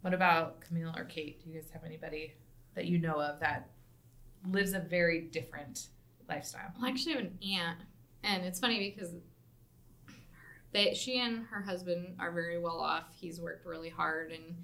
What 0.00 0.14
about 0.14 0.60
Camille 0.62 0.92
or 0.96 1.04
Kate? 1.04 1.42
Do 1.42 1.50
you 1.50 1.54
guys 1.54 1.70
have 1.72 1.84
anybody 1.84 2.34
that 2.74 2.86
you 2.86 2.98
know 2.98 3.20
of 3.20 3.40
that 3.40 3.70
lives 4.50 4.72
a 4.72 4.80
very 4.80 5.20
different 5.20 5.88
lifestyle? 6.28 6.72
I 6.82 6.88
actually 6.88 7.12
have 7.12 7.22
an 7.22 7.38
aunt, 7.42 7.78
and 8.22 8.44
it's 8.44 8.60
funny 8.60 8.94
because 8.94 9.14
they, 10.72 10.94
she 10.94 11.20
and 11.20 11.44
her 11.46 11.60
husband 11.60 12.16
are 12.18 12.32
very 12.32 12.58
well 12.58 12.78
off. 12.78 13.04
He's 13.12 13.40
worked 13.40 13.66
really 13.66 13.90
hard 13.90 14.32
and 14.32 14.56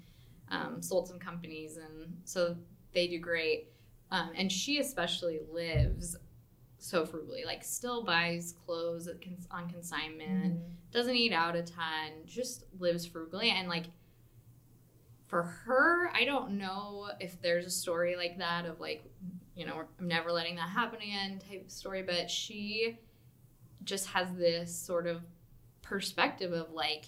um, 0.49 0.81
sold 0.81 1.07
some 1.07 1.19
companies, 1.19 1.77
and 1.77 2.17
so 2.25 2.55
they 2.93 3.07
do 3.07 3.19
great. 3.19 3.71
Um, 4.11 4.31
and 4.35 4.51
she 4.51 4.79
especially 4.79 5.39
lives 5.51 6.17
so 6.79 7.05
frugally, 7.05 7.43
like 7.45 7.63
still 7.63 8.03
buys 8.03 8.55
clothes 8.65 9.07
on 9.51 9.69
consignment, 9.69 10.59
doesn't 10.91 11.15
eat 11.15 11.33
out 11.33 11.55
a 11.55 11.61
ton, 11.61 12.11
just 12.25 12.63
lives 12.79 13.05
frugally, 13.05 13.51
and 13.51 13.67
like 13.67 13.85
for 15.29 15.43
her, 15.43 16.09
I 16.13 16.25
don't 16.25 16.57
know 16.57 17.09
if 17.21 17.41
there's 17.41 17.65
a 17.65 17.69
story 17.69 18.15
like 18.17 18.37
that 18.39 18.65
of 18.65 18.79
like, 18.81 19.03
you 19.55 19.65
know, 19.65 19.83
I'm 19.99 20.07
never 20.07 20.31
letting 20.31 20.55
that 20.57 20.69
happen 20.69 21.01
again 21.01 21.39
type 21.49 21.69
story, 21.71 22.01
but 22.03 22.29
she 22.29 22.97
just 23.83 24.07
has 24.07 24.27
this 24.33 24.75
sort 24.75 25.07
of 25.07 25.21
perspective 25.81 26.51
of 26.51 26.71
like, 26.71 27.05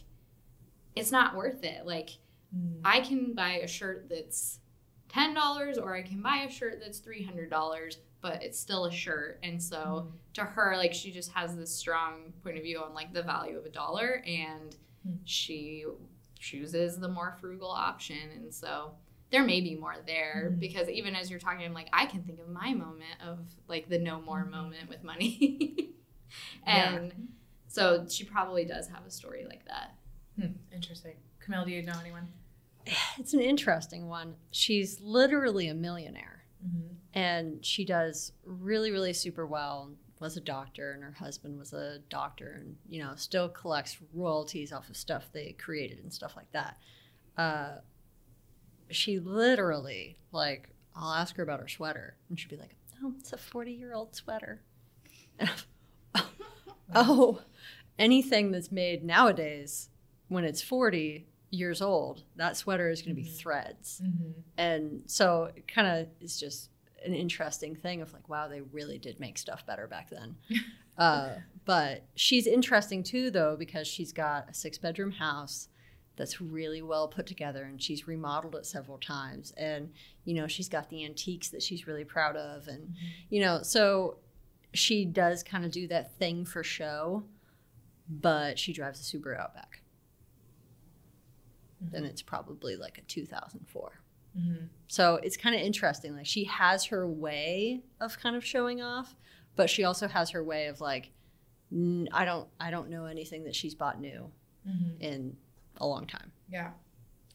it's 0.96 1.12
not 1.12 1.36
worth 1.36 1.64
it. 1.64 1.86
Like, 1.86 2.12
Mm. 2.54 2.82
I 2.84 3.00
can 3.00 3.34
buy 3.34 3.60
a 3.60 3.68
shirt 3.68 4.08
that's 4.10 4.60
ten 5.08 5.34
dollars, 5.34 5.78
or 5.78 5.96
I 5.96 6.02
can 6.02 6.22
buy 6.22 6.40
a 6.46 6.52
shirt 6.52 6.82
that's 6.84 7.00
three 7.00 7.24
hundred 7.24 7.50
dollars, 7.50 7.98
but 8.20 8.44
it's 8.44 8.60
still 8.60 8.84
a 8.84 8.92
shirt. 8.92 9.40
And 9.42 9.64
so 9.64 10.12
to 10.34 10.42
her, 10.44 10.76
like 10.76 10.94
she 10.94 11.14
just 11.14 11.32
has 11.32 11.56
this 11.56 11.74
strong 11.74 12.34
point 12.44 12.58
of 12.58 12.64
view 12.64 12.82
on 12.84 12.94
like 12.94 13.14
the 13.14 13.24
value 13.24 13.58
of 13.58 13.64
a 13.66 13.70
dollar, 13.70 14.22
and 14.28 14.76
Hmm. 15.08 15.14
she 15.24 15.86
chooses 16.42 16.98
the 16.98 17.08
more 17.08 17.38
frugal 17.40 17.70
option. 17.70 18.18
And 18.36 18.54
so 18.54 18.96
there 19.30 19.44
may 19.46 19.62
be 19.62 19.76
more 19.76 19.96
there 20.06 20.50
Mhm. 20.52 20.60
because 20.60 20.90
even 20.90 21.16
as 21.16 21.30
you're 21.30 21.40
talking, 21.40 21.64
I'm 21.66 21.74
like 21.74 21.88
I 21.94 22.06
can 22.08 22.24
think 22.24 22.40
of 22.40 22.50
my 22.50 22.74
moment 22.74 23.22
of 23.26 23.40
like 23.70 23.88
the 23.88 24.00
no 24.00 24.20
more 24.22 24.44
Mhm. 24.44 24.50
moment 24.52 24.90
with 24.90 25.04
money, 25.04 25.94
Yeah. 26.68 26.96
and 26.96 27.30
so 27.68 28.06
she 28.10 28.26
probably 28.26 28.66
does 28.66 28.88
have 28.90 29.06
a 29.06 29.12
story 29.12 29.46
like 29.46 29.66
that. 29.68 29.96
Hmm. 30.36 30.54
Interesting. 30.74 31.16
Camille, 31.40 31.64
do 31.66 31.72
you 31.72 31.84
know 31.84 31.98
anyone? 32.02 32.28
It's 33.20 33.34
an 33.34 33.40
interesting 33.42 34.08
one. 34.08 34.36
She's 34.52 35.00
literally 35.00 35.68
a 35.68 35.74
millionaire 35.76 36.40
Mm-hmm. 36.66 36.94
and 37.14 37.66
she 37.66 37.86
does 37.86 38.34
really, 38.46 38.92
really 38.92 39.14
super 39.14 39.48
well. 39.48 39.94
Was 40.22 40.38
a 40.38 40.42
doctor, 40.42 40.92
and 40.94 41.04
her 41.04 41.12
husband 41.12 41.58
was 41.60 41.74
a 41.74 42.00
doctor, 42.10 42.52
and 42.62 42.78
you 42.88 43.02
know, 43.04 43.14
still 43.16 43.50
collects 43.50 43.98
royalties 44.14 44.72
off 44.72 44.88
of 44.90 44.96
stuff 44.96 45.30
they 45.34 45.54
created 45.60 46.00
and 46.00 46.14
stuff 46.14 46.36
like 46.38 46.52
that. 46.54 46.78
Uh, 47.38 47.78
she 48.92 49.20
literally, 49.20 50.18
like, 50.32 50.70
I'll 50.96 51.14
ask 51.14 51.36
her 51.38 51.44
about 51.44 51.60
her 51.60 51.68
sweater, 51.68 52.16
and 52.30 52.40
she'd 52.40 52.50
be 52.50 52.58
like, 52.58 52.76
"Oh, 53.04 53.14
it's 53.20 53.34
a 53.34 53.38
forty-year-old 53.38 54.16
sweater." 54.16 54.62
oh, 56.96 57.42
anything 57.98 58.52
that's 58.52 58.72
made 58.72 59.04
nowadays, 59.04 59.90
when 60.28 60.44
it's 60.44 60.62
forty 60.62 61.28
years 61.50 61.82
old, 61.82 62.24
that 62.36 62.56
sweater 62.58 62.90
is 62.90 63.02
going 63.02 63.16
to 63.16 63.22
be 63.22 63.28
Mhm. 63.28 63.38
threads 63.38 64.02
Mm-hmm. 64.04 64.32
and 64.58 65.04
so 65.06 65.46
it 65.56 65.68
kind 65.68 65.88
of 65.88 66.08
is 66.22 66.40
just 66.40 66.70
an 67.06 67.14
interesting 67.14 67.76
thing 67.76 68.02
of 68.02 68.14
like 68.14 68.30
wow 68.30 68.48
they 68.48 68.62
really 68.62 68.98
did 68.98 69.20
make 69.20 69.38
stuff 69.38 69.66
better 69.66 69.88
back 69.88 70.10
then. 70.10 70.36
Uh, 70.98 71.36
but 71.66 72.04
she's 72.16 72.46
interesting 72.46 73.02
too 73.02 73.32
though 73.32 73.56
because 73.56 73.88
she's 73.88 74.12
got 74.12 74.48
a 74.50 74.54
six 74.54 74.78
bedroom 74.78 75.10
house 75.10 75.70
that's 76.18 76.42
really 76.42 76.82
well 76.82 77.08
put 77.08 77.26
together 77.26 77.64
and 77.64 77.82
she's 77.82 78.08
remodeled 78.08 78.56
it 78.56 78.66
several 78.66 78.98
times. 79.00 79.52
And 79.58 79.90
you 80.26 80.36
know 80.36 80.48
she's 80.48 80.70
got 80.70 80.90
the 80.90 81.06
antiques 81.06 81.50
that 81.50 81.64
she's 81.64 81.88
really 81.88 82.04
proud 82.04 82.36
of. 82.36 82.68
And 82.68 82.94
you 83.30 83.40
know 83.40 83.62
so 83.64 84.18
she 84.74 85.06
does 85.06 85.42
kind 85.44 85.66
of 85.66 85.72
do 85.72 85.88
that 85.88 86.18
thing 86.20 86.46
for 86.46 86.62
show 86.62 87.24
but 88.12 88.60
she 88.60 88.74
drives 88.74 89.00
a 89.00 89.18
subaru 89.18 89.40
outback. 89.40 89.82
And 91.94 92.06
it's 92.06 92.22
probably 92.22 92.76
like 92.76 92.98
a 92.98 93.02
2004 93.02 94.01
Mm-hmm. 94.38 94.66
so 94.88 95.16
it's 95.16 95.36
kind 95.38 95.56
of 95.56 95.62
interesting. 95.62 96.16
Like 96.16 96.26
she 96.26 96.46
has 96.46 96.86
her 96.86 97.08
way 97.08 97.82
of 98.00 98.18
kind 98.20 98.36
of 98.36 98.46
showing 98.46 98.82
off, 98.82 99.16
but 99.56 99.70
she 99.70 99.84
also 99.84 100.08
has 100.08 100.30
her 100.32 100.42
way 100.44 100.68
of 100.68 100.80
like, 100.80 101.12
"N- 101.72 102.08
I 102.14 102.24
don't, 102.26 102.48
I 102.60 102.72
don't 102.72 102.90
know 102.90 103.06
anything 103.06 103.44
that 103.44 103.56
she's 103.56 103.76
bought 103.76 104.00
new 104.00 104.32
Mm-hmm. 104.68 105.02
in 105.02 105.38
a 105.78 105.88
long 105.88 106.06
time. 106.06 106.32
Yeah. 106.48 106.70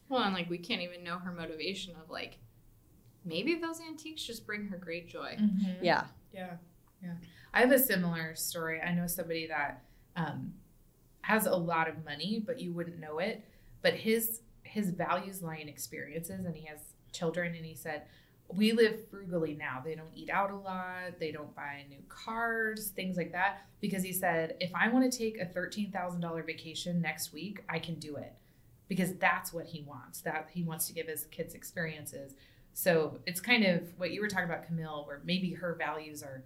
Well, 0.09 0.23
and 0.23 0.33
like 0.33 0.49
we 0.49 0.59
can't 0.59 0.81
even 0.83 1.03
know 1.03 1.19
her 1.19 1.33
motivation 1.33 1.95
of 2.03 2.09
like 2.09 2.39
maybe 3.25 3.57
those 3.57 3.81
antiques 3.81 4.23
just 4.23 4.47
bring 4.47 4.69
her 4.69 4.77
great 4.79 5.09
joy. 5.09 5.37
Mm-hmm. 5.41 5.85
Yeah, 5.85 6.05
Yeah, 6.33 6.53
yeah. 7.03 7.15
I 7.53 7.61
have 7.61 7.73
a 7.73 7.79
similar 7.79 8.35
story. 8.37 8.81
I 8.81 8.95
know 8.95 9.07
somebody 9.09 9.49
that 9.49 9.83
um, 10.15 10.55
has 11.23 11.47
a 11.47 11.57
lot 11.57 11.89
of 11.89 12.05
money, 12.05 12.41
but 12.47 12.61
you 12.61 12.73
wouldn't 12.73 13.01
know 13.01 13.19
it. 13.19 13.45
But 13.83 13.95
his 13.95 14.41
his 14.77 14.91
values 14.91 15.43
lie 15.43 15.57
in 15.57 15.69
experiences, 15.69 16.45
and 16.45 16.55
he 16.55 16.67
has 16.67 16.81
children. 17.13 17.55
And 17.55 17.65
he 17.65 17.75
said, 17.75 18.03
"We 18.49 18.73
live 18.73 19.09
frugally 19.11 19.55
now. 19.55 19.83
They 19.85 19.95
don't 19.95 20.15
eat 20.15 20.31
out 20.31 20.51
a 20.51 20.57
lot. 20.57 21.19
They 21.19 21.33
don't 21.33 21.55
buy 21.57 21.85
new 21.89 22.03
cars, 22.09 22.91
things 22.91 23.17
like 23.17 23.33
that." 23.33 23.63
Because 23.81 24.03
he 24.03 24.13
said, 24.13 24.57
"If 24.61 24.71
I 24.75 24.89
want 24.89 25.11
to 25.11 25.19
take 25.19 25.41
a 25.41 25.47
thirteen 25.47 25.91
thousand 25.91 26.21
dollar 26.21 26.43
vacation 26.43 27.01
next 27.01 27.33
week, 27.33 27.65
I 27.69 27.79
can 27.79 27.97
do 27.97 28.17
it." 28.17 28.35
because 28.89 29.15
that's 29.15 29.53
what 29.53 29.67
he 29.67 29.83
wants. 29.83 30.21
That 30.21 30.49
he 30.53 30.63
wants 30.63 30.87
to 30.87 30.93
give 30.93 31.09
his 31.09 31.27
kids 31.27 31.55
experiences. 31.55 32.35
So 32.73 33.19
it's 33.27 33.41
kind 33.41 33.65
of 33.65 33.83
what 33.99 34.11
you 34.11 34.21
were 34.21 34.29
talking 34.29 34.49
about, 34.49 34.67
Camille, 34.67 35.05
where 35.07 35.21
maybe 35.25 35.53
her 35.55 35.75
values 35.75 36.23
are 36.23 36.45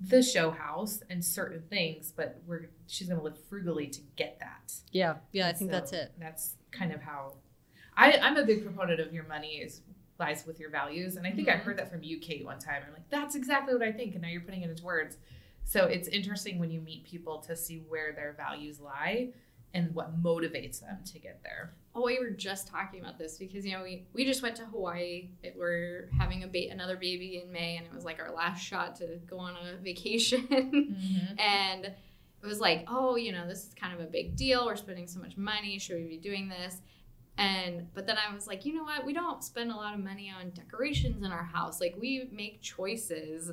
the 0.00 0.22
show 0.22 0.50
house 0.50 1.02
and 1.10 1.24
certain 1.24 1.62
things, 1.68 2.12
but 2.14 2.40
we're 2.46 2.70
she's 2.86 3.08
going 3.08 3.18
to 3.18 3.24
live 3.24 3.38
frugally 3.48 3.88
to 3.88 4.00
get 4.16 4.38
that. 4.40 4.72
Yeah, 4.92 5.16
yeah, 5.32 5.48
I 5.48 5.52
think 5.52 5.70
so 5.70 5.76
that's 5.76 5.92
it. 5.92 6.12
That's 6.18 6.54
kind 6.70 6.92
of 6.92 7.00
how 7.02 7.34
I, 7.96 8.12
I'm 8.22 8.36
a 8.36 8.44
big 8.44 8.62
proponent 8.64 9.00
of 9.00 9.12
your 9.12 9.24
money 9.24 9.56
is 9.56 9.80
lies 10.18 10.46
with 10.46 10.58
your 10.60 10.70
values. 10.70 11.16
And 11.16 11.26
I 11.26 11.30
think 11.32 11.48
I 11.48 11.52
Mhm. 11.52 11.60
heard 11.62 11.78
that 11.78 11.90
from 11.90 12.02
you, 12.02 12.18
Kate, 12.18 12.44
one 12.44 12.58
time. 12.58 12.82
I'm 12.86 12.92
like, 12.92 13.08
that's 13.10 13.34
exactly 13.34 13.72
what 13.74 13.82
I 13.82 13.92
think. 13.92 14.14
And 14.14 14.22
now 14.22 14.28
you're 14.28 14.40
putting 14.40 14.62
it 14.62 14.70
into 14.70 14.84
words. 14.84 15.16
So 15.64 15.84
it's 15.86 16.08
interesting 16.08 16.58
when 16.58 16.70
you 16.70 16.80
meet 16.80 17.04
people 17.04 17.38
to 17.42 17.54
see 17.56 17.78
where 17.88 18.12
their 18.12 18.32
values 18.32 18.80
lie 18.80 19.30
and 19.74 19.94
what 19.94 20.20
motivates 20.22 20.80
them 20.80 20.98
to 21.04 21.18
get 21.18 21.40
there. 21.42 21.74
Oh, 21.94 22.04
we 22.04 22.18
were 22.18 22.30
just 22.30 22.68
talking 22.68 23.00
about 23.00 23.18
this 23.18 23.36
because 23.36 23.66
you 23.66 23.72
know 23.72 23.82
we 23.82 24.06
we 24.12 24.24
just 24.24 24.42
went 24.42 24.56
to 24.56 24.64
Hawaii. 24.64 25.30
It, 25.42 25.54
we're 25.58 26.08
having 26.18 26.42
a 26.44 26.48
ba- 26.48 26.70
another 26.70 26.96
baby 26.96 27.42
in 27.44 27.52
May, 27.52 27.76
and 27.76 27.86
it 27.86 27.92
was 27.92 28.04
like 28.04 28.18
our 28.20 28.32
last 28.32 28.60
shot 28.64 28.96
to 28.96 29.18
go 29.26 29.38
on 29.38 29.54
a 29.56 29.76
vacation. 29.76 30.46
and 31.38 31.92
it 32.42 32.46
was 32.46 32.60
like, 32.60 32.84
oh, 32.88 33.16
you 33.16 33.32
know, 33.32 33.46
this 33.48 33.64
is 33.66 33.74
kind 33.74 33.92
of 33.92 34.00
a 34.00 34.08
big 34.10 34.36
deal. 34.36 34.66
We're 34.66 34.76
spending 34.76 35.06
so 35.06 35.20
much 35.20 35.36
money. 35.36 35.78
Should 35.78 35.96
we 35.96 36.04
be 36.08 36.18
doing 36.18 36.48
this? 36.48 36.80
And 37.36 37.92
but 37.94 38.06
then 38.06 38.16
I 38.18 38.34
was 38.34 38.46
like, 38.46 38.64
you 38.64 38.74
know 38.74 38.82
what? 38.84 39.04
We 39.06 39.12
don't 39.12 39.42
spend 39.44 39.70
a 39.70 39.76
lot 39.76 39.94
of 39.94 40.00
money 40.00 40.32
on 40.36 40.50
decorations 40.50 41.22
in 41.24 41.30
our 41.30 41.44
house. 41.44 41.80
Like 41.80 41.94
we 42.00 42.28
make 42.32 42.60
choices 42.62 43.52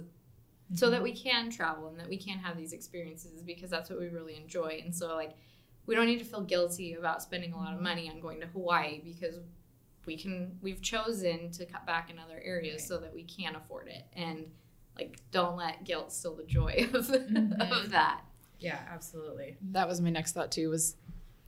so 0.74 0.90
that 0.90 1.04
we 1.04 1.14
can 1.14 1.52
travel 1.52 1.88
and 1.90 2.00
that 2.00 2.10
we 2.10 2.18
can 2.18 2.40
have 2.40 2.58
these 2.58 2.74
experiences 2.74 3.44
because 3.44 3.70
that's 3.70 3.90
what 3.90 4.00
we 4.00 4.08
really 4.08 4.36
enjoy. 4.36 4.82
And 4.84 4.94
so 4.96 5.16
like 5.16 5.34
we 5.86 5.94
don't 5.94 6.08
need 6.08 6.18
to 6.20 6.26
feel 6.26 6.42
guilty 6.42 6.94
about 6.94 7.22
spending 7.22 7.54
a 7.54 7.58
lot 7.58 7.74
of 7.76 7.82
money 7.82 8.10
on 8.10 8.20
going 8.20 8.42
to 8.42 8.48
Hawaii 8.48 9.02
because 9.04 9.36
we 10.08 10.18
can 10.18 10.58
we've 10.64 10.82
chosen 10.82 11.52
to 11.52 11.66
cut 11.68 11.86
back 11.86 12.10
in 12.10 12.18
other 12.18 12.42
areas 12.44 12.82
Right. 12.82 12.88
so 12.88 12.98
that 13.00 13.14
we 13.14 13.24
can 13.24 13.56
afford 13.56 13.88
it 13.88 14.04
and 14.14 14.46
like 14.98 15.18
don't 15.32 15.58
let 15.58 15.84
guilt 15.84 16.12
steal 16.12 16.36
the 16.36 16.44
joy 16.44 16.88
of, 16.94 17.06
Mhm. 17.08 17.72
of 17.84 17.92
that. 17.92 18.22
Yeah, 18.60 18.80
absolutely. 18.90 19.58
That 19.72 19.88
was 19.88 20.02
my 20.02 20.10
next 20.10 20.34
thought 20.34 20.52
too. 20.52 20.70
Was 20.70 20.96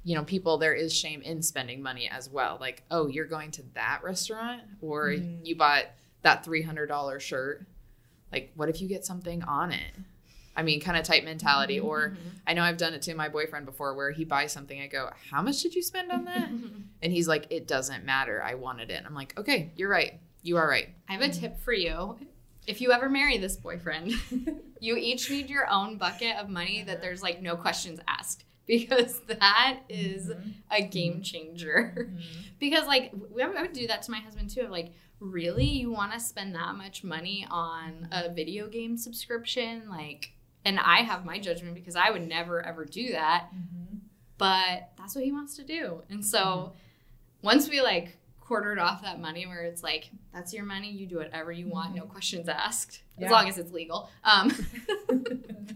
you 0.03 0.15
know, 0.15 0.23
people 0.23 0.57
there 0.57 0.73
is 0.73 0.93
shame 0.93 1.21
in 1.21 1.41
spending 1.41 1.81
money 1.81 2.07
as 2.09 2.29
well. 2.29 2.57
Like, 2.61 2.83
oh, 2.89 3.07
you're 3.07 3.25
going 3.25 3.51
to 3.51 3.63
that 3.73 3.99
restaurant, 4.03 4.61
or 4.79 5.09
Mhm. 5.09 5.45
you 5.45 5.55
bought 5.57 5.85
that 6.21 6.45
three 6.45 6.61
hundred 6.61 6.87
dollar 6.87 7.19
shirt. 7.19 7.65
Like, 8.31 8.51
what 8.55 8.69
if 8.69 8.79
you 8.81 8.87
get 8.87 9.05
something 9.05 9.43
on 9.43 9.71
it? 9.71 9.93
I 10.55 10.63
mean, 10.63 10.79
kind 10.79 10.97
of 10.97 11.03
type 11.03 11.23
mentality. 11.25 11.79
Or 11.79 12.15
I 12.45 12.53
know 12.53 12.63
I've 12.63 12.77
done 12.77 12.93
it 12.93 13.01
to 13.03 13.15
my 13.15 13.27
boyfriend 13.29 13.65
before, 13.65 13.93
where 13.95 14.11
he 14.11 14.23
buys 14.23 14.51
something. 14.53 14.79
I 14.81 14.87
go, 14.87 15.09
"How 15.29 15.41
much 15.41 15.61
did 15.61 15.75
you 15.75 15.81
spend 15.81 16.09
on 16.11 16.23
that?" 16.25 16.49
and 17.01 17.11
he's 17.11 17.27
like, 17.27 17.47
"It 17.49 17.67
doesn't 17.67 18.05
matter. 18.05 18.41
I 18.41 18.53
wanted 18.55 18.89
it." 18.89 19.03
I'm 19.05 19.13
like, 19.13 19.37
"Okay, 19.37 19.71
you're 19.75 19.89
right. 19.89 20.19
You 20.41 20.55
are 20.57 20.67
right." 20.67 20.89
I 21.09 21.13
have 21.13 21.21
a 21.21 21.29
tip 21.29 21.59
for 21.59 21.73
you. 21.73 22.17
If 22.67 22.81
you 22.81 22.91
ever 22.91 23.09
marry 23.09 23.37
this 23.37 23.55
boyfriend, 23.55 24.11
you 24.79 24.95
each 24.97 25.29
need 25.31 25.49
your 25.49 25.67
own 25.71 25.97
bucket 25.97 26.35
of 26.37 26.49
money 26.49 26.83
that 26.83 27.01
there's 27.01 27.23
like 27.23 27.41
no 27.41 27.55
questions 27.55 27.99
asked 28.07 28.43
because 28.67 29.19
that 29.27 29.79
is 29.89 30.27
Mhm. 30.29 30.53
a 30.69 30.81
game 30.83 31.21
changer. 31.21 32.09
Mhm. 32.11 32.21
because 32.59 32.85
like 32.85 33.11
we, 33.33 33.41
I 33.41 33.47
would 33.61 33.73
do 33.73 33.87
that 33.87 34.01
to 34.03 34.11
my 34.11 34.19
husband 34.19 34.49
too. 34.49 34.67
Like, 34.67 34.91
really, 35.19 35.65
you 35.65 35.91
want 35.91 36.11
to 36.13 36.19
spend 36.19 36.53
that 36.55 36.75
much 36.75 37.03
money 37.03 37.47
on 37.49 38.07
a 38.11 38.31
video 38.33 38.67
game 38.67 38.97
subscription? 38.97 39.89
Like, 39.89 40.33
and 40.65 40.77
I 40.79 40.97
have 40.97 41.23
my 41.25 41.39
judgment 41.39 41.73
because 41.75 41.95
I 41.95 42.11
would 42.11 42.27
never 42.27 42.61
ever 42.65 42.83
do 42.83 43.11
that, 43.13 43.47
Mhm. 43.55 43.99
but 44.37 44.89
that's 44.97 45.15
what 45.15 45.23
he 45.23 45.31
wants 45.31 45.55
to 45.55 45.63
do. 45.63 46.03
And 46.09 46.23
so 46.25 46.73
once 47.41 47.69
we 47.69 47.81
like 47.81 48.17
quartered 48.47 48.79
off 48.79 49.01
that 49.01 49.19
money 49.19 49.45
where 49.45 49.63
it's 49.63 49.83
like 49.83 50.09
that's 50.33 50.53
your 50.53 50.63
money 50.63 50.89
you 50.89 51.05
do 51.05 51.17
whatever 51.17 51.51
you 51.51 51.67
want 51.67 51.93
no 51.93 52.03
questions 52.03 52.47
asked 52.47 53.01
Yeah. 53.17 53.25
as 53.25 53.31
long 53.31 53.49
as 53.49 53.57
it's 53.57 53.71
legal 53.73 54.09
um 54.23 54.51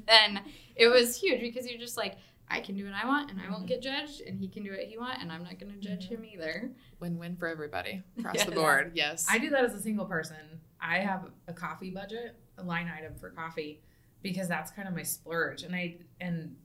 then 0.07 0.41
it 0.75 0.87
was 0.87 1.17
huge 1.17 1.41
because 1.41 1.69
you're 1.69 1.79
just 1.79 1.97
like 1.97 2.15
i 2.49 2.59
can 2.61 2.75
do 2.77 2.85
what 2.85 2.93
i 2.93 3.05
want 3.05 3.29
and 3.29 3.41
i 3.41 3.49
won't 3.49 3.65
Mhm. 3.65 3.67
get 3.67 3.81
judged 3.81 4.21
and 4.21 4.39
he 4.39 4.47
can 4.47 4.63
do 4.63 4.71
what 4.71 4.79
he 4.79 4.97
want 4.97 5.21
and 5.21 5.31
i'm 5.31 5.43
not 5.43 5.59
going 5.59 5.71
to 5.73 5.79
judge 5.79 6.07
Mhm. 6.07 6.11
him 6.11 6.25
either 6.25 6.71
Win-win 7.01 7.35
for 7.35 7.47
everybody 7.47 8.03
across 8.19 8.35
Yes. 8.35 8.45
the 8.45 8.51
board. 8.51 8.91
Yes. 8.93 9.25
I 9.27 9.39
do 9.39 9.49
that 9.49 9.65
as 9.65 9.73
a 9.73 9.81
single 9.81 10.05
person. 10.05 10.37
I 10.79 10.99
have 10.99 11.31
a 11.47 11.53
coffee 11.53 11.89
budget, 11.89 12.35
a 12.59 12.63
line 12.63 12.87
item 12.95 13.15
for 13.15 13.31
coffee, 13.31 13.81
because 14.21 14.47
that's 14.47 14.69
kind 14.69 14.87
of 14.87 14.93
my 14.93 15.01
splurge. 15.01 15.63
And 15.63 15.73
I 15.75 15.97
and 16.19 16.55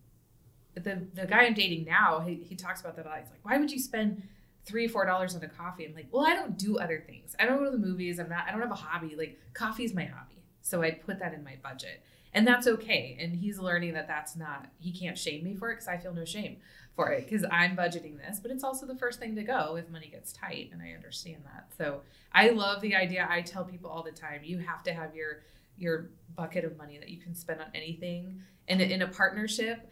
the 0.75 1.07
the 1.15 1.25
guy 1.27 1.45
I'm 1.47 1.55
dating 1.55 1.87
now, 1.87 2.21
he, 2.21 2.35
he 2.35 2.55
talks 2.55 2.83
about 2.83 2.97
that 2.97 3.07
a 3.07 3.09
lot. 3.09 3.21
He's 3.21 3.31
like, 3.31 3.43
"Why 3.45 3.57
would 3.57 3.73
you 3.73 3.79
spend 3.79 4.29
three 4.67 4.89
four 4.89 5.07
dollars 5.07 5.35
on 5.35 5.43
a 5.43 5.49
coffee?" 5.49 5.87
I'm 5.87 5.95
like, 5.95 6.09
"Well, 6.11 6.27
I 6.27 6.35
don't 6.35 6.59
do 6.59 6.79
other 6.79 7.03
things. 7.07 7.35
I 7.39 7.47
don't 7.47 7.59
go 7.59 7.65
to 7.67 7.71
the 7.71 7.79
movies. 7.79 8.19
I'm 8.19 8.29
not. 8.29 8.45
I 8.47 8.53
don't 8.53 8.61
have 8.61 8.71
a 8.71 8.75
hobby. 8.75 9.15
Like 9.17 9.39
coffee 9.55 9.85
is 9.85 9.95
my 9.95 10.05
hobby, 10.05 10.43
so 10.61 10.83
I 10.83 10.91
put 10.91 11.19
that 11.21 11.33
in 11.33 11.43
my 11.45 11.57
budget, 11.63 12.03
and 12.35 12.47
that's 12.47 12.67
okay. 12.67 13.17
And 13.21 13.35
he's 13.35 13.59
learning 13.59 13.95
that 13.95 14.09
that's 14.09 14.37
not. 14.37 14.67
He 14.79 14.93
can't 14.93 15.17
shame 15.17 15.45
me 15.45 15.55
for 15.55 15.71
it 15.71 15.77
because 15.77 15.89
I 15.89 15.97
feel 15.97 16.13
no 16.13 16.25
shame 16.25 16.59
for 16.95 17.13
it 17.13 17.29
because 17.29 17.45
I'm 17.51 17.77
budgeting 17.77 18.17
this, 18.17 18.41
but 18.41 18.51
it's 18.51 18.65
also 18.65 18.87
the 18.87 18.97
first 18.97 19.21
thing 19.21 19.37
to 19.37 19.43
go 19.43 19.77
if 19.77 19.89
money 19.91 20.09
gets 20.09 20.33
tight, 20.33 20.71
and 20.73 20.83
I 20.83 20.93
understand 20.93 21.45
that. 21.45 21.69
So 21.77 22.01
I 22.33 22.51
love 22.51 22.81
the 22.81 22.97
idea. 22.97 23.27
I 23.31 23.43
tell 23.43 23.65
people 23.65 23.91
all 23.91 24.03
the 24.03 24.13
time, 24.13 24.41
you 24.43 24.59
have 24.59 24.83
to 24.85 24.93
have 24.95 25.15
your 25.15 25.43
your 25.79 26.11
bucket 26.35 26.65
of 26.65 26.77
money 26.77 26.99
that 26.99 27.09
you 27.09 27.21
can 27.21 27.35
spend 27.35 27.61
on 27.61 27.67
anything. 27.75 28.41
And 28.69 28.81
in 28.81 29.03
a 29.03 29.09
partnership, 29.09 29.89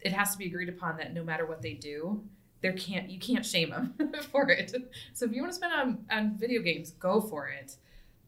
it 0.00 0.12
has 0.12 0.32
to 0.32 0.38
be 0.38 0.46
agreed 0.46 0.68
upon 0.68 0.96
that 0.96 1.12
no 1.12 1.22
matter 1.22 1.46
what 1.46 1.62
they 1.62 1.74
do, 1.74 2.24
there 2.60 2.72
can't 2.72 3.08
you 3.10 3.18
can't 3.18 3.44
shame 3.46 3.70
them 3.70 3.94
for 4.32 4.50
it. 4.50 4.74
So 5.14 5.26
if 5.26 5.32
you 5.32 5.42
want 5.42 5.52
to 5.52 5.56
spend 5.56 5.72
on 5.72 6.04
on 6.10 6.36
video 6.38 6.60
games, 6.62 6.90
go 6.92 7.20
for 7.20 7.48
it. 7.48 7.76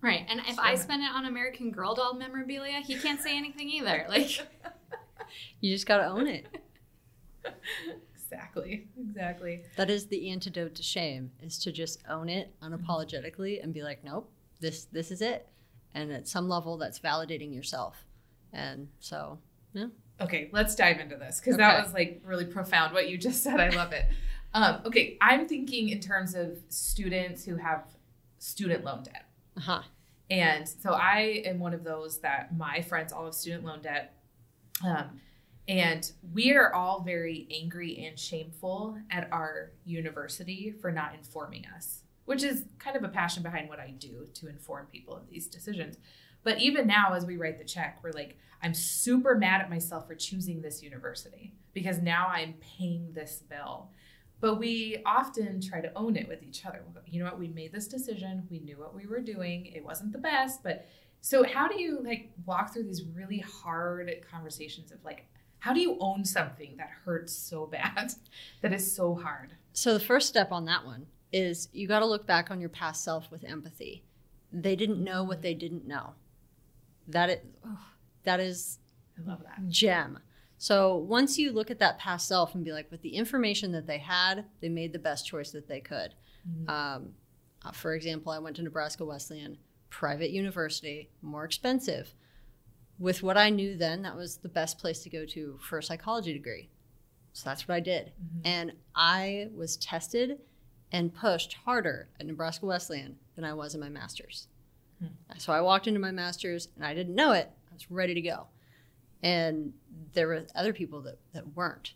right 0.03 0.24
and 0.31 0.41
if 0.49 0.59
i 0.59 0.74
spend 0.74 1.03
it 1.03 1.11
on 1.14 1.26
american 1.26 1.70
girl 1.70 1.95
doll 1.95 2.14
memorabilia 2.14 2.81
he 2.81 2.95
can't 2.97 3.20
say 3.20 3.37
anything 3.37 3.68
either 3.68 4.07
like 4.09 4.31
You 5.61 5.72
just 5.74 5.87
got 5.87 5.99
to 5.99 6.07
own 6.07 6.26
it. 6.26 6.47
exactly. 8.14 8.89
Exactly. 8.99 9.62
That 9.76 9.91
is 9.91 10.07
the 10.07 10.31
antidote 10.31 10.74
to 10.76 10.83
shame 10.83 11.31
is 11.41 11.59
to 11.61 11.72
just 11.72 12.03
own 12.09 12.28
it 12.28 12.53
unapologetically 12.62 13.62
and 13.62 13.72
be 13.72 13.83
like, 13.83 14.03
nope, 14.05 14.31
this 14.61 14.85
this 14.87 15.11
is 15.11 15.20
it. 15.22 15.49
And 15.95 16.12
at 16.12 16.28
some 16.28 16.49
level 16.49 16.76
that's 16.78 16.99
validating 17.01 17.55
yourself. 17.55 17.97
And 18.53 18.89
so 19.01 19.39
Okay, 20.21 20.51
let's 20.53 20.75
dive 20.75 21.01
into 21.01 21.16
this 21.16 21.41
because 21.41 21.57
that 21.57 21.83
was 21.83 21.95
like 21.95 22.21
really 22.25 22.45
profound 22.45 22.93
what 22.93 23.09
you 23.09 23.16
just 23.16 23.43
said. 23.43 23.59
I 23.59 23.71
love 23.71 23.93
it. 23.93 24.05
Um, 24.53 24.81
okay, 24.85 25.16
I'm 25.21 25.47
thinking 25.47 25.91
in 25.91 26.01
terms 26.01 26.35
of 26.35 26.59
students 26.68 27.45
who 27.45 27.57
have 27.57 27.85
student 28.39 28.85
loan 28.85 29.05
debt. 29.05 29.27
uh-huh. 29.57 29.83
And 30.31 30.68
so 30.68 30.93
I 30.93 31.43
am 31.45 31.59
one 31.59 31.75
of 31.75 31.83
those 31.83 32.21
that 32.21 32.57
my 32.57 32.83
friends 32.83 33.12
all 33.12 33.25
have 33.25 33.35
student 33.35 33.64
loan 33.64 33.83
debt. 33.83 34.14
Um, 34.85 35.21
and 35.68 36.11
we 36.33 36.53
are 36.53 36.73
all 36.73 37.03
very 37.03 37.47
angry 37.51 38.05
and 38.07 38.18
shameful 38.18 38.99
at 39.11 39.29
our 39.33 39.73
university 39.85 40.73
for 40.81 40.91
not 40.91 41.14
informing 41.14 41.64
us, 41.77 42.03
which 42.25 42.43
is 42.43 42.64
kind 42.79 42.97
of 42.97 43.05
a 43.05 43.09
passion 43.09 43.43
behind 43.43 43.68
what 43.68 43.79
I 43.79 43.91
do 43.99 44.27
to 44.35 44.49
inform 44.49 44.87
people 44.87 45.14
of 45.14 45.29
these 45.29 45.47
decisions. 45.47 45.97
But 46.43 46.61
even 46.61 46.86
now, 46.86 47.12
as 47.14 47.26
we 47.26 47.36
write 47.36 47.59
the 47.59 47.64
check, 47.64 47.99
we're 48.03 48.12
like, 48.12 48.38
I'm 48.62 48.74
super 48.74 49.36
mad 49.36 49.61
at 49.61 49.70
myself 49.70 50.07
for 50.07 50.14
choosing 50.14 50.61
this 50.61 50.82
university 50.82 51.55
because 51.72 51.99
now 51.99 52.28
I'm 52.28 52.55
paying 52.78 53.12
this 53.12 53.43
bill. 53.49 53.91
But 54.41 54.57
we 54.57 55.03
often 55.05 55.61
try 55.61 55.80
to 55.80 55.93
own 55.95 56.16
it 56.16 56.26
with 56.26 56.43
each 56.43 56.64
other. 56.64 56.82
You 57.07 57.20
know 57.20 57.26
what? 57.26 57.38
We 57.38 57.49
made 57.49 57.72
this 57.72 57.88
decision. 57.88 58.47
We 58.51 58.61
knew 58.61 58.78
what 58.78 58.95
we 58.95 59.07
were 59.07 59.20
doing. 59.20 59.66
It 59.66 59.84
wasn't 59.84 60.12
the 60.12 60.18
best, 60.18 60.62
but 60.62 60.86
so 61.20 61.45
how 61.45 61.68
do 61.68 61.80
you 61.80 62.01
like 62.03 62.30
walk 62.47 62.72
through 62.72 62.84
these 62.84 63.05
really 63.05 63.41
hard 63.41 64.11
conversations 64.30 64.91
of 64.91 65.05
like, 65.05 65.26
how 65.59 65.74
do 65.74 65.80
you 65.80 65.99
own 66.01 66.24
something 66.24 66.76
that 66.78 66.88
hurts 67.05 67.34
so 67.34 67.66
bad, 67.66 68.12
that 68.62 68.72
is 68.72 68.95
so 68.95 69.14
hard? 69.14 69.53
So 69.74 69.93
the 69.93 70.01
first 70.01 70.28
step 70.28 70.51
on 70.51 70.64
that 70.64 70.86
one 70.86 71.07
is 71.32 71.68
you 71.72 71.86
got 71.86 72.01
to 72.01 72.07
look 72.07 72.26
back 72.26 72.51
on 72.51 72.61
your 72.61 72.70
past 72.70 73.05
self 73.05 73.30
with 73.30 73.45
empathy. 73.45 74.03
They 74.53 74.74
didn't 74.74 75.05
know 75.05 75.22
what 75.22 75.43
they 75.43 75.55
didn't 75.55 75.86
know. 75.86 76.14
That 77.13 77.31
is, 77.31 77.39
oh, 77.67 77.79
that 78.25 78.41
is 78.41 78.79
I 79.19 79.29
love 79.29 79.43
that. 79.45 79.69
gem. 79.69 80.19
So 80.59 80.97
once 80.97 81.39
you 81.39 81.53
look 81.53 81.71
at 81.71 81.79
that 81.79 81.99
past 81.99 82.29
self 82.29 82.55
and 82.55 82.65
be 82.65 82.73
like, 82.73 82.91
with 82.91 83.01
the 83.03 83.15
information 83.17 83.73
that 83.73 83.87
they 83.87 83.99
had, 83.99 84.45
they 84.61 84.69
made 84.69 84.93
the 84.93 84.99
best 84.99 85.27
choice 85.27 85.51
that 85.53 85.69
they 85.69 85.81
could. 85.81 86.15
Mhm. 86.49 86.69
Um, 86.69 87.15
uh, 87.65 87.73
for 87.73 87.95
example, 87.95 88.33
I 88.33 88.39
went 88.39 88.57
to 88.57 88.63
Nebraska 88.63 89.05
Wesleyan, 89.05 89.59
private 89.89 90.31
university, 90.31 91.11
more 91.23 91.45
expensive. 91.45 92.15
With 92.99 93.23
what 93.23 93.39
I 93.39 93.49
knew 93.49 93.77
then, 93.77 94.03
that 94.03 94.15
was 94.17 94.37
the 94.39 94.49
best 94.51 94.79
place 94.79 95.03
to 95.05 95.11
go 95.11 95.25
to 95.27 95.59
for 95.63 95.79
a 95.79 95.83
psychology 95.83 96.33
degree. 96.35 96.69
So 97.33 97.49
that's 97.49 97.67
what 97.67 97.75
I 97.77 97.81
did. 97.81 98.13
Mhm. 98.23 98.41
And 98.45 98.73
I 98.95 99.49
was 99.55 99.77
tested 99.79 100.41
and 100.93 101.15
pushed 101.15 101.55
harder 101.55 102.09
at 102.19 102.27
Nebraska 102.27 102.67
Wesleyan 102.67 103.19
than 103.37 103.45
I 103.45 103.55
was 103.55 103.75
in 103.75 103.81
my 103.81 103.89
master's. 103.89 104.49
So 105.39 105.53
I 105.53 105.61
walked 105.61 105.87
into 105.87 106.01
my 106.01 106.11
master's 106.11 106.69
and 106.77 106.85
I 106.85 106.95
didn't 106.95 107.15
know 107.15 107.33
it. 107.33 107.51
I 107.71 107.75
was 107.75 107.91
ready 107.91 108.15
to 108.15 108.21
go. 108.21 108.47
And 109.23 109.73
there 110.13 110.27
were 110.29 110.45
other 110.55 110.73
people 110.73 111.01
that, 111.03 111.19
that 111.33 111.55
weren't. 111.57 111.95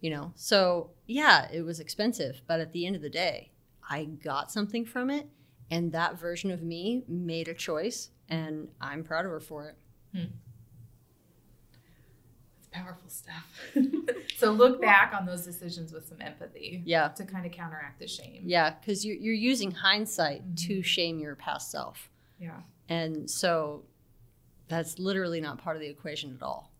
you 0.00 0.10
know. 0.10 0.32
So, 0.34 0.90
yeah, 1.06 1.48
it 1.52 1.62
was 1.62 1.78
expensive, 1.80 2.42
but 2.48 2.58
at 2.60 2.72
the 2.72 2.86
end 2.86 2.96
of 2.96 3.02
the 3.02 3.08
day, 3.10 3.52
I 3.88 4.04
got 4.04 4.50
something 4.50 4.84
from 4.84 5.10
it 5.10 5.28
and 5.70 5.92
that 5.92 6.18
version 6.18 6.50
of 6.50 6.62
me 6.62 7.04
made 7.08 7.46
a 7.48 7.54
choice 7.54 8.10
and 8.28 8.68
I'm 8.80 9.04
proud 9.04 9.24
of 9.26 9.30
her 9.30 9.40
for 9.40 9.68
it. 9.68 9.76
It's 12.58 12.68
powerful 12.70 13.08
stuff. 13.08 13.46
so 14.36 14.50
look 14.52 14.80
back 14.80 15.14
on 15.18 15.26
those 15.26 15.44
decisions 15.44 15.92
with 15.92 16.08
some 16.08 16.20
empathy 16.20 16.82
Yeah. 16.84 17.08
to 17.08 17.24
kind 17.24 17.46
of 17.46 17.52
counteract 17.52 17.98
the 17.98 18.06
shame. 18.08 18.42
Yeah, 18.44 18.70
cuz 18.84 19.04
you're, 19.04 19.16
you're 19.16 19.34
using 19.34 19.70
hindsight 19.70 20.44
Mhm. 20.54 20.56
to 20.66 20.82
shame 20.82 21.18
your 21.18 21.36
past 21.36 21.70
self. 21.70 22.10
Yeah. 22.42 22.60
And 22.88 23.30
so 23.30 23.84
that's 24.68 24.98
literally 24.98 25.40
not 25.40 25.58
part 25.58 25.76
of 25.76 25.80
the 25.82 25.88
equation 25.88 26.34
at 26.34 26.42
all. 26.42 26.72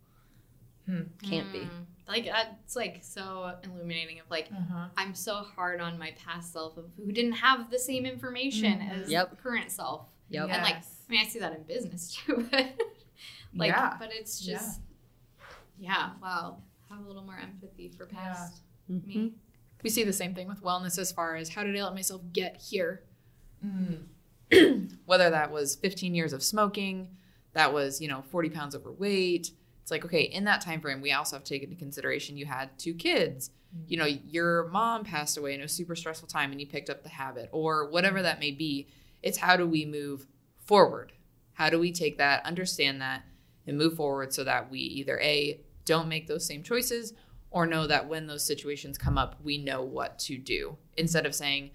Hmm. 0.87 1.03
Can't 1.23 1.53
be. 1.53 1.61
Mm. 1.61 1.69
Like 2.09 2.25
that's 2.27 2.75
like 2.75 2.99
so 3.03 3.55
illuminating. 3.63 4.19
Of 4.19 4.27
like 4.31 4.49
Uh-huh. 4.51 4.89
I'm 4.97 5.15
so 5.15 5.35
hard 5.37 5.81
on 5.81 5.99
my 5.99 6.11
past 6.13 6.53
self 6.53 6.77
of 6.77 6.87
who 6.97 7.13
didn't 7.13 7.33
have 7.35 7.71
the 7.71 7.79
same 7.79 8.05
information 8.05 8.81
Mhm. 8.81 8.91
as 9.05 9.11
Yep. 9.11 9.39
current 9.41 9.71
self. 9.71 10.09
Yep. 10.31 10.49
And 10.51 10.63
like 10.63 10.77
I 10.77 10.83
mean, 11.09 11.21
I 11.25 11.29
see 11.29 11.39
that 11.39 11.55
in 11.55 11.63
business 11.63 12.13
too. 12.27 12.49
But 12.51 12.75
like, 13.55 13.69
Yeah. 13.71 13.97
but 13.99 14.11
it's 14.13 14.41
just, 14.41 14.81
yeah. 15.79 16.13
Wow. 16.21 16.63
Have 16.91 17.05
a 17.05 17.07
little 17.07 17.23
more 17.23 17.39
empathy 17.39 17.89
for 17.91 18.07
past 18.07 18.63
Mhm. 18.91 19.07
me. 19.07 19.35
We 19.85 19.91
see 19.91 20.05
the 20.05 20.13
same 20.13 20.35
thing 20.35 20.49
with 20.49 20.63
wellness 20.63 20.99
as 20.99 21.13
far 21.13 21.37
as 21.37 21.51
how 21.51 21.63
did 21.65 21.77
I 21.77 21.83
let 21.85 21.95
myself 21.95 22.23
get 22.33 22.57
here? 22.61 23.05
Mm. 23.65 24.07
Whether 25.07 25.31
that 25.31 25.51
was 25.51 25.77
15 25.77 26.15
years 26.15 26.33
of 26.33 26.43
smoking, 26.43 27.09
that 27.55 27.73
was, 27.73 28.01
you 28.01 28.09
know, 28.09 28.23
40 28.23 28.51
pounds 28.51 28.75
overweight. 28.75 29.51
It's 29.83 29.91
like, 29.91 30.05
okay, 30.05 30.23
in 30.23 30.45
that 30.45 30.61
time 30.61 30.81
frame, 30.81 31.01
we 31.01 31.13
also 31.13 31.37
have 31.37 31.45
to 31.45 31.55
take 31.55 31.63
into 31.63 31.77
consideration 31.77 32.37
you 32.37 32.47
had 32.47 32.79
two 32.79 32.95
kids. 32.95 33.51
Mm-hmm. 33.75 33.85
You 33.89 33.97
know, 33.99 34.07
your 34.07 34.69
mom 34.69 35.05
passed 35.05 35.37
away 35.37 35.55
in 35.55 35.61
a 35.61 35.69
super 35.69 35.97
stressful 35.97 36.29
time 36.29 36.53
and 36.53 36.61
you 36.61 36.67
picked 36.67 36.91
up 36.91 37.03
the 37.03 37.09
habit 37.09 37.49
or 37.53 37.89
whatever 37.89 38.17
mm-hmm. 38.17 38.25
that 38.25 38.41
may 38.41 38.53
be. 38.53 38.89
It's 39.23 39.39
how 39.39 39.57
do 39.57 39.67
we 39.67 39.85
move 39.85 40.27
forward? 40.59 41.13
How 41.55 41.69
do 41.71 41.79
we 41.79 41.93
take 41.93 42.19
that, 42.19 42.45
understand 42.47 43.01
that, 43.01 43.23
and 43.67 43.79
move 43.79 43.97
forward 43.97 44.33
so 44.33 44.45
that 44.45 44.71
we 44.71 44.81
either 44.81 45.21
A, 45.21 45.61
don't 45.85 46.09
make 46.09 46.27
those 46.27 46.47
same 46.47 46.63
choices 46.63 47.13
or 47.51 47.67
know 47.67 47.87
that 47.87 48.09
when 48.09 48.27
those 48.27 48.45
situations 48.45 48.97
come 48.97 49.19
up, 49.19 49.37
we 49.43 49.59
know 49.59 49.83
what 49.83 50.19
to 50.21 50.39
do 50.39 50.77
instead 50.97 51.27
of 51.27 51.35
saying, 51.35 51.71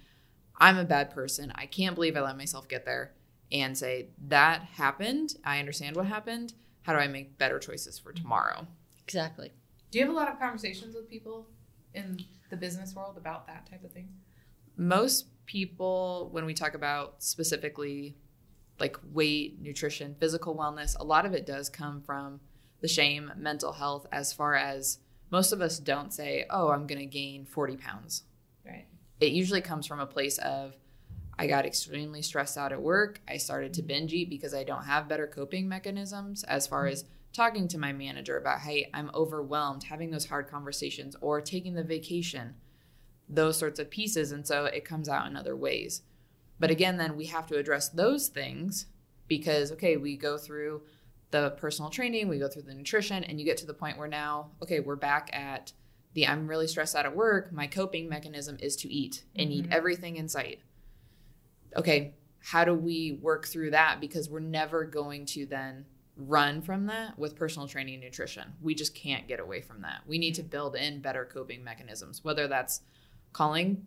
I'm 0.57 0.77
a 0.77 0.85
bad 0.85 1.11
person. 1.11 1.51
I 1.55 1.65
can't 1.65 1.95
believe 1.95 2.17
I 2.17 2.21
let 2.21 2.37
myself 2.37 2.67
get 2.67 2.85
there 2.85 3.13
and 3.51 3.77
say, 3.77 4.09
that 4.27 4.61
happened. 4.63 5.35
I 5.43 5.59
understand 5.59 5.95
what 5.95 6.07
happened. 6.07 6.53
How 6.81 6.93
do 6.93 6.99
I 6.99 7.07
make 7.07 7.37
better 7.37 7.59
choices 7.59 7.99
for 7.99 8.11
tomorrow? 8.11 8.67
Exactly. 9.03 9.51
Do 9.91 9.99
you 9.99 10.05
have 10.05 10.13
a 10.13 10.17
lot 10.17 10.31
of 10.31 10.39
conversations 10.39 10.95
with 10.95 11.09
people 11.09 11.47
in 11.93 12.19
the 12.49 12.57
business 12.57 12.95
world 12.95 13.17
about 13.17 13.47
that 13.47 13.69
type 13.69 13.83
of 13.83 13.91
thing? 13.91 14.09
Most 14.75 15.27
people, 15.45 16.29
when 16.31 16.45
we 16.45 16.53
talk 16.53 16.73
about 16.73 17.23
specifically 17.23 18.17
like 18.79 18.97
weight, 19.11 19.61
nutrition, 19.61 20.15
physical 20.19 20.55
wellness, 20.55 20.97
a 20.99 21.03
lot 21.03 21.25
of 21.25 21.33
it 21.33 21.45
does 21.45 21.69
come 21.69 22.01
from 22.01 22.39
the 22.81 22.87
shame, 22.87 23.31
mental 23.35 23.73
health, 23.73 24.05
as 24.11 24.33
far 24.33 24.55
as 24.55 24.99
most 25.31 25.51
of 25.51 25.61
us 25.61 25.79
don't 25.79 26.13
say, 26.13 26.45
oh, 26.49 26.69
I'm 26.69 26.85
going 26.85 26.99
to 26.99 27.05
gain 27.05 27.45
40 27.45 27.77
pounds. 27.77 28.23
It 29.19 29.31
usually 29.31 29.61
comes 29.61 29.87
from 29.87 29.99
a 29.99 30.05
place 30.05 30.37
of 30.39 30.75
I 31.39 31.47
got 31.47 31.65
extremely 31.65 32.21
stressed 32.21 32.57
out 32.57 32.71
at 32.71 32.81
work. 32.81 33.21
I 33.27 33.37
started 33.37 33.73
to 33.75 33.83
binge 33.83 34.13
eat 34.13 34.29
because 34.29 34.53
I 34.53 34.63
don't 34.63 34.85
have 34.85 35.07
better 35.07 35.27
coping 35.27 35.69
mechanisms 35.69 36.43
as 36.43 36.65
far 36.65 36.85
mm-hmm. 36.85 36.93
as 36.93 37.05
talking 37.33 37.67
to 37.67 37.77
my 37.77 37.93
manager 37.93 38.37
about, 38.37 38.61
hey, 38.61 38.89
I'm 38.93 39.11
overwhelmed, 39.13 39.83
having 39.83 40.09
those 40.09 40.25
hard 40.25 40.47
conversations, 40.47 41.15
or 41.21 41.39
taking 41.39 41.75
the 41.75 41.83
vacation, 41.83 42.55
those 43.29 43.57
sorts 43.57 43.79
of 43.79 43.91
pieces. 43.91 44.31
And 44.31 44.47
so 44.47 44.65
it 44.65 44.85
comes 44.85 45.07
out 45.07 45.27
in 45.27 45.35
other 45.35 45.55
ways. 45.55 46.01
But 46.59 46.71
again, 46.71 46.97
then 46.97 47.15
we 47.15 47.25
have 47.25 47.45
to 47.47 47.57
address 47.57 47.89
those 47.89 48.29
things 48.29 48.87
because, 49.27 49.71
okay, 49.73 49.97
we 49.97 50.17
go 50.17 50.37
through 50.37 50.81
the 51.29 51.51
personal 51.51 51.91
training, 51.91 52.29
we 52.29 52.39
go 52.39 52.47
through 52.47 52.63
the 52.63 52.73
nutrition, 52.73 53.23
and 53.23 53.39
you 53.39 53.45
get 53.45 53.57
to 53.57 53.65
the 53.67 53.73
point 53.73 53.97
where 53.97 54.07
now, 54.07 54.51
okay, 54.63 54.79
we're 54.79 54.95
back 54.95 55.29
at 55.33 55.73
the 56.13 56.27
I'm 56.27 56.47
really 56.47 56.67
stressed 56.67 56.95
out 56.95 57.05
at 57.05 57.15
work. 57.15 57.51
My 57.51 57.67
coping 57.67 58.09
mechanism 58.09 58.57
is 58.59 58.75
to 58.77 58.91
eat 58.91 59.23
and 59.35 59.51
eat 59.51 59.65
Mhm. 59.65 59.71
everything 59.71 60.15
in 60.15 60.27
sight. 60.27 60.61
Okay, 61.75 62.15
how 62.39 62.65
do 62.65 62.73
we 62.73 63.13
work 63.21 63.45
through 63.47 63.71
that? 63.71 63.99
Because 63.99 64.29
we're 64.29 64.39
never 64.39 64.85
going 64.85 65.25
to 65.27 65.45
then 65.45 65.85
run 66.15 66.61
from 66.61 66.87
that 66.87 67.19
with 67.19 67.35
personal 67.35 67.67
training 67.67 67.95
and 67.95 68.03
nutrition. 68.03 68.53
We 68.61 68.73
just 68.73 68.95
can't 68.95 69.27
get 69.27 69.39
away 69.39 69.61
from 69.61 69.81
that. 69.81 70.01
We 70.07 70.17
need 70.17 70.33
to 70.35 70.43
build 70.43 70.75
in 70.75 71.01
better 71.01 71.25
coping 71.25 71.63
mechanisms, 71.63 72.23
whether 72.23 72.47
that's 72.47 72.81
calling 73.33 73.85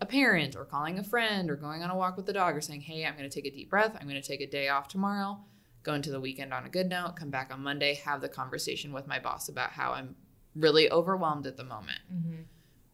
a 0.00 0.06
parent 0.06 0.54
or 0.54 0.64
calling 0.64 0.98
a 0.98 1.02
friend 1.02 1.50
or 1.50 1.56
going 1.56 1.82
on 1.82 1.90
a 1.90 1.96
walk 1.96 2.16
with 2.16 2.26
the 2.26 2.32
dog 2.32 2.54
or 2.54 2.60
saying, 2.60 2.82
Hey, 2.82 3.04
I'm 3.04 3.16
going 3.16 3.28
to 3.28 3.34
take 3.34 3.50
a 3.50 3.54
deep 3.54 3.70
breath. 3.70 3.96
I'm 3.98 4.06
going 4.06 4.20
to 4.20 4.28
take 4.28 4.42
a 4.42 4.46
day 4.46 4.68
off 4.68 4.86
tomorrow, 4.88 5.42
go 5.82 5.94
into 5.94 6.10
the 6.10 6.20
weekend 6.20 6.52
on 6.52 6.66
a 6.66 6.68
good 6.68 6.88
note, 6.88 7.16
come 7.16 7.30
back 7.30 7.52
on 7.52 7.62
Monday, 7.62 7.94
have 7.94 8.20
the 8.20 8.28
conversation 8.28 8.92
with 8.92 9.06
my 9.08 9.18
boss 9.18 9.48
about 9.48 9.70
how 9.72 9.92
I'm 9.92 10.14
really 10.56 10.90
overwhelmed 10.90 11.46
at 11.46 11.56
the 11.56 11.64
moment 11.64 12.00
Mm-hmm. 12.12 12.42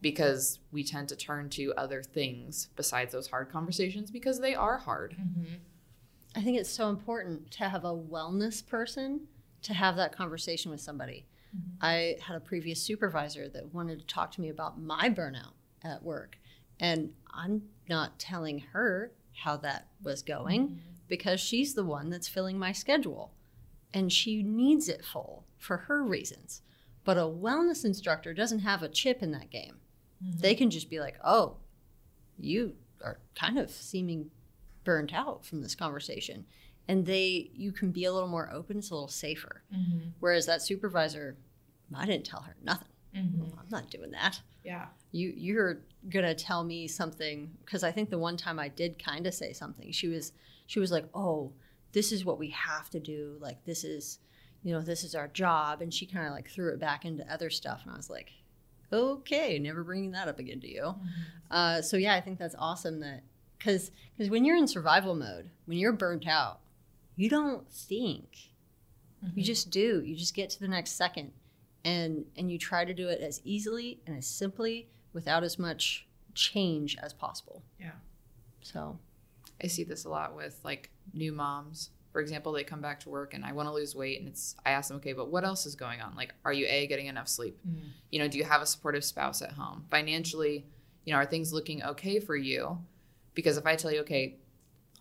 because 0.01 0.59
we 0.71 0.83
tend 0.83 1.07
to 1.09 1.15
turn 1.15 1.49
to 1.51 1.73
other 1.77 2.03
things 2.03 2.69
besides 2.75 3.13
those 3.13 3.27
hard 3.27 3.49
conversations 3.49 4.11
because 4.11 4.39
they 4.39 4.53
are 4.53 4.77
hard. 4.77 5.15
Mm-hmm. 5.19 5.55
I 6.35 6.41
think 6.41 6.57
it's 6.59 6.69
so 6.69 6.89
important 6.89 7.51
to 7.51 7.69
have 7.69 7.85
a 7.85 7.95
wellness 7.95 8.65
person 8.65 9.27
to 9.61 9.73
have 9.73 9.95
that 9.95 10.15
conversation 10.15 10.71
with 10.71 10.81
somebody. 10.81 11.25
Mhm. 11.55 11.59
I 11.79 12.15
had 12.21 12.35
a 12.35 12.39
previous 12.41 12.81
supervisor 12.81 13.47
that 13.49 13.73
wanted 13.73 13.99
to 13.99 14.05
talk 14.05 14.31
to 14.31 14.41
me 14.41 14.49
about 14.49 14.81
my 14.81 15.09
burnout 15.09 15.53
at 15.83 16.03
work. 16.03 16.37
And 16.79 17.13
I'm 17.33 17.61
not 17.87 18.17
telling 18.19 18.59
her 18.73 19.11
how 19.43 19.57
that 19.57 19.87
was 20.01 20.21
going 20.21 20.81
because 21.07 21.39
she's 21.39 21.75
the 21.75 21.85
one 21.85 22.09
that's 22.09 22.27
filling 22.27 22.57
my 22.57 22.71
schedule. 22.71 23.33
And 23.93 24.11
she 24.11 24.41
needs 24.43 24.89
it 24.89 25.05
full 25.05 25.45
for 25.59 25.77
her 25.77 26.03
reasons. 26.03 26.61
But 27.03 27.17
a 27.17 27.21
wellness 27.21 27.83
instructor 27.83 28.33
doesn't 28.33 28.59
have 28.59 28.81
a 28.81 28.87
chip 28.87 29.21
in 29.21 29.31
that 29.31 29.49
game. 29.49 29.77
They 30.21 30.55
can 30.55 30.69
just 30.69 30.89
be 30.89 31.01
like, 31.01 31.17
oh, 31.23 31.57
you 32.39 32.75
are 33.03 33.19
kind 33.35 33.59
of 33.59 33.69
seeming 33.69 34.31
burnt 34.85 35.13
out 35.13 35.45
from 35.45 35.61
this 35.61 35.75
conversation. 35.75 36.45
And 36.87 37.05
they, 37.05 37.51
you 37.53 37.71
can 37.71 37.91
be 37.91 38.05
a 38.05 38.13
little 38.13 38.29
more 38.29 38.49
open, 38.53 38.77
it's 38.77 38.89
a 38.89 38.93
little 38.93 39.09
safer. 39.09 39.63
Mm-hmm. 39.75 40.09
Whereas 40.21 40.45
that 40.45 40.61
supervisor, 40.61 41.35
I 41.93 42.05
didn't 42.05 42.25
tell 42.25 42.41
her 42.41 42.55
nothing. 42.63 42.87
Mm-hmm. 43.15 43.59
I'm 43.59 43.69
not 43.69 43.89
doing 43.89 44.11
that. 44.11 44.41
Yeah. 44.63 44.85
You, 45.11 45.33
you're 45.35 45.79
gonna 46.09 46.33
tell 46.35 46.63
me 46.63 46.87
something 46.87 47.51
because 47.65 47.83
I 47.83 47.91
think 47.91 48.09
the 48.09 48.17
one 48.17 48.37
time 48.37 48.59
I 48.59 48.69
did 48.69 49.03
kind 49.03 49.27
of 49.27 49.33
say 49.33 49.53
something, 49.53 49.91
she 49.91 50.07
was, 50.07 50.31
she 50.67 50.79
was 50.79 50.91
like, 50.91 51.05
"Oh, 51.13 51.51
this 51.93 52.11
is 52.11 52.25
what 52.25 52.39
we 52.39 52.49
have 52.49 52.89
to 52.89 52.99
do. 52.99 53.37
Like 53.39 53.63
this 53.65 53.83
is, 53.83 54.19
you 54.63 54.73
know, 54.73 54.81
this 54.81 55.03
is 55.03 55.15
our 55.15 55.27
job." 55.27 55.81
And 55.81 55.93
she 55.93 56.05
kind 56.05 56.27
of 56.27 56.33
like 56.33 56.49
threw 56.49 56.73
it 56.73 56.79
back 56.79 57.05
into 57.05 57.31
other 57.31 57.49
stuff, 57.49 57.81
and 57.83 57.93
I 57.93 57.97
was 57.97 58.09
like, 58.09 58.31
"Okay, 58.91 59.59
never 59.59 59.83
bringing 59.83 60.11
that 60.11 60.27
up 60.27 60.39
again 60.39 60.59
to 60.61 60.67
you." 60.67 60.95
Uh, 61.51 61.81
so 61.81 61.97
yeah, 61.97 62.15
I 62.15 62.21
think 62.21 62.39
that's 62.39 62.55
awesome 62.57 62.99
that 63.01 63.23
because 63.57 63.91
because 64.15 64.29
when 64.29 64.45
you're 64.45 64.57
in 64.57 64.67
survival 64.67 65.15
mode, 65.15 65.49
when 65.65 65.77
you're 65.77 65.93
burnt 65.93 66.27
out, 66.27 66.59
you 67.15 67.29
don't 67.29 67.71
think. 67.71 68.49
Mm-hmm. 69.23 69.39
You 69.39 69.45
just 69.45 69.69
do. 69.69 70.01
You 70.03 70.15
just 70.15 70.33
get 70.33 70.49
to 70.51 70.59
the 70.59 70.67
next 70.67 70.91
second, 70.91 71.31
and 71.85 72.25
and 72.35 72.51
you 72.51 72.57
try 72.57 72.85
to 72.85 72.93
do 72.93 73.07
it 73.07 73.21
as 73.21 73.41
easily 73.43 73.99
and 74.05 74.17
as 74.17 74.27
simply 74.27 74.89
without 75.13 75.43
as 75.43 75.57
much 75.57 76.07
change 76.33 76.97
as 77.01 77.13
possible. 77.13 77.63
Yeah. 77.79 77.91
So 78.61 78.97
I 79.61 79.67
see 79.67 79.83
this 79.83 80.05
a 80.05 80.09
lot 80.09 80.35
with 80.35 80.59
like 80.63 80.89
new 81.13 81.31
moms. 81.31 81.91
For 82.13 82.21
example, 82.21 82.51
they 82.53 82.63
come 82.63 82.79
back 82.79 83.01
to 83.01 83.09
work 83.09 83.33
and 83.33 83.43
I 83.43 83.51
want 83.51 83.67
to 83.67 83.73
lose 83.73 83.95
weight 83.95 84.19
and 84.19 84.29
it's 84.29 84.55
I 84.65 84.71
ask 84.71 84.87
them, 84.87 84.97
"Okay, 84.97 85.13
but 85.13 85.29
what 85.29 85.43
else 85.43 85.65
is 85.65 85.75
going 85.75 85.99
on? 85.99 86.15
Like 86.15 86.33
are 86.45 86.53
you 86.53 86.65
A 86.69 86.87
getting 86.87 87.07
enough 87.07 87.27
sleep? 87.27 87.59
Mm-hmm. 87.67 87.87
You 88.11 88.19
know, 88.19 88.27
do 88.27 88.37
you 88.37 88.43
have 88.45 88.61
a 88.61 88.65
supportive 88.67 89.03
spouse 89.03 89.41
at 89.41 89.53
home? 89.53 89.85
Financially, 89.89 90.65
you 91.03 91.11
know, 91.11 91.17
are 91.17 91.25
things 91.25 91.51
looking 91.51 91.83
okay 91.83 92.19
for 92.19 92.35
you? 92.35 92.77
Because 93.33 93.57
if 93.57 93.65
I 93.65 93.75
tell 93.75 93.91
you, 93.91 94.01
"Okay, 94.01 94.37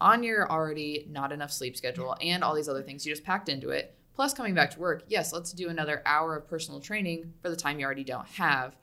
on 0.01 0.23
your 0.23 0.51
already 0.51 1.07
not 1.11 1.31
enough 1.31 1.53
sleep 1.53 1.77
schedule 1.77 2.17
and 2.21 2.43
all 2.43 2.55
these 2.55 2.69
other 2.69 2.83
things 2.83 3.07
you 3.07 3.13
just 3.13 3.25
packed 3.25 3.49
into 3.49 3.69
it, 3.69 3.95
plus 4.15 4.35
coming 4.35 4.55
back 4.55 4.71
to 4.71 4.81
work, 4.81 5.05
yes, 5.07 5.33
let's 5.33 5.53
do 5.53 5.69
another 5.69 6.03
hour 6.07 6.35
of 6.35 6.49
personal 6.49 6.81
training 6.81 7.35
for 7.43 7.51
the 7.51 7.57
time 7.57 7.79
you 7.79 7.85
already 7.85 8.05
don't 8.05 8.27
have." 8.27 8.75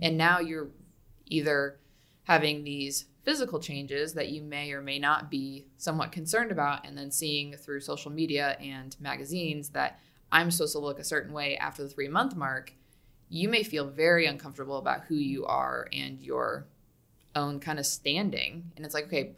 And 0.00 0.16
now 0.16 0.38
you're 0.38 0.70
either 1.26 1.80
having 2.24 2.62
these 2.62 3.06
physical 3.22 3.60
changes 3.60 4.14
that 4.14 4.30
you 4.30 4.42
may 4.42 4.72
or 4.72 4.80
may 4.80 4.98
not 4.98 5.30
be 5.30 5.66
somewhat 5.76 6.12
concerned 6.12 6.50
about, 6.50 6.86
and 6.86 6.96
then 6.96 7.10
seeing 7.10 7.54
through 7.54 7.80
social 7.80 8.10
media 8.10 8.56
and 8.60 8.96
magazines 9.00 9.70
that 9.70 10.00
I'm 10.30 10.50
supposed 10.50 10.72
to 10.72 10.78
look 10.78 10.98
a 10.98 11.04
certain 11.04 11.32
way 11.32 11.56
after 11.56 11.82
the 11.82 11.88
three 11.88 12.08
month 12.08 12.34
mark, 12.34 12.72
you 13.28 13.48
may 13.48 13.62
feel 13.62 13.86
very 13.86 14.26
uncomfortable 14.26 14.78
about 14.78 15.04
who 15.04 15.14
you 15.14 15.44
are 15.46 15.88
and 15.92 16.20
your 16.20 16.66
own 17.34 17.60
kind 17.60 17.78
of 17.78 17.86
standing. 17.86 18.70
And 18.76 18.84
it's 18.84 18.94
like, 18.94 19.06
okay, 19.06 19.32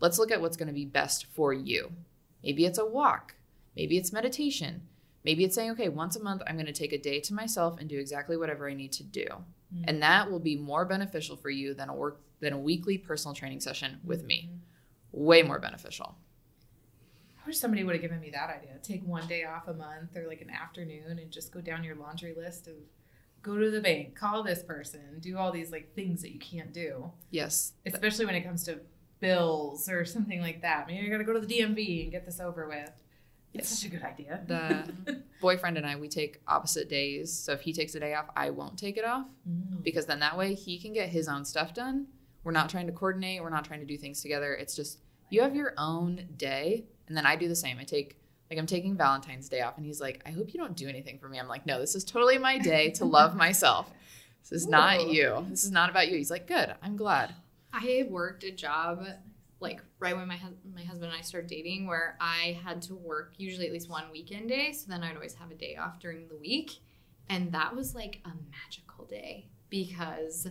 let's 0.00 0.18
look 0.18 0.30
at 0.30 0.40
what's 0.40 0.56
going 0.56 0.68
to 0.68 0.74
be 0.74 0.84
best 0.84 1.26
for 1.26 1.52
you. 1.52 1.92
Maybe 2.42 2.64
it's 2.64 2.78
a 2.78 2.86
walk, 2.86 3.34
maybe 3.76 3.96
it's 3.96 4.12
meditation, 4.12 4.82
Maybe 5.26 5.42
it's 5.42 5.56
saying, 5.56 5.72
okay, 5.72 5.88
once 5.88 6.14
a 6.14 6.22
month, 6.22 6.42
I'm 6.46 6.54
going 6.54 6.66
to 6.66 6.72
take 6.72 6.92
a 6.92 6.98
day 6.98 7.18
to 7.18 7.34
myself 7.34 7.80
and 7.80 7.88
do 7.88 7.98
exactly 7.98 8.36
whatever 8.36 8.70
I 8.70 8.74
need 8.74 8.92
to 8.92 9.02
do. 9.02 9.26
Mm. 9.74 9.84
And 9.88 10.02
that 10.02 10.30
will 10.30 10.40
be 10.40 10.56
more 10.56 10.84
beneficial 10.84 11.36
for 11.36 11.50
you 11.50 11.74
than 11.74 11.88
a 11.88 11.94
work 11.94 12.20
than 12.40 12.52
a 12.52 12.58
weekly 12.58 12.98
personal 12.98 13.34
training 13.34 13.60
session 13.60 13.98
with 14.04 14.24
me. 14.24 14.50
Way 15.12 15.42
more 15.42 15.58
beneficial. 15.58 16.16
I 17.42 17.46
wish 17.46 17.58
somebody 17.58 17.84
would 17.84 17.94
have 17.94 18.02
given 18.02 18.20
me 18.20 18.30
that 18.30 18.50
idea. 18.50 18.76
Take 18.82 19.06
one 19.06 19.26
day 19.26 19.44
off 19.44 19.68
a 19.68 19.72
month 19.74 20.16
or 20.16 20.26
like 20.26 20.40
an 20.40 20.50
afternoon 20.50 21.18
and 21.18 21.30
just 21.30 21.52
go 21.52 21.60
down 21.60 21.84
your 21.84 21.94
laundry 21.94 22.34
list 22.36 22.66
of 22.66 22.74
go 23.42 23.56
to 23.56 23.70
the 23.70 23.80
bank, 23.80 24.16
call 24.16 24.42
this 24.42 24.62
person, 24.62 25.20
do 25.20 25.38
all 25.38 25.52
these 25.52 25.70
like 25.70 25.94
things 25.94 26.20
that 26.22 26.32
you 26.32 26.40
can't 26.40 26.72
do, 26.72 27.10
Yes. 27.30 27.72
especially 27.86 28.26
when 28.26 28.34
it 28.34 28.42
comes 28.42 28.64
to 28.64 28.80
bills 29.20 29.88
or 29.88 30.04
something 30.04 30.40
like 30.40 30.62
that. 30.62 30.86
Maybe 30.88 31.04
you 31.04 31.10
got 31.10 31.18
to 31.18 31.24
go 31.24 31.32
to 31.32 31.40
the 31.40 31.46
DMV 31.46 32.02
and 32.02 32.10
get 32.12 32.26
this 32.26 32.40
over 32.40 32.66
with. 32.68 32.90
It's 33.58 33.70
Yes. 33.70 33.78
such 33.80 33.88
a 33.88 33.92
good 33.92 34.02
idea. 34.02 34.40
The 34.46 35.22
boyfriend 35.40 35.76
and 35.78 35.86
I, 35.86 35.96
we 35.96 36.08
take 36.08 36.40
opposite 36.46 36.88
days. 36.88 37.32
So 37.32 37.52
if 37.52 37.60
he 37.60 37.72
takes 37.72 37.94
a 37.94 38.00
day 38.00 38.14
off, 38.14 38.26
I 38.36 38.50
won't 38.50 38.78
take 38.78 38.96
it 38.96 39.04
off 39.04 39.26
Mm. 39.48 39.82
because 39.82 40.06
then 40.06 40.20
that 40.20 40.36
way 40.36 40.54
he 40.54 40.78
can 40.78 40.92
get 40.92 41.08
his 41.08 41.28
own 41.28 41.44
stuff 41.44 41.74
done. 41.74 42.06
We're 42.44 42.52
not 42.52 42.68
trying 42.70 42.86
to 42.86 42.92
coordinate, 42.92 43.42
we're 43.42 43.50
not 43.50 43.64
trying 43.64 43.80
to 43.80 43.86
do 43.86 43.96
things 43.96 44.22
together. 44.22 44.54
It's 44.54 44.74
just 44.76 45.00
you 45.30 45.42
have 45.42 45.56
your 45.56 45.74
own 45.78 46.26
day. 46.36 46.84
And 47.08 47.16
then 47.16 47.26
I 47.26 47.34
do 47.36 47.48
the 47.48 47.56
same. 47.56 47.78
I 47.78 47.84
take, 47.84 48.18
like, 48.50 48.58
I'm 48.58 48.66
taking 48.66 48.96
Valentine's 48.96 49.48
Day 49.48 49.60
off, 49.60 49.76
and 49.76 49.84
he's 49.86 50.00
like, 50.00 50.22
I 50.26 50.30
hope 50.30 50.52
you 50.54 50.58
don't 50.60 50.76
do 50.76 50.88
anything 50.88 51.18
for 51.18 51.28
me. 51.28 51.38
I'm 51.38 51.48
like, 51.48 51.66
no, 51.66 51.80
this 51.80 51.94
is 51.96 52.04
totally 52.04 52.38
my 52.38 52.58
day 52.58 52.90
to 52.92 53.04
love 53.18 53.34
myself. 53.36 53.90
This 54.42 54.52
is 54.62 54.68
not 54.68 55.08
you. 55.08 55.44
This 55.50 55.64
is 55.64 55.70
not 55.72 55.90
about 55.90 56.08
you. 56.08 56.16
He's 56.16 56.30
like, 56.30 56.46
good. 56.46 56.74
I'm 56.82 56.96
glad. 56.96 57.34
I 57.72 58.06
worked 58.08 58.42
a 58.44 58.50
job 58.52 59.04
like 59.68 59.82
right 59.98 60.16
when 60.16 60.28
my 60.28 60.36
hus- 60.36 60.54
my 60.74 60.82
husband 60.82 61.10
and 61.12 61.18
I 61.18 61.22
started 61.22 61.48
dating, 61.48 61.86
where 61.86 62.16
I 62.20 62.58
had 62.64 62.82
to 62.82 62.94
work 62.94 63.34
usually 63.38 63.66
at 63.66 63.72
least 63.72 63.88
one 63.88 64.04
weekend 64.12 64.48
day. 64.48 64.72
So 64.72 64.86
then 64.88 65.02
I'd 65.02 65.14
always 65.14 65.34
have 65.34 65.50
a 65.50 65.54
day 65.54 65.76
off 65.76 65.98
during 66.00 66.28
the 66.28 66.36
week, 66.36 66.72
and 67.28 67.52
that 67.52 67.74
was 67.74 67.94
like 67.94 68.20
a 68.24 68.32
magical 68.50 69.04
day 69.04 69.48
because 69.68 70.48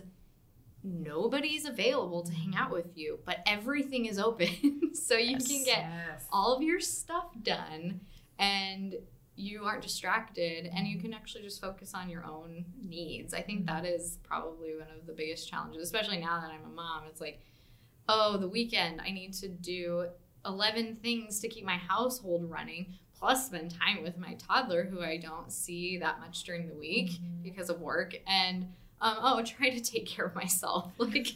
nobody's 0.82 1.64
available 1.64 2.22
to 2.22 2.32
hang 2.32 2.54
out 2.56 2.70
with 2.70 2.96
you, 2.96 3.18
but 3.24 3.38
everything 3.46 4.06
is 4.06 4.18
open, 4.18 4.90
so 4.94 5.16
you 5.16 5.36
can 5.36 5.64
get 5.64 5.78
Yes. 5.78 6.26
all 6.30 6.54
of 6.54 6.62
your 6.62 6.80
stuff 6.80 7.26
done 7.42 8.00
and 8.38 8.94
you 9.34 9.64
aren't 9.64 9.82
distracted 9.82 10.70
and 10.74 10.86
you 10.86 10.98
can 10.98 11.12
actually 11.12 11.42
just 11.42 11.60
focus 11.60 11.92
on 11.92 12.08
your 12.08 12.24
own 12.24 12.64
needs. 12.82 13.34
I 13.34 13.42
think 13.42 13.66
mm-hmm. 13.66 13.82
that 13.82 13.84
is 13.84 14.18
probably 14.22 14.74
one 14.74 14.88
of 14.98 15.06
the 15.06 15.12
biggest 15.12 15.48
challenges, 15.48 15.82
especially 15.82 16.18
now 16.18 16.40
that 16.40 16.50
I'm 16.50 16.64
a 16.64 16.74
mom. 16.74 17.02
It's 17.08 17.20
like, 17.20 17.40
oh, 18.08 18.36
the 18.36 18.48
weekend, 18.48 19.00
I 19.00 19.10
need 19.10 19.32
to 19.34 19.48
do 19.48 20.06
11 20.44 20.96
things 21.02 21.40
to 21.40 21.48
keep 21.48 21.64
my 21.64 21.76
household 21.76 22.48
running, 22.50 22.94
plus 23.18 23.46
spend 23.46 23.72
time 23.72 24.02
with 24.02 24.16
my 24.18 24.34
toddler 24.34 24.84
who 24.84 25.02
I 25.02 25.16
don't 25.16 25.50
see 25.50 25.98
that 25.98 26.20
much 26.20 26.44
during 26.44 26.68
the 26.68 26.74
week 26.74 27.10
Mhm. 27.12 27.42
because 27.42 27.68
of 27.70 27.80
work. 27.80 28.14
And, 28.26 28.72
um, 29.00 29.16
oh, 29.20 29.42
try 29.44 29.70
to 29.70 29.80
take 29.80 30.06
care 30.06 30.24
of 30.26 30.34
myself. 30.34 30.92
Like, 30.98 31.28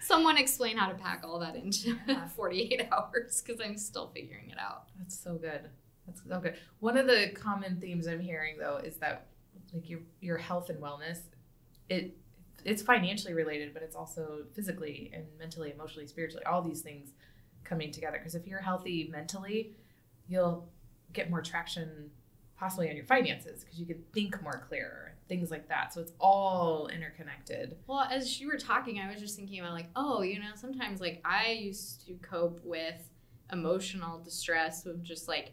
someone 0.00 0.38
explain 0.38 0.76
how 0.78 0.88
to 0.88 0.94
pack 0.94 1.22
all 1.24 1.40
that 1.40 1.56
into 1.56 1.98
Yeah. 2.06 2.28
48 2.36 2.88
hours 2.92 3.42
because 3.42 3.60
I'm 3.60 3.76
still 3.76 4.08
figuring 4.14 4.48
it 4.50 4.58
out. 4.58 4.84
That's 4.98 5.18
so 5.18 5.34
good. 5.36 5.68
That's 6.06 6.22
so 6.26 6.38
good. 6.40 6.54
One 6.78 6.96
of 6.96 7.06
the 7.06 7.30
common 7.34 7.80
themes 7.80 8.06
I'm 8.06 8.20
hearing 8.20 8.56
though 8.58 8.76
is 8.76 8.96
that 8.98 9.26
like 9.74 9.90
your 9.90 10.00
your 10.20 10.38
health 10.38 10.70
and 10.70 10.80
wellness, 10.80 11.18
it 11.88 12.16
it's 12.66 12.82
financially 12.82 13.32
related, 13.34 13.72
but 13.72 13.82
it's 13.82 13.96
also 13.96 14.44
physically 14.54 15.10
and 15.14 15.24
mentally, 15.38 15.70
emotionally, 15.72 16.06
spiritually, 16.06 16.44
all 16.44 16.62
these 16.62 16.80
things 16.80 17.12
coming 17.64 17.90
together. 17.90 18.18
Because 18.18 18.34
if 18.34 18.46
you're 18.46 18.60
healthy 18.60 19.08
mentally, 19.10 19.74
you'll 20.28 20.68
get 21.12 21.30
more 21.30 21.40
traction 21.42 22.10
possibly 22.58 22.88
on 22.88 22.96
your 22.96 23.04
finances 23.04 23.62
because 23.62 23.78
you 23.78 23.86
can 23.86 24.02
think 24.14 24.40
more 24.42 24.64
clear, 24.68 25.14
things 25.28 25.50
like 25.50 25.68
that. 25.68 25.92
So 25.92 26.00
it's 26.00 26.12
all 26.18 26.88
interconnected. 26.88 27.76
Well, 27.86 28.00
as 28.10 28.40
you 28.40 28.48
were 28.48 28.56
talking, 28.58 28.98
I 28.98 29.10
was 29.10 29.20
just 29.20 29.36
thinking 29.36 29.60
about 29.60 29.72
like, 29.74 29.88
oh, 29.94 30.22
you 30.22 30.38
know, 30.40 30.50
sometimes 30.54 31.00
like 31.00 31.20
I 31.24 31.50
used 31.52 32.06
to 32.06 32.14
cope 32.14 32.60
with 32.64 33.10
emotional 33.52 34.18
distress 34.18 34.84
with 34.84 35.02
just 35.04 35.28
like, 35.28 35.52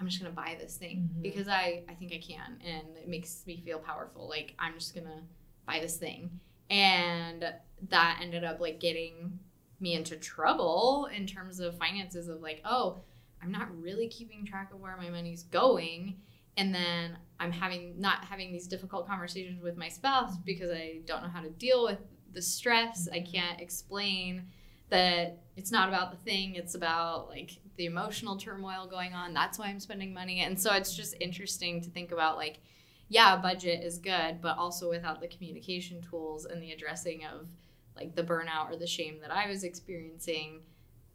I'm 0.00 0.08
just 0.08 0.20
gonna 0.22 0.34
buy 0.34 0.56
this 0.58 0.76
thing 0.76 1.08
Mhm. 1.18 1.22
because 1.22 1.46
I 1.48 1.84
I 1.88 1.94
think 1.94 2.12
I 2.12 2.18
can, 2.18 2.58
and 2.64 2.96
it 2.96 3.08
makes 3.08 3.44
me 3.46 3.60
feel 3.64 3.78
powerful. 3.78 4.28
Like 4.28 4.54
I'm 4.58 4.74
just 4.74 4.94
gonna 4.94 5.22
buy 5.66 5.78
this 5.80 5.96
thing, 5.98 6.40
and 6.70 7.44
that 7.90 8.18
ended 8.22 8.44
up 8.44 8.60
like 8.60 8.80
getting 8.80 9.38
me 9.80 9.94
into 9.94 10.16
trouble 10.16 11.08
in 11.14 11.26
terms 11.26 11.60
of 11.60 11.76
finances 11.78 12.28
of 12.28 12.40
like, 12.40 12.60
oh, 12.64 13.00
I'm 13.42 13.52
not 13.52 13.68
really 13.78 14.08
keeping 14.08 14.46
track 14.46 14.72
of 14.72 14.80
where 14.80 14.96
my 14.96 15.10
money's 15.10 15.42
going, 15.42 16.16
and 16.56 16.74
then 16.74 17.18
I'm 17.38 17.52
having 17.52 18.00
not 18.00 18.24
having 18.24 18.52
these 18.52 18.66
difficult 18.66 19.06
conversations 19.06 19.62
with 19.62 19.76
my 19.76 19.88
spouse 19.88 20.36
because 20.38 20.70
I 20.70 21.00
don't 21.04 21.22
know 21.22 21.28
how 21.28 21.42
to 21.42 21.50
deal 21.50 21.84
with 21.84 21.98
the 22.32 22.42
stress. 22.42 23.08
I 23.12 23.18
mm-hmm. 23.18 23.32
can't 23.32 23.60
explain 23.60 24.46
that 24.90 25.42
it's 25.56 25.72
not 25.72 25.88
about 25.88 26.10
the 26.10 26.18
thing, 26.18 26.54
it's 26.54 26.74
about 26.74 27.28
like 27.28 27.58
the 27.76 27.86
emotional 27.86 28.36
turmoil 28.36 28.86
going 28.86 29.12
on. 29.12 29.34
That's 29.34 29.58
why 29.58 29.66
I'm 29.66 29.80
spending 29.80 30.14
money. 30.14 30.40
And 30.40 30.60
so 30.60 30.72
it's 30.72 30.94
just 30.94 31.14
interesting 31.20 31.80
to 31.82 31.90
think 31.90 32.12
about 32.12 32.36
like 32.36 32.60
yeah, 33.08 33.36
budget 33.36 33.82
is 33.84 33.98
good, 33.98 34.40
but 34.40 34.56
also 34.58 34.88
without 34.88 35.20
the 35.20 35.28
communication 35.28 36.00
tools 36.02 36.44
and 36.46 36.62
the 36.62 36.72
addressing 36.72 37.24
of 37.24 37.48
like 37.96 38.14
the 38.14 38.22
burnout 38.22 38.70
or 38.70 38.76
the 38.76 38.86
shame 38.86 39.18
that 39.20 39.30
I 39.30 39.48
was 39.48 39.62
experiencing, 39.62 40.62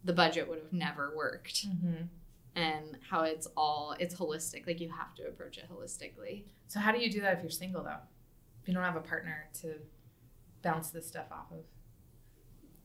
the 0.04 0.14
budget 0.14 0.48
would 0.48 0.60
have 0.60 0.72
never 0.74 1.14
worked. 1.16 1.68
Mm-hmm. 1.68 2.04
And 2.56 2.98
how 3.10 3.24
it's 3.24 3.48
all 3.56 3.96
it's 4.00 4.16
holistic. 4.16 4.66
Like 4.68 4.80
you 4.80 4.90
have 4.90 5.14
to 5.16 5.28
approach 5.28 5.58
it 5.58 5.66
holistically. 5.72 6.46
So 6.68 6.80
how 6.80 6.92
do 6.92 7.00
you 7.00 7.12
do 7.12 7.22
that 7.22 7.38
if 7.38 7.42
you're 7.42 7.50
single 7.50 7.84
though? 7.84 8.00
If 8.62 8.68
you 8.68 8.74
don't 8.74 8.84
have 8.84 8.96
a 8.96 9.02
partner 9.02 9.50
to 9.62 9.76
bounce 10.62 10.90
this 10.90 11.08
stuff 11.08 11.28
off 11.32 11.52
of? 11.52 11.64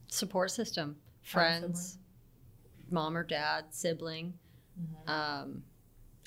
Support 0.09 0.51
system, 0.51 0.97
friends, 1.23 1.99
mom 2.91 3.17
or 3.17 3.25
dad, 3.25 3.67
sibling, 3.71 4.35
Mhm. 4.79 5.09
um, 5.09 5.65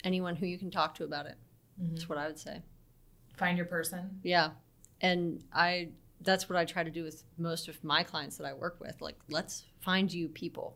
anyone 0.04 0.36
who 0.36 0.46
you 0.46 0.58
can 0.58 0.72
talk 0.72 0.96
to 0.96 1.04
about 1.04 1.26
it. 1.26 1.38
Mhm. 1.82 1.92
That's 1.92 2.10
what 2.10 2.18
I 2.18 2.28
would 2.28 2.40
say. 2.40 2.62
Find 3.36 3.58
your 3.58 3.68
person. 3.68 4.20
Yeah. 4.24 4.52
And 5.02 5.44
I 5.54 5.90
that's 6.22 6.50
what 6.50 6.58
I 6.58 6.66
try 6.66 6.84
to 6.84 6.90
do 6.90 7.04
with 7.04 7.24
most 7.38 7.68
of 7.68 7.84
my 7.84 8.02
clients 8.02 8.38
that 8.38 8.46
I 8.46 8.54
work 8.54 8.80
with. 8.80 9.00
Like, 9.02 9.18
let's 9.30 9.66
find 9.80 10.12
you 10.12 10.28
people. 10.28 10.76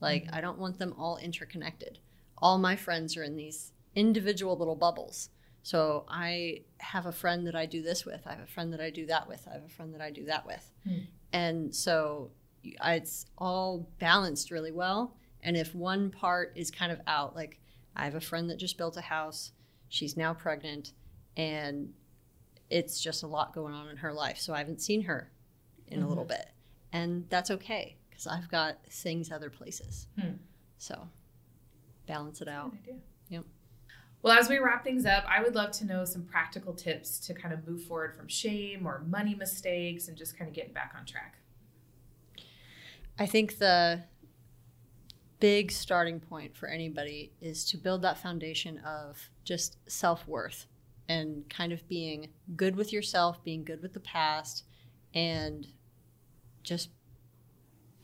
Like, 0.00 0.24
Mhm. 0.24 0.34
I 0.34 0.40
don't 0.42 0.58
want 0.58 0.78
them 0.78 0.92
all 0.98 1.16
interconnected. 1.16 1.98
All 2.36 2.58
my 2.58 2.76
friends 2.76 3.16
are 3.16 3.22
in 3.22 3.34
these 3.36 3.72
individual 3.94 4.54
little 4.54 4.76
bubbles. 4.76 5.30
So 5.62 6.04
I 6.08 6.64
have 6.78 7.06
a 7.06 7.12
friend 7.12 7.46
that 7.46 7.54
I 7.54 7.64
do 7.64 7.80
this 7.82 8.04
with. 8.04 8.26
I 8.26 8.32
have 8.32 8.40
a 8.42 8.46
friend 8.46 8.70
that 8.74 8.82
I 8.82 8.90
do 8.90 9.06
that 9.06 9.26
with. 9.26 9.48
I 9.48 9.52
have 9.54 9.64
a 9.64 9.68
friend 9.70 9.94
that 9.94 10.02
I 10.02 10.10
do 10.10 10.26
that 10.26 10.44
with. 10.46 10.70
Hmm. 10.84 10.98
And 11.32 11.74
so 11.74 12.32
I- 12.80 12.96
it's 12.96 13.24
all 13.38 13.88
balanced 13.98 14.50
really 14.50 14.72
well. 14.72 15.16
And 15.42 15.56
if 15.56 15.74
one 15.74 16.10
part 16.10 16.52
is 16.54 16.70
kind 16.70 16.92
of 16.92 17.00
out, 17.06 17.34
like 17.34 17.58
I 17.96 18.04
have 18.04 18.14
a 18.14 18.20
friend 18.20 18.50
that 18.50 18.56
just 18.58 18.76
built 18.76 18.98
a 18.98 19.00
house, 19.02 19.52
she's 19.92 20.16
now 20.16 20.32
pregnant, 20.32 20.94
and 21.36 21.92
it's 22.70 22.98
just 22.98 23.22
a 23.22 23.26
lot 23.26 23.54
going 23.54 23.74
on 23.74 23.88
in 23.90 23.98
her 23.98 24.12
life. 24.12 24.38
So 24.38 24.54
I 24.54 24.58
haven't 24.58 24.80
seen 24.80 25.02
her 25.02 25.30
in 25.86 26.02
a 26.02 26.08
little 26.08 26.24
bit. 26.24 26.46
And 26.94 27.26
that's 27.28 27.50
okay 27.50 27.96
because 28.08 28.26
I've 28.26 28.50
got 28.50 28.78
things 28.88 29.30
other 29.30 29.50
places. 29.50 30.08
Hmm. 30.18 30.36
So 30.78 31.08
balance 32.06 32.40
it 32.40 32.48
out. 32.48 32.74
Yep. 33.28 33.44
Well, 34.22 34.38
as 34.38 34.48
we 34.48 34.58
wrap 34.58 34.82
things 34.82 35.04
up, 35.04 35.24
I 35.28 35.42
would 35.42 35.54
love 35.54 35.72
to 35.72 35.84
know 35.84 36.06
some 36.06 36.22
practical 36.22 36.72
tips 36.72 37.18
to 37.26 37.34
kind 37.34 37.52
of 37.52 37.68
move 37.68 37.82
forward 37.82 38.14
from 38.16 38.28
shame 38.28 38.86
or 38.86 39.04
money 39.06 39.34
mistakes 39.34 40.08
and 40.08 40.16
just 40.16 40.38
kind 40.38 40.48
of 40.48 40.54
getting 40.54 40.72
back 40.72 40.94
on 40.98 41.04
track. 41.04 41.36
I 43.18 43.26
think 43.26 43.58
the 43.58 44.04
big 45.42 45.72
starting 45.72 46.20
point 46.20 46.56
for 46.56 46.68
anybody 46.68 47.32
is 47.40 47.64
to 47.64 47.76
build 47.76 48.00
that 48.00 48.16
foundation 48.16 48.78
of 48.86 49.18
just 49.42 49.76
self 49.88 50.24
worth 50.28 50.66
and 51.08 51.42
kind 51.50 51.72
of 51.72 51.86
being 51.88 52.28
good 52.54 52.76
with 52.76 52.92
yourself, 52.92 53.42
being 53.42 53.64
good 53.64 53.82
with 53.82 53.92
the 53.92 54.00
past, 54.00 54.62
and 55.14 55.66
just 56.62 56.90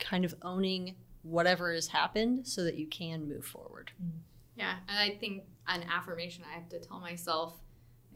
kind 0.01 0.25
of 0.25 0.35
owning 0.43 0.97
whatever 1.23 1.73
has 1.73 1.87
happened 1.87 2.45
so 2.45 2.65
that 2.65 2.75
you 2.75 2.89
can 2.89 3.29
move 3.29 3.45
forward. 3.45 3.93
Mm-hmm. 4.03 4.19
Yeah, 4.57 4.75
and 4.89 4.99
I 4.99 5.17
think 5.17 5.45
an 5.69 5.85
affirmation 5.89 6.43
I 6.45 6.59
have 6.59 6.69
to 6.71 6.81
tell 6.81 6.99
myself 6.99 7.55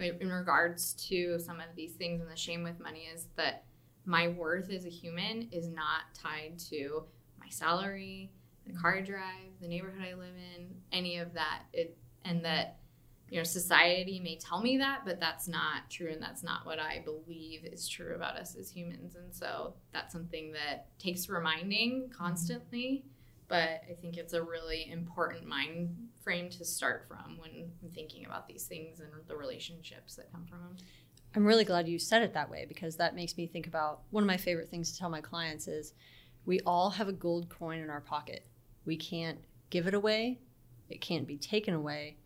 in 0.01 0.17
in 0.21 0.33
regards 0.33 0.95
to 0.95 1.39
some 1.39 1.61
of 1.61 1.77
these 1.77 1.93
things 1.93 2.21
and 2.21 2.29
the 2.29 2.37
shame 2.37 2.65
with 2.65 2.81
money 2.81 3.07
is 3.15 3.29
that 3.37 3.67
my 4.05 4.27
worth 4.27 4.69
as 4.69 4.85
a 4.85 4.89
human 4.89 5.49
is 5.53 5.69
not 5.69 6.13
tied 6.13 6.59
to 6.71 7.05
my 7.39 7.49
salary, 7.51 8.33
the 8.73 8.79
car 8.79 9.01
drive, 9.01 9.51
the 9.61 9.69
neighborhood 9.69 10.03
I 10.03 10.15
live 10.15 10.35
in, 10.57 10.69
any 10.93 11.19
of 11.19 11.35
that. 11.35 11.63
It 11.73 11.97
and 12.25 12.45
that 12.45 12.79
you 13.29 13.39
know 13.39 13.45
society 13.45 14.21
may 14.21 14.37
tell 14.37 14.63
me 14.63 14.79
that, 14.79 15.03
but 15.05 15.21
that's 15.21 15.49
not 15.49 15.91
true, 15.91 16.11
and 16.13 16.23
that's 16.23 16.43
not 16.43 16.67
what 16.67 16.79
I 16.79 17.03
believe 17.05 17.65
is 17.65 17.89
true 17.89 18.15
about 18.15 18.37
us 18.37 18.57
as 18.57 18.71
humans. 18.71 19.17
And 19.17 19.35
so 19.35 19.75
that's 19.93 20.13
something 20.13 20.53
that 20.53 20.87
takes 20.99 21.29
reminding 21.29 22.03
mm-hmm. 22.03 22.13
constantly 22.13 23.05
but 23.53 23.83
I 23.87 23.93
think 24.01 24.17
it's 24.17 24.33
a 24.33 24.43
really 24.43 24.91
important 24.91 25.47
mind 25.47 25.95
frame 26.25 26.49
to 26.49 26.65
start 26.65 27.05
from 27.07 27.37
when 27.37 27.51
I'm 27.85 27.91
thinking 27.91 28.25
about 28.25 28.49
these 28.49 28.65
things 28.65 29.01
and 29.01 29.11
the 29.29 29.37
relationships 29.37 30.15
that 30.15 30.33
come 30.33 30.47
from 30.47 30.61
them. 30.61 30.77
I'm 31.37 31.45
really 31.45 31.67
glad 31.67 31.87
you 31.87 31.99
said 31.99 32.23
it 32.23 32.33
that 32.33 32.49
way 32.49 32.65
because 32.67 32.97
that 32.97 33.15
makes 33.15 33.37
me 33.37 33.47
think 33.47 33.67
about 33.67 34.05
one 34.09 34.23
of 34.23 34.27
my 34.27 34.39
favorite 34.39 34.71
things 34.71 34.91
to 34.93 34.99
tell 34.99 35.11
my 35.11 35.21
clients 35.21 35.69
is 35.69 35.93
we 36.47 36.61
all 36.61 36.89
have 36.89 37.09
a 37.09 37.13
gold 37.13 37.51
coin 37.51 37.81
in 37.81 37.91
our 37.91 38.01
pocket. 38.01 38.47
We 38.85 38.97
can't 38.97 39.39
give 39.71 39.87
it 39.87 39.95
away, 39.95 40.41
it 40.89 41.01
can't 41.01 41.27
be 41.27 41.39
taken 41.39 41.75
away. 41.75 42.17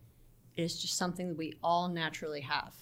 It 0.55 0.63
is 0.63 0.81
just 0.81 0.97
something 0.97 1.29
that 1.29 1.37
we 1.37 1.53
all 1.63 1.87
naturally 1.87 2.41
have. 2.41 2.73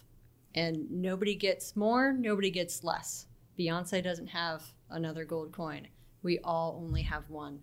And 0.56 0.90
nobody 0.90 1.36
gets 1.36 1.76
more, 1.76 2.14
nobody 2.14 2.50
gets 2.50 2.84
less. 2.84 3.28
Beyonce 3.60 4.02
doesn't 4.04 4.28
have 4.28 4.64
another 4.90 5.26
gold 5.26 5.52
coin. 5.52 5.88
We 6.24 6.40
all 6.40 6.82
only 6.84 7.02
have 7.04 7.30
one. 7.30 7.60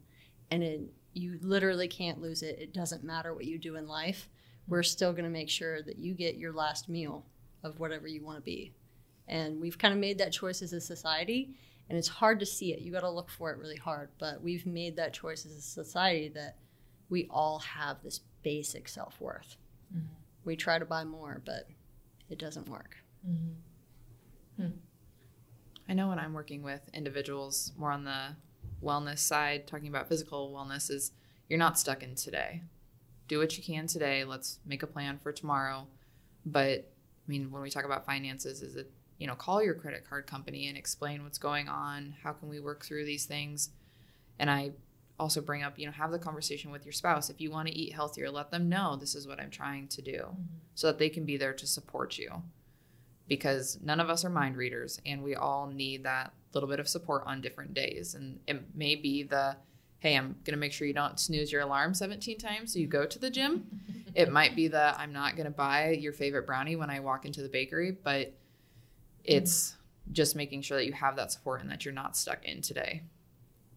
And 0.50 0.62
it, 0.62 0.80
you 1.14 1.38
literally 1.42 1.88
can't 1.88 2.20
lose 2.20 2.42
it. 2.42 2.58
It 2.58 2.74
doesn't 2.74 3.02
matter 3.02 3.34
what 3.34 3.46
you 3.46 3.58
do 3.58 3.76
in 3.76 3.88
life. 3.88 4.28
We're 4.68 4.82
still 4.82 5.12
going 5.12 5.24
to 5.24 5.30
make 5.30 5.50
sure 5.50 5.82
that 5.82 5.98
you 5.98 6.14
get 6.14 6.36
your 6.36 6.52
last 6.52 6.88
meal 6.88 7.24
of 7.64 7.80
whatever 7.80 8.06
you 8.06 8.22
want 8.22 8.38
to 8.38 8.42
be. 8.42 8.72
And 9.28 9.60
we've 9.60 9.78
kind 9.78 9.94
of 9.94 10.00
made 10.00 10.18
that 10.18 10.32
choice 10.32 10.62
as 10.62 10.72
a 10.72 10.80
society, 10.80 11.54
and 11.92 11.98
it's 11.98 12.08
hard 12.08 12.40
to 12.40 12.46
see 12.46 12.72
it. 12.72 12.80
You 12.80 12.90
got 12.90 13.00
to 13.00 13.10
look 13.10 13.28
for 13.28 13.50
it 13.50 13.58
really 13.58 13.76
hard, 13.76 14.08
but 14.18 14.42
we've 14.42 14.64
made 14.64 14.96
that 14.96 15.12
choice 15.12 15.44
as 15.44 15.52
a 15.52 15.60
society 15.60 16.28
that 16.28 16.56
we 17.10 17.28
all 17.28 17.58
have 17.58 18.02
this 18.02 18.20
basic 18.42 18.88
self 18.88 19.20
worth. 19.20 19.58
Mm-hmm. 19.94 20.06
We 20.46 20.56
try 20.56 20.78
to 20.78 20.86
buy 20.86 21.04
more, 21.04 21.42
but 21.44 21.68
it 22.30 22.38
doesn't 22.38 22.66
work. 22.66 22.96
Mm-hmm. 23.28 24.62
Hmm. 24.62 24.70
I 25.86 25.92
know 25.92 26.08
when 26.08 26.18
I'm 26.18 26.32
working 26.32 26.62
with 26.62 26.80
individuals 26.94 27.72
more 27.76 27.92
on 27.92 28.04
the 28.04 28.36
wellness 28.82 29.18
side, 29.18 29.66
talking 29.66 29.88
about 29.88 30.08
physical 30.08 30.50
wellness, 30.50 30.90
is 30.90 31.12
you're 31.50 31.58
not 31.58 31.78
stuck 31.78 32.02
in 32.02 32.14
today. 32.14 32.62
Do 33.28 33.38
what 33.38 33.58
you 33.58 33.62
can 33.62 33.86
today. 33.86 34.24
Let's 34.24 34.60
make 34.64 34.82
a 34.82 34.86
plan 34.86 35.18
for 35.18 35.30
tomorrow. 35.30 35.88
But 36.46 36.90
I 37.28 37.30
mean, 37.30 37.50
when 37.50 37.60
we 37.60 37.68
talk 37.68 37.84
about 37.84 38.06
finances, 38.06 38.62
is 38.62 38.76
it, 38.76 38.90
you 39.18 39.26
know, 39.26 39.34
call 39.34 39.62
your 39.62 39.74
credit 39.74 40.08
card 40.08 40.26
company 40.26 40.68
and 40.68 40.76
explain 40.76 41.22
what's 41.22 41.38
going 41.38 41.68
on. 41.68 42.14
How 42.22 42.32
can 42.32 42.48
we 42.48 42.60
work 42.60 42.84
through 42.84 43.04
these 43.04 43.24
things? 43.24 43.70
And 44.38 44.50
I 44.50 44.72
also 45.18 45.40
bring 45.40 45.62
up, 45.62 45.78
you 45.78 45.86
know, 45.86 45.92
have 45.92 46.10
the 46.10 46.18
conversation 46.18 46.70
with 46.70 46.84
your 46.84 46.92
spouse. 46.92 47.30
If 47.30 47.40
you 47.40 47.50
want 47.50 47.68
to 47.68 47.74
eat 47.74 47.94
healthier, 47.94 48.30
let 48.30 48.50
them 48.50 48.68
know 48.68 48.96
this 48.96 49.14
is 49.14 49.26
what 49.26 49.40
I'm 49.40 49.50
trying 49.50 49.88
to 49.88 50.02
do 50.02 50.18
mm-hmm. 50.18 50.42
so 50.74 50.88
that 50.88 50.98
they 50.98 51.08
can 51.08 51.24
be 51.24 51.36
there 51.36 51.52
to 51.52 51.66
support 51.66 52.18
you. 52.18 52.42
Because 53.28 53.78
none 53.82 54.00
of 54.00 54.10
us 54.10 54.24
are 54.24 54.30
mind 54.30 54.56
readers 54.56 55.00
and 55.06 55.22
we 55.22 55.34
all 55.34 55.68
need 55.68 56.04
that 56.04 56.32
little 56.52 56.68
bit 56.68 56.80
of 56.80 56.88
support 56.88 57.22
on 57.24 57.40
different 57.40 57.72
days. 57.72 58.14
And 58.14 58.40
it 58.46 58.74
may 58.74 58.96
be 58.96 59.22
the, 59.22 59.56
hey, 60.00 60.16
I'm 60.16 60.36
going 60.44 60.54
to 60.54 60.56
make 60.56 60.72
sure 60.72 60.86
you 60.86 60.92
don't 60.92 61.20
snooze 61.20 61.52
your 61.52 61.62
alarm 61.62 61.94
17 61.94 62.36
times 62.38 62.72
so 62.72 62.80
you 62.80 62.88
go 62.88 63.06
to 63.06 63.18
the 63.18 63.30
gym. 63.30 63.66
it 64.14 64.30
might 64.30 64.56
be 64.56 64.68
the, 64.68 64.98
I'm 65.00 65.12
not 65.12 65.36
going 65.36 65.46
to 65.46 65.52
buy 65.52 65.90
your 65.90 66.12
favorite 66.12 66.46
brownie 66.46 66.76
when 66.76 66.90
I 66.90 67.00
walk 67.00 67.24
into 67.24 67.42
the 67.42 67.48
bakery, 67.48 67.92
but 67.92 68.34
it's 69.24 69.70
mm-hmm. 69.70 70.12
just 70.12 70.36
making 70.36 70.62
sure 70.62 70.78
that 70.78 70.86
you 70.86 70.92
have 70.92 71.16
that 71.16 71.32
support 71.32 71.60
and 71.60 71.70
that 71.70 71.84
you're 71.84 71.94
not 71.94 72.16
stuck 72.16 72.44
in 72.44 72.62
today. 72.62 73.02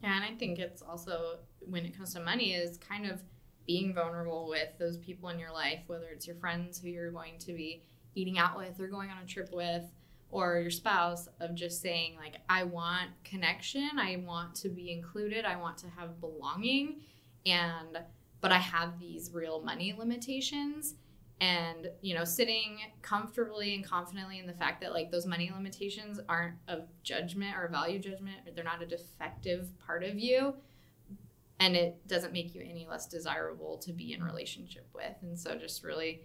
Yeah, 0.01 0.15
and 0.15 0.23
I 0.23 0.37
think 0.37 0.59
it's 0.59 0.81
also 0.81 1.39
when 1.61 1.85
it 1.85 1.97
comes 1.97 2.13
to 2.13 2.19
money 2.19 2.53
is 2.53 2.77
kind 2.77 3.05
of 3.05 3.21
being 3.65 3.93
vulnerable 3.93 4.47
with 4.47 4.69
those 4.77 4.97
people 4.97 5.29
in 5.29 5.39
your 5.39 5.51
life, 5.51 5.79
whether 5.87 6.07
it's 6.07 6.27
your 6.27 6.35
friends 6.35 6.79
who 6.79 6.89
you're 6.89 7.11
going 7.11 7.37
to 7.39 7.53
be 7.53 7.83
eating 8.13 8.37
out 8.37 8.57
with 8.57 8.79
or 8.79 8.87
going 8.87 9.09
on 9.09 9.17
a 9.23 9.25
trip 9.25 9.49
with, 9.51 9.83
or 10.29 10.59
your 10.59 10.71
spouse, 10.71 11.27
of 11.39 11.55
just 11.55 11.81
saying, 11.81 12.15
like, 12.17 12.37
I 12.49 12.63
want 12.63 13.09
connection, 13.23 13.89
I 13.97 14.17
want 14.25 14.55
to 14.55 14.69
be 14.69 14.91
included, 14.91 15.45
I 15.45 15.55
want 15.55 15.77
to 15.79 15.87
have 15.97 16.19
belonging, 16.19 17.01
and 17.45 17.99
but 18.41 18.51
I 18.51 18.57
have 18.57 18.99
these 18.99 19.31
real 19.33 19.61
money 19.61 19.93
limitations 19.97 20.95
and 21.41 21.89
you 22.01 22.15
know 22.15 22.23
sitting 22.23 22.79
comfortably 23.01 23.75
and 23.75 23.85
confidently 23.85 24.39
in 24.39 24.47
the 24.47 24.53
fact 24.53 24.81
that 24.81 24.93
like 24.93 25.11
those 25.11 25.25
money 25.25 25.51
limitations 25.53 26.19
aren't 26.29 26.55
a 26.67 26.79
judgment 27.03 27.55
or 27.57 27.65
a 27.65 27.69
value 27.69 27.99
judgment 27.99 28.37
or 28.45 28.51
they're 28.53 28.63
not 28.63 28.81
a 28.81 28.85
defective 28.85 29.67
part 29.79 30.03
of 30.03 30.17
you 30.17 30.53
and 31.59 31.75
it 31.75 32.07
doesn't 32.07 32.31
make 32.31 32.55
you 32.55 32.61
any 32.61 32.87
less 32.89 33.05
desirable 33.07 33.77
to 33.77 33.91
be 33.91 34.13
in 34.13 34.23
relationship 34.23 34.87
with 34.93 35.15
and 35.21 35.37
so 35.37 35.55
just 35.55 35.83
really 35.83 36.21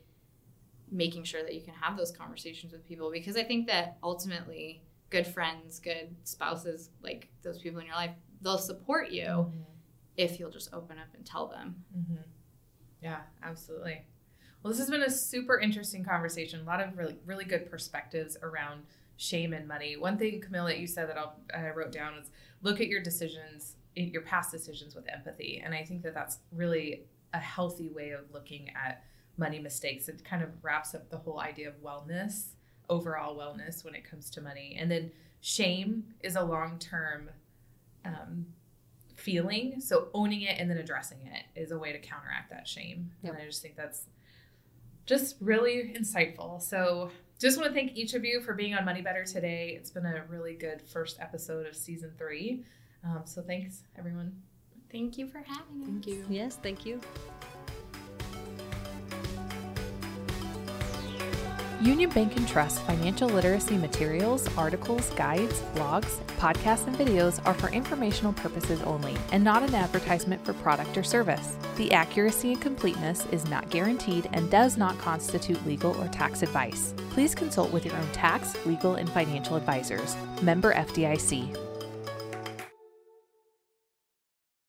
making 0.92 1.24
sure 1.24 1.42
that 1.42 1.54
you 1.54 1.60
can 1.60 1.74
have 1.74 1.96
those 1.96 2.12
conversations 2.12 2.72
with 2.72 2.86
people 2.86 3.10
because 3.10 3.36
i 3.36 3.42
think 3.42 3.66
that 3.66 3.96
ultimately 4.04 4.80
good 5.08 5.26
friends 5.26 5.80
good 5.80 6.14
spouses 6.22 6.90
like 7.02 7.28
those 7.42 7.58
people 7.58 7.80
in 7.80 7.86
your 7.86 7.96
life 7.96 8.12
they'll 8.42 8.58
support 8.58 9.10
you 9.10 9.24
mm-hmm. 9.24 9.60
if 10.16 10.38
you'll 10.38 10.50
just 10.50 10.72
open 10.72 10.98
up 10.98 11.08
and 11.14 11.26
tell 11.26 11.48
them 11.48 11.74
mm-hmm. 11.96 12.22
yeah 13.02 13.20
absolutely 13.42 14.04
well, 14.62 14.70
this 14.70 14.78
has 14.78 14.90
been 14.90 15.02
a 15.02 15.10
super 15.10 15.58
interesting 15.58 16.04
conversation. 16.04 16.60
A 16.60 16.64
lot 16.64 16.80
of 16.80 16.96
really, 16.96 17.16
really 17.24 17.44
good 17.44 17.70
perspectives 17.70 18.36
around 18.42 18.82
shame 19.16 19.52
and 19.52 19.66
money. 19.66 19.96
One 19.96 20.18
thing, 20.18 20.40
Camilla, 20.40 20.74
you 20.74 20.86
said 20.86 21.08
that 21.08 21.18
I'll, 21.18 21.36
I 21.54 21.68
wrote 21.70 21.92
down 21.92 22.16
was 22.16 22.30
look 22.62 22.80
at 22.80 22.88
your 22.88 23.02
decisions, 23.02 23.76
your 23.94 24.22
past 24.22 24.50
decisions 24.50 24.94
with 24.94 25.08
empathy. 25.12 25.62
And 25.64 25.74
I 25.74 25.84
think 25.84 26.02
that 26.02 26.14
that's 26.14 26.38
really 26.52 27.04
a 27.32 27.38
healthy 27.38 27.88
way 27.88 28.10
of 28.10 28.20
looking 28.32 28.70
at 28.70 29.04
money 29.36 29.58
mistakes. 29.58 30.08
It 30.08 30.24
kind 30.24 30.42
of 30.42 30.50
wraps 30.62 30.94
up 30.94 31.10
the 31.10 31.18
whole 31.18 31.40
idea 31.40 31.68
of 31.68 31.82
wellness, 31.82 32.48
overall 32.88 33.36
wellness 33.36 33.84
when 33.84 33.94
it 33.94 34.08
comes 34.08 34.30
to 34.30 34.40
money. 34.40 34.76
And 34.78 34.90
then 34.90 35.10
shame 35.40 36.04
is 36.20 36.36
a 36.36 36.42
long 36.42 36.78
term 36.78 37.30
um, 38.04 38.46
feeling. 39.16 39.80
So 39.80 40.08
owning 40.14 40.42
it 40.42 40.58
and 40.58 40.70
then 40.70 40.78
addressing 40.78 41.18
it 41.26 41.60
is 41.60 41.70
a 41.72 41.78
way 41.78 41.92
to 41.92 41.98
counteract 41.98 42.50
that 42.50 42.68
shame. 42.68 43.10
Yep. 43.22 43.32
And 43.32 43.42
I 43.42 43.46
just 43.46 43.62
think 43.62 43.76
that's 43.76 44.06
just 45.10 45.36
really 45.40 45.92
insightful. 45.98 46.62
So, 46.62 47.10
just 47.40 47.58
want 47.58 47.68
to 47.68 47.74
thank 47.74 47.96
each 47.96 48.14
of 48.14 48.24
you 48.24 48.40
for 48.40 48.54
being 48.54 48.74
on 48.74 48.84
Money 48.84 49.02
Better 49.02 49.24
today. 49.24 49.74
It's 49.76 49.90
been 49.90 50.06
a 50.06 50.22
really 50.28 50.54
good 50.54 50.80
first 50.82 51.18
episode 51.20 51.66
of 51.66 51.74
season 51.74 52.12
three. 52.16 52.64
Um, 53.04 53.22
so, 53.24 53.42
thanks, 53.42 53.82
everyone. 53.98 54.40
Thank 54.92 55.18
you 55.18 55.26
for 55.26 55.38
having 55.38 55.82
us. 55.82 55.86
Thank 55.86 56.06
you. 56.06 56.24
Yes, 56.28 56.58
thank 56.62 56.86
you. 56.86 57.00
Union 61.80 62.10
Bank 62.10 62.36
and 62.36 62.46
Trust 62.46 62.82
financial 62.82 63.26
literacy 63.26 63.78
materials, 63.78 64.46
articles, 64.58 65.08
guides, 65.14 65.62
blogs, 65.74 66.18
podcasts, 66.36 66.86
and 66.86 66.94
videos 66.94 67.40
are 67.46 67.54
for 67.54 67.70
informational 67.70 68.34
purposes 68.34 68.82
only 68.82 69.16
and 69.32 69.42
not 69.42 69.62
an 69.62 69.74
advertisement 69.74 70.44
for 70.44 70.52
product 70.52 70.98
or 70.98 71.02
service. 71.02 71.56
The 71.76 71.90
accuracy 71.92 72.52
and 72.52 72.60
completeness 72.60 73.24
is 73.32 73.48
not 73.48 73.70
guaranteed 73.70 74.28
and 74.34 74.50
does 74.50 74.76
not 74.76 74.98
constitute 74.98 75.64
legal 75.66 75.98
or 75.98 76.08
tax 76.08 76.42
advice. 76.42 76.92
Please 77.10 77.34
consult 77.34 77.72
with 77.72 77.86
your 77.86 77.96
own 77.96 78.12
tax, 78.12 78.54
legal, 78.66 78.96
and 78.96 79.08
financial 79.08 79.56
advisors. 79.56 80.16
Member 80.42 80.74
FDIC. 80.74 81.69